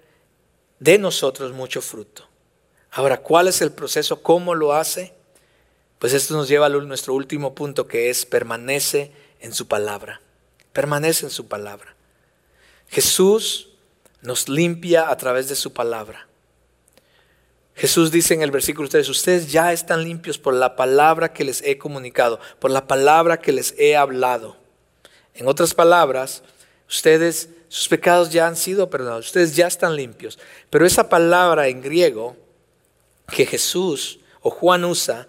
de 0.78 0.99
nosotros 0.99 1.53
mucho 1.53 1.80
fruto. 1.80 2.28
Ahora, 2.93 3.22
¿cuál 3.22 3.49
es 3.49 3.62
el 3.62 3.72
proceso? 3.72 4.22
¿Cómo 4.22 4.55
lo 4.55 4.74
hace? 4.74 5.14
Pues 5.99 6.12
esto 6.12 6.34
nos 6.34 6.49
lleva 6.49 6.66
a 6.66 6.70
nuestro 6.70 7.14
último 7.14 7.55
punto 7.55 7.86
que 7.86 8.11
es 8.11 8.26
permanece 8.26 9.12
en 9.41 9.55
su 9.55 9.66
palabra. 9.66 10.20
Permanece 10.72 11.26
en 11.26 11.30
su 11.30 11.49
palabra. 11.49 11.95
Jesús 12.88 13.69
nos 14.22 14.48
limpia 14.48 15.08
a 15.08 15.16
través 15.16 15.48
de 15.48 15.54
su 15.54 15.72
palabra. 15.72 16.26
Jesús 17.74 18.10
dice 18.10 18.34
en 18.34 18.42
el 18.42 18.50
versículo 18.50 18.88
3, 18.88 19.08
ustedes 19.08 19.50
ya 19.50 19.72
están 19.72 20.04
limpios 20.04 20.36
por 20.36 20.52
la 20.52 20.76
palabra 20.76 21.32
que 21.32 21.44
les 21.44 21.62
he 21.62 21.78
comunicado, 21.78 22.38
por 22.58 22.70
la 22.70 22.86
palabra 22.86 23.40
que 23.40 23.52
les 23.52 23.74
he 23.78 23.96
hablado. 23.96 24.56
En 25.34 25.48
otras 25.48 25.72
palabras, 25.72 26.42
ustedes, 26.88 27.48
sus 27.68 27.88
pecados 27.88 28.30
ya 28.30 28.46
han 28.46 28.56
sido 28.56 28.90
perdonados, 28.90 29.26
ustedes 29.26 29.56
ya 29.56 29.66
están 29.66 29.96
limpios. 29.96 30.38
Pero 30.68 30.84
esa 30.84 31.08
palabra 31.08 31.68
en 31.68 31.80
griego 31.80 32.36
que 33.28 33.46
Jesús 33.46 34.20
o 34.42 34.50
Juan 34.50 34.84
usa 34.84 35.26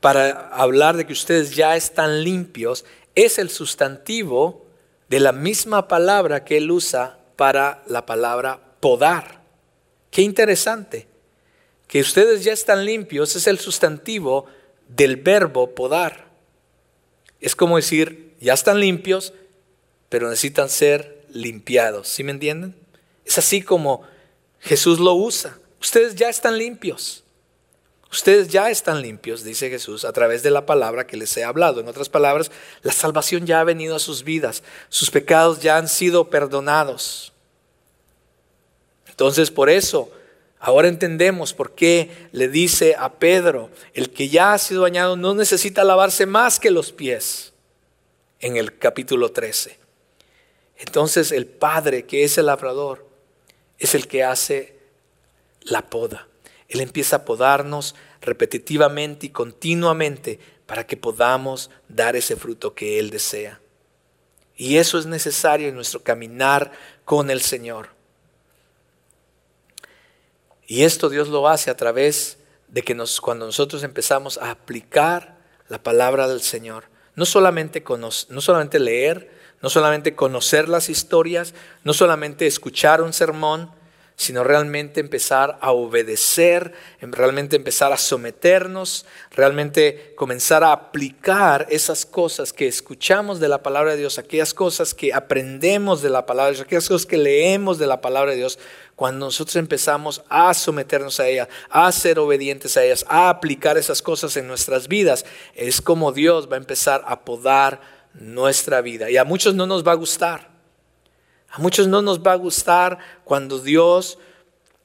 para 0.00 0.48
hablar 0.48 0.96
de 0.96 1.06
que 1.06 1.12
ustedes 1.12 1.54
ya 1.54 1.76
están 1.76 2.22
limpios 2.22 2.84
es 3.14 3.38
el 3.38 3.50
sustantivo 3.50 4.64
de 5.08 5.20
la 5.20 5.32
misma 5.32 5.88
palabra 5.88 6.44
que 6.44 6.56
él 6.58 6.70
usa 6.70 7.17
para 7.38 7.84
la 7.86 8.04
palabra 8.04 8.60
podar. 8.80 9.42
Qué 10.10 10.22
interesante. 10.22 11.06
Que 11.86 12.00
ustedes 12.00 12.42
ya 12.42 12.52
están 12.52 12.84
limpios 12.84 13.36
es 13.36 13.46
el 13.46 13.60
sustantivo 13.60 14.46
del 14.88 15.14
verbo 15.14 15.72
podar. 15.72 16.26
Es 17.40 17.54
como 17.54 17.76
decir, 17.76 18.34
ya 18.40 18.54
están 18.54 18.80
limpios, 18.80 19.34
pero 20.08 20.28
necesitan 20.28 20.68
ser 20.68 21.24
limpiados. 21.30 22.08
¿Sí 22.08 22.24
me 22.24 22.32
entienden? 22.32 22.74
Es 23.24 23.38
así 23.38 23.62
como 23.62 24.02
Jesús 24.58 24.98
lo 24.98 25.14
usa. 25.14 25.60
Ustedes 25.80 26.16
ya 26.16 26.28
están 26.28 26.58
limpios. 26.58 27.22
Ustedes 28.10 28.48
ya 28.48 28.70
están 28.70 29.02
limpios, 29.02 29.44
dice 29.44 29.68
Jesús, 29.68 30.04
a 30.04 30.12
través 30.12 30.42
de 30.42 30.50
la 30.50 30.64
palabra 30.64 31.06
que 31.06 31.18
les 31.18 31.36
he 31.36 31.44
hablado. 31.44 31.80
En 31.80 31.88
otras 31.88 32.08
palabras, 32.08 32.50
la 32.82 32.92
salvación 32.92 33.44
ya 33.44 33.60
ha 33.60 33.64
venido 33.64 33.94
a 33.94 33.98
sus 33.98 34.24
vidas. 34.24 34.62
Sus 34.88 35.10
pecados 35.10 35.60
ya 35.60 35.76
han 35.76 35.88
sido 35.88 36.30
perdonados. 36.30 37.34
Entonces, 39.06 39.50
por 39.50 39.68
eso, 39.68 40.10
ahora 40.58 40.88
entendemos 40.88 41.52
por 41.52 41.74
qué 41.74 42.28
le 42.32 42.48
dice 42.48 42.94
a 42.98 43.12
Pedro, 43.14 43.68
el 43.92 44.10
que 44.10 44.30
ya 44.30 44.54
ha 44.54 44.58
sido 44.58 44.82
bañado 44.82 45.16
no 45.16 45.34
necesita 45.34 45.84
lavarse 45.84 46.24
más 46.24 46.58
que 46.58 46.70
los 46.70 46.92
pies, 46.92 47.52
en 48.40 48.56
el 48.56 48.78
capítulo 48.78 49.32
13. 49.32 49.78
Entonces, 50.78 51.32
el 51.32 51.46
Padre, 51.46 52.06
que 52.06 52.24
es 52.24 52.38
el 52.38 52.46
labrador, 52.46 53.04
es 53.78 53.94
el 53.94 54.06
que 54.06 54.24
hace 54.24 54.78
la 55.62 55.82
poda. 55.82 56.27
Él 56.68 56.80
empieza 56.80 57.16
a 57.16 57.24
podarnos 57.24 57.94
repetitivamente 58.20 59.26
y 59.26 59.30
continuamente 59.30 60.38
para 60.66 60.86
que 60.86 60.96
podamos 60.96 61.70
dar 61.88 62.14
ese 62.14 62.36
fruto 62.36 62.74
que 62.74 62.98
Él 62.98 63.10
desea. 63.10 63.60
Y 64.54 64.76
eso 64.76 64.98
es 64.98 65.06
necesario 65.06 65.68
en 65.68 65.74
nuestro 65.74 66.02
caminar 66.02 66.72
con 67.04 67.30
el 67.30 67.40
Señor. 67.40 67.90
Y 70.66 70.82
esto 70.82 71.08
Dios 71.08 71.28
lo 71.28 71.48
hace 71.48 71.70
a 71.70 71.76
través 71.76 72.38
de 72.68 72.82
que 72.82 72.94
nos, 72.94 73.20
cuando 73.20 73.46
nosotros 73.46 73.82
empezamos 73.82 74.36
a 74.36 74.50
aplicar 74.50 75.38
la 75.68 75.82
palabra 75.82 76.28
del 76.28 76.42
Señor, 76.42 76.84
no 77.14 77.24
solamente, 77.24 77.82
no 78.28 78.40
solamente 78.40 78.78
leer, 78.78 79.30
no 79.62 79.70
solamente 79.70 80.14
conocer 80.14 80.68
las 80.68 80.90
historias, 80.90 81.54
no 81.84 81.94
solamente 81.94 82.46
escuchar 82.46 83.00
un 83.00 83.12
sermón, 83.12 83.70
sino 84.18 84.42
realmente 84.42 84.98
empezar 84.98 85.58
a 85.60 85.70
obedecer, 85.70 86.72
em, 87.00 87.12
realmente 87.12 87.54
empezar 87.54 87.92
a 87.92 87.96
someternos, 87.96 89.06
realmente 89.30 90.12
comenzar 90.16 90.64
a 90.64 90.72
aplicar 90.72 91.68
esas 91.70 92.04
cosas 92.04 92.52
que 92.52 92.66
escuchamos 92.66 93.38
de 93.38 93.46
la 93.46 93.62
palabra 93.62 93.92
de 93.92 93.98
Dios, 93.98 94.18
aquellas 94.18 94.52
cosas 94.54 94.92
que 94.92 95.14
aprendemos 95.14 96.02
de 96.02 96.10
la 96.10 96.26
palabra 96.26 96.50
de 96.50 96.56
Dios, 96.56 96.66
aquellas 96.66 96.88
cosas 96.88 97.06
que 97.06 97.16
leemos 97.16 97.78
de 97.78 97.86
la 97.86 98.00
palabra 98.00 98.32
de 98.32 98.38
Dios, 98.38 98.58
cuando 98.96 99.26
nosotros 99.26 99.54
empezamos 99.54 100.24
a 100.28 100.52
someternos 100.52 101.20
a 101.20 101.28
ella, 101.28 101.48
a 101.70 101.90
ser 101.92 102.18
obedientes 102.18 102.76
a 102.76 102.82
ellas, 102.82 103.04
a 103.08 103.30
aplicar 103.30 103.78
esas 103.78 104.02
cosas 104.02 104.36
en 104.36 104.48
nuestras 104.48 104.88
vidas, 104.88 105.26
es 105.54 105.80
como 105.80 106.10
Dios 106.10 106.50
va 106.50 106.56
a 106.56 106.58
empezar 106.58 107.04
a 107.06 107.20
podar 107.24 107.80
nuestra 108.14 108.80
vida. 108.80 109.12
Y 109.12 109.16
a 109.16 109.24
muchos 109.24 109.54
no 109.54 109.68
nos 109.68 109.86
va 109.86 109.92
a 109.92 109.94
gustar. 109.94 110.57
A 111.50 111.58
muchos 111.58 111.88
no 111.88 112.02
nos 112.02 112.20
va 112.20 112.32
a 112.32 112.36
gustar 112.36 112.98
cuando 113.24 113.58
Dios 113.58 114.18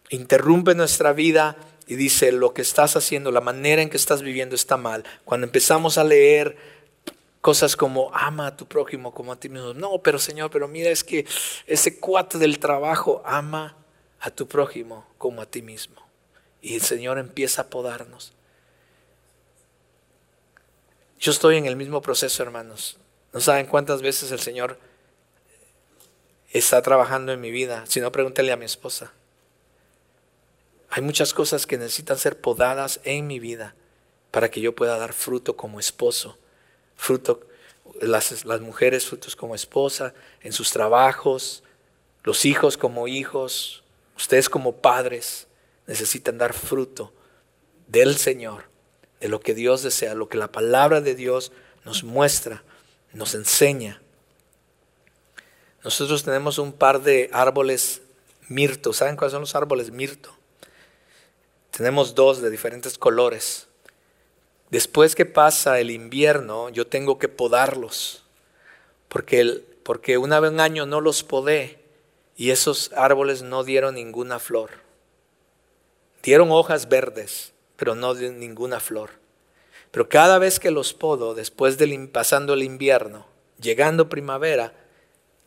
interrumpe 0.10 0.76
nuestra 0.76 1.14
vida 1.14 1.58
y 1.88 1.96
dice, 1.96 2.32
lo 2.32 2.54
que 2.54 2.62
estás 2.62 2.96
haciendo, 2.96 3.32
la 3.32 3.42
manera 3.42 3.82
en 3.82 3.90
que 3.90 3.98
estás 3.98 4.22
viviendo 4.22 4.56
está 4.56 4.78
mal. 4.78 5.04
Cuando 5.26 5.46
empezamos 5.46 5.98
a 5.98 6.04
leer 6.04 6.56
cosas 7.42 7.76
como, 7.76 8.10
ama 8.14 8.48
a 8.48 8.56
tu 8.56 8.68
prójimo 8.68 9.14
como 9.14 9.34
a 9.34 9.40
ti 9.40 9.50
mismo. 9.50 9.74
No, 9.74 10.00
pero 10.02 10.18
Señor, 10.18 10.50
pero 10.50 10.68
mira, 10.68 10.90
es 10.90 11.04
que 11.04 11.26
ese 11.68 12.00
cuate 12.00 12.38
del 12.38 12.60
trabajo 12.60 13.22
ama 13.26 13.76
a 14.22 14.32
tu 14.32 14.48
prójimo 14.48 15.06
como 15.18 15.42
a 15.42 15.46
ti 15.46 15.62
mismo. 15.62 16.02
Y 16.62 16.76
el 16.76 16.82
Señor 16.82 17.18
empieza 17.18 17.64
a 17.64 17.68
podarnos. 17.68 18.34
Yo 21.20 21.32
estoy 21.32 21.58
en 21.58 21.66
el 21.66 21.76
mismo 21.76 22.02
proceso, 22.02 22.42
hermanos. 22.44 22.98
No 23.34 23.42
saben 23.42 23.66
cuántas 23.66 24.02
veces 24.02 24.32
el 24.32 24.40
Señor 24.40 24.80
está 26.54 26.82
trabajando 26.82 27.32
en 27.32 27.42
mi 27.42 27.52
vida. 27.52 27.84
Si 27.88 28.00
no, 28.00 28.12
pregúntale 28.12 28.52
a 28.52 28.58
mi 28.58 28.66
esposa. 28.66 29.12
Hay 30.90 31.02
muchas 31.02 31.34
cosas 31.34 31.66
que 31.66 31.78
necesitan 31.78 32.18
ser 32.18 32.40
podadas 32.40 33.00
en 33.04 33.26
mi 33.26 33.40
vida 33.40 33.76
para 34.30 34.52
que 34.52 34.62
yo 34.62 34.76
pueda 34.76 34.98
dar 34.98 35.14
fruto 35.14 35.58
como 35.58 35.80
esposo. 35.80 36.38
Fruto, 36.96 37.42
las, 38.00 38.46
las 38.46 38.62
mujeres 38.62 39.08
frutos 39.08 39.36
como 39.36 39.56
esposa, 39.56 40.14
en 40.42 40.54
sus 40.54 40.72
trabajos, 40.72 41.64
los 42.24 42.46
hijos 42.46 42.78
como 42.78 43.08
hijos, 43.08 43.84
ustedes 44.16 44.50
como 44.50 44.78
padres 44.78 45.48
necesitan 45.88 46.38
dar 46.38 46.54
fruto 46.54 47.12
del 47.88 48.16
Señor, 48.18 48.66
de 49.20 49.30
lo 49.30 49.40
que 49.40 49.56
Dios 49.56 49.82
desea, 49.82 50.14
lo 50.14 50.30
que 50.30 50.38
la 50.38 50.52
palabra 50.52 51.02
de 51.02 51.16
Dios 51.16 51.52
nos 51.86 52.04
muestra, 52.04 52.64
nos 53.14 53.34
enseña. 53.34 54.03
Nosotros 55.84 56.24
tenemos 56.24 56.58
un 56.60 56.72
par 56.72 57.02
de 57.02 57.30
árboles 57.34 58.02
mirto. 58.48 58.94
¿Saben 58.94 59.16
cuáles 59.16 59.34
son 59.34 59.42
los 59.42 59.56
árboles 59.56 59.92
mirto? 59.92 60.34
Tenemos 61.72 62.16
dos 62.16 62.42
de 62.42 62.50
diferentes 62.50 62.98
colores. 62.98 63.68
Después 64.70 65.16
que 65.16 65.26
pasa 65.26 65.80
el 65.80 65.92
invierno, 65.92 66.70
yo 66.70 66.88
tengo 66.88 67.20
que 67.20 67.28
podarlos. 67.28 68.24
Porque, 69.10 69.64
porque 69.84 70.18
una 70.18 70.40
vez 70.40 70.52
un 70.52 70.60
año 70.60 70.86
no 70.86 71.02
los 71.02 71.24
podé 71.24 71.80
y 72.38 72.52
esos 72.52 72.92
árboles 72.94 73.42
no 73.42 73.64
dieron 73.64 73.96
ninguna 73.96 74.40
flor. 74.40 74.72
Dieron 76.24 76.52
hojas 76.52 76.88
verdes, 76.88 77.54
pero 77.76 77.96
no 77.96 78.16
dieron 78.16 78.40
ninguna 78.40 78.80
flor. 78.80 79.12
Pero 79.92 80.10
cada 80.10 80.40
vez 80.40 80.60
que 80.60 80.72
los 80.72 80.94
podo, 80.94 81.36
después 81.36 81.78
de 81.78 82.10
pasando 82.12 82.54
el 82.54 82.64
invierno, 82.64 83.28
llegando 83.60 84.10
primavera, 84.10 84.74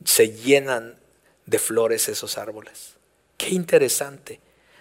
se 0.05 0.31
llenan 0.31 0.99
de 1.47 1.59
flores 1.59 2.09
esos 2.09 2.39
árboles. 2.39 2.95
Qué 3.37 3.51
interesante. 3.51 4.41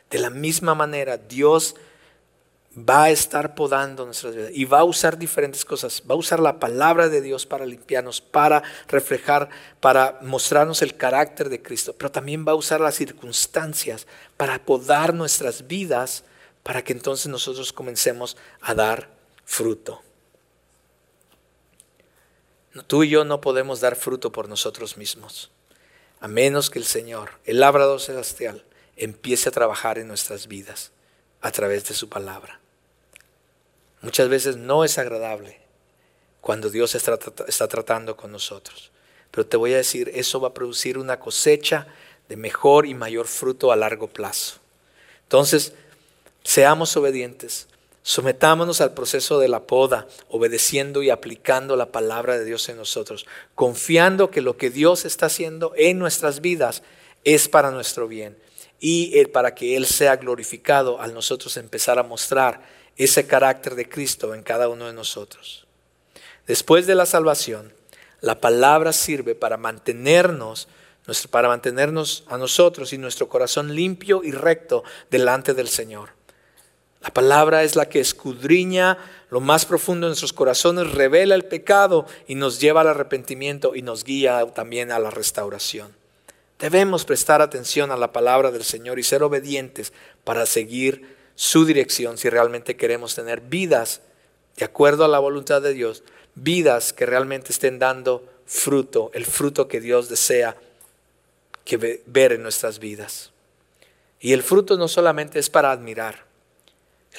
De 0.09 0.19
la 0.19 0.29
misma 0.29 0.75
manera, 0.75 1.17
Dios 1.17 1.75
va 2.77 3.05
a 3.05 3.09
estar 3.09 3.55
podando 3.55 4.05
nuestras 4.05 4.35
vidas 4.35 4.51
y 4.53 4.65
va 4.65 4.79
a 4.79 4.83
usar 4.83 5.17
diferentes 5.17 5.63
cosas. 5.63 6.03
Va 6.09 6.15
a 6.15 6.17
usar 6.17 6.39
la 6.39 6.59
palabra 6.59 7.09
de 7.09 7.21
Dios 7.21 7.45
para 7.45 7.65
limpiarnos, 7.65 8.21
para 8.21 8.63
reflejar, 8.87 9.49
para 9.79 10.19
mostrarnos 10.21 10.81
el 10.81 10.95
carácter 10.95 11.49
de 11.49 11.61
Cristo, 11.61 11.95
pero 11.97 12.11
también 12.11 12.45
va 12.47 12.51
a 12.51 12.55
usar 12.55 12.81
las 12.81 12.95
circunstancias 12.95 14.07
para 14.37 14.59
podar 14.63 15.13
nuestras 15.13 15.67
vidas 15.67 16.23
para 16.63 16.83
que 16.83 16.93
entonces 16.93 17.27
nosotros 17.27 17.71
comencemos 17.71 18.37
a 18.59 18.73
dar 18.73 19.09
fruto. 19.45 20.04
Tú 22.83 23.03
y 23.03 23.09
yo 23.09 23.23
no 23.23 23.41
podemos 23.41 23.79
dar 23.79 23.95
fruto 23.95 24.31
por 24.31 24.49
nosotros 24.49 24.97
mismos, 24.97 25.51
a 26.19 26.27
menos 26.27 26.69
que 26.69 26.79
el 26.79 26.85
Señor, 26.85 27.31
el 27.45 27.59
labrador 27.59 28.01
celestial, 28.01 28.65
empiece 28.97 29.49
a 29.49 29.51
trabajar 29.51 29.97
en 29.97 30.07
nuestras 30.07 30.47
vidas 30.47 30.91
a 31.41 31.51
través 31.51 31.87
de 31.87 31.93
su 31.93 32.09
palabra. 32.09 32.59
Muchas 34.01 34.29
veces 34.29 34.57
no 34.57 34.83
es 34.83 34.97
agradable 34.97 35.59
cuando 36.41 36.69
Dios 36.69 36.95
está, 36.95 37.17
está, 37.47 37.67
tratando 37.67 38.15
con 38.15 38.31
nosotros. 38.31 38.91
Pero 39.31 39.47
te 39.47 39.57
voy 39.57 39.73
a 39.73 39.77
decir, 39.77 40.11
eso 40.13 40.39
va 40.39 40.49
a 40.49 40.53
producir 40.53 40.97
una 40.97 41.19
cosecha 41.19 41.87
de 42.29 42.37
mejor 42.37 42.85
y 42.85 42.93
mayor 42.93 43.27
fruto 43.27 43.71
a 43.71 43.75
largo 43.75 44.07
plazo. 44.07 44.59
Entonces, 45.23 45.73
seamos 46.43 46.95
obedientes, 46.97 47.67
sometámonos 48.05 48.81
al 48.81 48.93
proceso 48.93 49.39
de 49.39 49.47
la 49.47 49.61
poda, 49.65 50.07
obedeciendo 50.29 51.01
y 51.01 51.09
aplicando 51.09 51.75
la 51.75 51.91
palabra 51.91 52.37
de 52.37 52.45
Dios 52.45 52.69
en 52.69 52.77
nosotros, 52.77 53.25
confiando 53.55 54.29
que 54.29 54.41
lo 54.41 54.57
que 54.57 54.69
Dios 54.69 55.05
está 55.05 55.25
haciendo 55.25 55.73
en 55.75 55.97
nuestras 55.97 56.39
vidas 56.39 56.83
es 57.23 57.49
para 57.49 57.71
nuestro 57.71 58.07
bien 58.07 58.37
y 58.79 59.25
para 59.25 59.55
que 59.55 59.75
Él 59.75 59.87
sea 59.87 60.17
glorificado 60.17 61.01
al 61.01 61.15
nosotros 61.15 61.57
empezar 61.57 61.97
a 61.97 62.03
mostrar 62.03 62.61
ese 62.95 63.25
carácter 63.25 63.73
de 63.73 63.89
Cristo 63.89 64.35
en 64.35 64.43
cada 64.43 64.69
uno 64.69 64.85
de 64.85 64.93
nosotros. 64.93 65.65
Después 66.45 66.85
de 66.85 66.93
la 66.93 67.07
salvación, 67.07 67.73
la 68.21 68.39
palabra 68.39 68.93
sirve 68.93 69.33
para 69.33 69.57
mantenernos, 69.57 70.67
para 71.31 71.47
mantenernos 71.47 72.23
a 72.27 72.37
nosotros 72.37 72.93
y 72.93 72.99
nuestro 72.99 73.27
corazón 73.29 73.73
limpio 73.73 74.21
y 74.23 74.29
recto 74.29 74.83
delante 75.09 75.55
del 75.55 75.69
Señor. 75.69 76.14
La 77.05 77.13
palabra 77.13 77.61
es 77.61 77.75
la 77.75 77.87
que 77.87 77.99
escudriña 77.99 78.97
lo 79.29 79.39
más 79.39 79.67
profundo 79.67 80.07
de 80.07 80.09
nuestros 80.09 80.33
corazones, 80.33 80.91
revela 80.91 81.35
el 81.35 81.45
pecado 81.45 82.07
y 82.27 82.33
nos 82.33 82.59
lleva 82.59 82.81
al 82.81 82.87
arrepentimiento 82.87 83.75
y 83.75 83.83
nos 83.83 84.03
guía 84.03 84.43
también 84.55 84.91
a 84.91 84.97
la 84.97 85.11
restauración. 85.11 85.95
Debemos 86.57 87.05
prestar 87.05 87.43
atención 87.43 87.91
a 87.91 87.97
la 87.97 88.11
palabra 88.11 88.49
del 88.49 88.63
Señor 88.63 88.97
y 88.97 89.03
ser 89.03 89.21
obedientes 89.21 89.93
para 90.23 90.47
seguir 90.47 91.15
su 91.35 91.63
dirección 91.63 92.17
si 92.17 92.27
realmente 92.27 92.75
queremos 92.75 93.13
tener 93.13 93.39
vidas 93.39 94.01
de 94.57 94.65
acuerdo 94.65 95.05
a 95.05 95.09
la 95.09 95.19
voluntad 95.19 95.61
de 95.61 95.73
Dios, 95.73 96.01
vidas 96.33 96.91
que 96.91 97.05
realmente 97.05 97.51
estén 97.51 97.77
dando 97.77 98.27
fruto, 98.47 99.11
el 99.13 99.27
fruto 99.27 99.67
que 99.67 99.79
Dios 99.79 100.09
desea 100.09 100.57
que 101.65 102.01
ver 102.07 102.31
en 102.31 102.41
nuestras 102.41 102.79
vidas. 102.79 103.29
Y 104.19 104.33
el 104.33 104.41
fruto 104.41 104.75
no 104.75 104.87
solamente 104.87 105.37
es 105.37 105.51
para 105.51 105.71
admirar. 105.71 106.25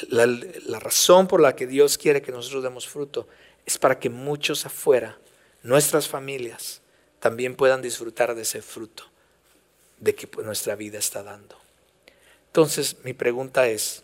La, 0.08 0.78
razón 0.78 1.26
por 1.26 1.40
la 1.40 1.56
que 1.56 1.66
Dios 1.66 1.96
quiere 1.96 2.22
que 2.22 2.32
nosotros 2.32 2.62
demos 2.62 2.86
fruto 2.86 3.26
es 3.64 3.78
para 3.78 3.98
que 3.98 4.10
muchos 4.10 4.66
afuera, 4.66 5.18
nuestras 5.62 6.08
familias, 6.08 6.82
también 7.20 7.56
puedan 7.56 7.82
disfrutar 7.82 8.34
de 8.34 8.42
ese 8.42 8.62
fruto 8.62 9.04
de 9.98 10.14
que 10.14 10.28
nuestra 10.42 10.76
vida 10.76 10.98
está 10.98 11.22
dando. 11.22 11.56
Entonces 12.48 12.96
mi 13.04 13.14
pregunta 13.14 13.68
es, 13.68 14.02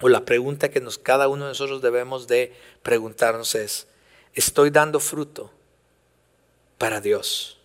o 0.00 0.08
la 0.08 0.24
pregunta 0.24 0.70
que 0.70 0.80
nos, 0.80 0.98
cada 0.98 1.28
uno 1.28 1.44
de 1.44 1.50
nosotros 1.50 1.82
debemos 1.82 2.26
de 2.26 2.54
preguntarnos 2.82 3.54
es, 3.54 3.86
¿estoy 4.34 4.70
dando 4.70 5.00
fruto 5.00 5.50
para 6.78 7.00
Dios? 7.00 7.55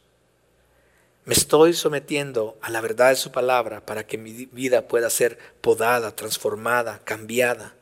¿Me 1.23 1.33
estoy 1.33 1.73
sometiendo 1.73 2.57
a 2.61 2.69
la 2.69 2.81
verdad 2.81 3.09
de 3.09 3.15
su 3.15 3.31
palabra 3.31 3.85
para 3.85 4.05
que 4.07 4.17
mi 4.17 4.45
vida 4.47 4.87
pueda 4.87 5.09
ser 5.09 5.37
podada, 5.61 6.15
transformada, 6.15 7.01
cambiada? 7.03 7.75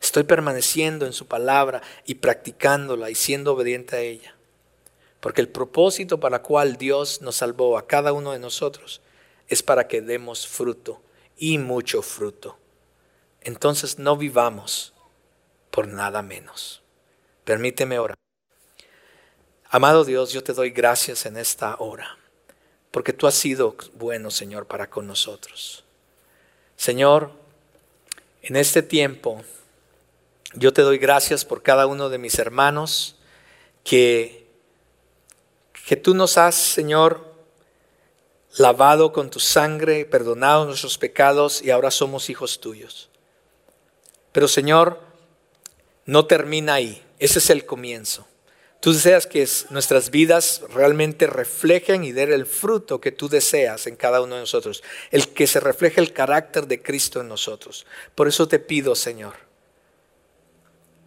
¿Estoy 0.00 0.24
permaneciendo 0.24 1.06
en 1.06 1.12
su 1.12 1.26
palabra 1.26 1.82
y 2.04 2.16
practicándola 2.16 3.10
y 3.10 3.14
siendo 3.14 3.54
obediente 3.54 3.96
a 3.96 4.00
ella? 4.00 4.34
Porque 5.20 5.40
el 5.40 5.48
propósito 5.48 6.20
para 6.20 6.36
el 6.36 6.42
cual 6.42 6.76
Dios 6.76 7.22
nos 7.22 7.36
salvó 7.36 7.78
a 7.78 7.86
cada 7.86 8.12
uno 8.12 8.32
de 8.32 8.38
nosotros 8.38 9.00
es 9.48 9.62
para 9.62 9.88
que 9.88 10.00
demos 10.00 10.46
fruto 10.46 11.02
y 11.36 11.58
mucho 11.58 12.02
fruto 12.02 12.60
entonces 13.40 13.98
no 13.98 14.16
vivamos 14.16 14.92
por 15.70 15.88
nada 15.88 16.22
menos. 16.22 16.82
Permíteme 17.44 17.98
orar. 17.98 18.16
Amado 19.68 20.04
Dios, 20.04 20.32
yo 20.32 20.42
te 20.42 20.52
doy 20.52 20.70
gracias 20.70 21.26
en 21.26 21.36
esta 21.36 21.76
hora, 21.78 22.18
porque 22.90 23.12
tú 23.12 23.26
has 23.26 23.34
sido 23.34 23.76
bueno, 23.94 24.30
Señor, 24.30 24.66
para 24.66 24.90
con 24.90 25.06
nosotros. 25.06 25.84
Señor, 26.76 27.32
en 28.42 28.56
este 28.56 28.82
tiempo, 28.82 29.42
yo 30.54 30.72
te 30.72 30.82
doy 30.82 30.98
gracias 30.98 31.44
por 31.44 31.62
cada 31.62 31.86
uno 31.86 32.08
de 32.08 32.18
mis 32.18 32.38
hermanos 32.38 33.16
que, 33.84 34.46
que 35.86 35.96
tú 35.96 36.14
nos 36.14 36.38
has, 36.38 36.54
Señor, 36.54 37.30
lavado 38.56 39.12
con 39.12 39.30
tu 39.30 39.38
sangre, 39.38 40.04
perdonado 40.04 40.64
nuestros 40.64 40.98
pecados 40.98 41.62
y 41.62 41.70
ahora 41.70 41.90
somos 41.90 42.30
hijos 42.30 42.60
tuyos. 42.60 43.08
Pero 44.32 44.48
Señor, 44.48 45.00
no 46.06 46.26
termina 46.26 46.74
ahí. 46.74 47.04
Ese 47.18 47.38
es 47.38 47.50
el 47.50 47.66
comienzo. 47.66 48.26
Tú 48.80 48.94
deseas 48.94 49.26
que 49.26 49.46
nuestras 49.68 50.10
vidas 50.10 50.62
realmente 50.72 51.26
reflejen 51.26 52.02
y 52.02 52.12
den 52.12 52.32
el 52.32 52.46
fruto 52.46 52.98
que 52.98 53.12
tú 53.12 53.28
deseas 53.28 53.86
en 53.86 53.94
cada 53.94 54.22
uno 54.22 54.36
de 54.36 54.40
nosotros. 54.40 54.82
El 55.10 55.28
que 55.28 55.46
se 55.46 55.60
refleje 55.60 56.00
el 56.00 56.14
carácter 56.14 56.66
de 56.66 56.80
Cristo 56.80 57.20
en 57.20 57.28
nosotros. 57.28 57.86
Por 58.14 58.26
eso 58.26 58.48
te 58.48 58.58
pido, 58.58 58.94
Señor, 58.94 59.34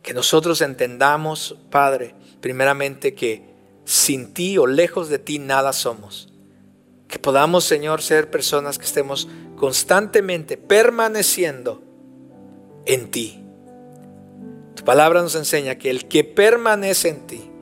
que 0.03 0.13
nosotros 0.13 0.61
entendamos, 0.61 1.57
Padre, 1.71 2.13
primeramente 2.41 3.15
que 3.15 3.53
sin 3.85 4.35
ti 4.35 4.57
o 4.59 4.67
lejos 4.67 5.09
de 5.09 5.17
ti 5.17 5.39
nada 5.39 5.73
somos. 5.73 6.29
Que 7.07 7.17
podamos, 7.17 7.63
Señor, 7.63 8.03
ser 8.03 8.29
personas 8.29 8.77
que 8.77 8.85
estemos 8.85 9.27
constantemente 9.55 10.57
permaneciendo 10.57 11.81
en 12.85 13.09
ti. 13.09 13.43
Tu 14.75 14.83
palabra 14.83 15.21
nos 15.21 15.35
enseña 15.35 15.77
que 15.77 15.89
el 15.89 16.07
que 16.07 16.23
permanece 16.23 17.09
en 17.09 17.27
ti, 17.27 17.52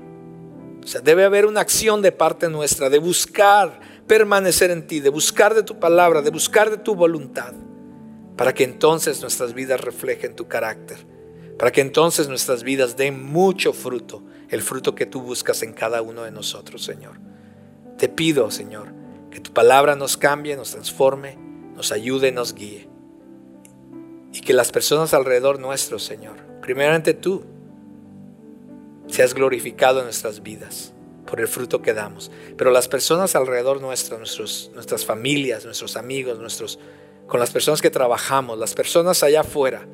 o 0.84 0.88
sea, 0.88 1.02
debe 1.02 1.24
haber 1.24 1.46
una 1.46 1.62
acción 1.62 2.02
de 2.02 2.12
parte 2.12 2.50
nuestra 2.50 2.90
de 2.90 3.00
buscar 3.00 3.80
permanecer 4.08 4.72
en 4.72 4.88
ti, 4.88 5.00
de 5.00 5.10
buscar 5.10 5.54
de 5.54 5.64
tu 5.64 5.80
palabra, 5.80 6.22
de 6.22 6.32
buscar 6.32 6.70
de 6.70 6.78
tu 6.78 6.96
voluntad, 6.96 7.54
para 8.36 8.54
que 8.54 8.64
entonces 8.64 9.22
nuestras 9.22 9.54
vidas 9.54 9.80
reflejen 9.82 10.36
tu 10.36 10.48
carácter, 10.48 10.98
para 11.58 11.72
que 11.72 11.82
entonces 11.82 12.28
nuestras 12.28 12.64
vidas 12.64 12.98
den 12.98 13.24
mucho 13.24 13.74
fruto, 13.74 14.24
el 14.50 14.62
fruto 14.62 14.96
que 14.96 15.06
tú 15.06 15.22
buscas 15.22 15.64
en 15.64 15.74
cada 15.74 16.02
uno 16.02 16.24
de 16.24 16.32
nosotros, 16.32 16.84
Señor. 16.84 17.20
Te 17.98 18.10
pido, 18.10 18.50
Señor, 18.52 18.88
que 19.30 19.40
tu 19.40 19.54
palabra 19.54 19.96
nos 19.96 20.18
cambie, 20.18 20.58
nos 20.58 20.72
transforme, 20.72 21.38
nos 21.76 21.92
ayude, 21.92 22.32
nos 22.32 22.54
guíe 22.54 22.92
y 24.34 24.42
que 24.42 24.54
las 24.54 24.72
personas 24.72 25.14
alrededor 25.14 25.60
nuestro, 25.60 26.00
Señor, 26.00 26.38
primeramente 26.62 27.14
tú, 27.14 27.44
seas 29.12 29.34
glorificado 29.34 30.00
en 30.00 30.06
nuestras 30.06 30.42
vidas 30.42 30.94
por 31.26 31.40
el 31.40 31.48
fruto 31.48 31.82
que 31.82 31.94
damos. 31.94 32.32
Pero 32.58 32.72
las 32.72 32.88
personas 32.88 33.36
alrededor 33.36 33.82
nuestro, 33.82 34.18
nuestros, 34.18 34.72
nuestras 34.74 35.06
familias, 35.06 35.66
nuestros 35.66 35.98
amigos, 35.98 36.40
nuestros, 36.40 36.80
con 37.28 37.40
las 37.40 37.52
personas 37.52 37.82
que 37.82 37.90
trabajamos, 37.90 38.58
las 38.58 38.74
personas 38.74 39.22
allá 39.24 39.42
afuera, 39.42 39.88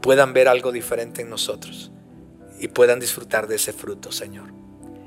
puedan 0.00 0.32
ver 0.32 0.48
algo 0.48 0.72
diferente 0.72 1.22
en 1.22 1.30
nosotros 1.30 1.90
y 2.58 2.68
puedan 2.68 3.00
disfrutar 3.00 3.46
de 3.46 3.56
ese 3.56 3.72
fruto, 3.72 4.12
Señor. 4.12 4.52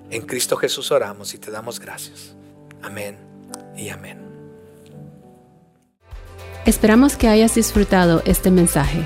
En 0.09 0.23
Cristo 0.23 0.57
Jesús 0.57 0.91
oramos 0.91 1.33
y 1.33 1.37
te 1.37 1.49
damos 1.49 1.79
gracias. 1.79 2.35
Amén 2.81 3.17
y 3.75 3.89
amén. 3.89 4.19
Esperamos 6.65 7.17
que 7.17 7.27
hayas 7.27 7.55
disfrutado 7.55 8.21
este 8.25 8.49
mensaje. 8.49 9.05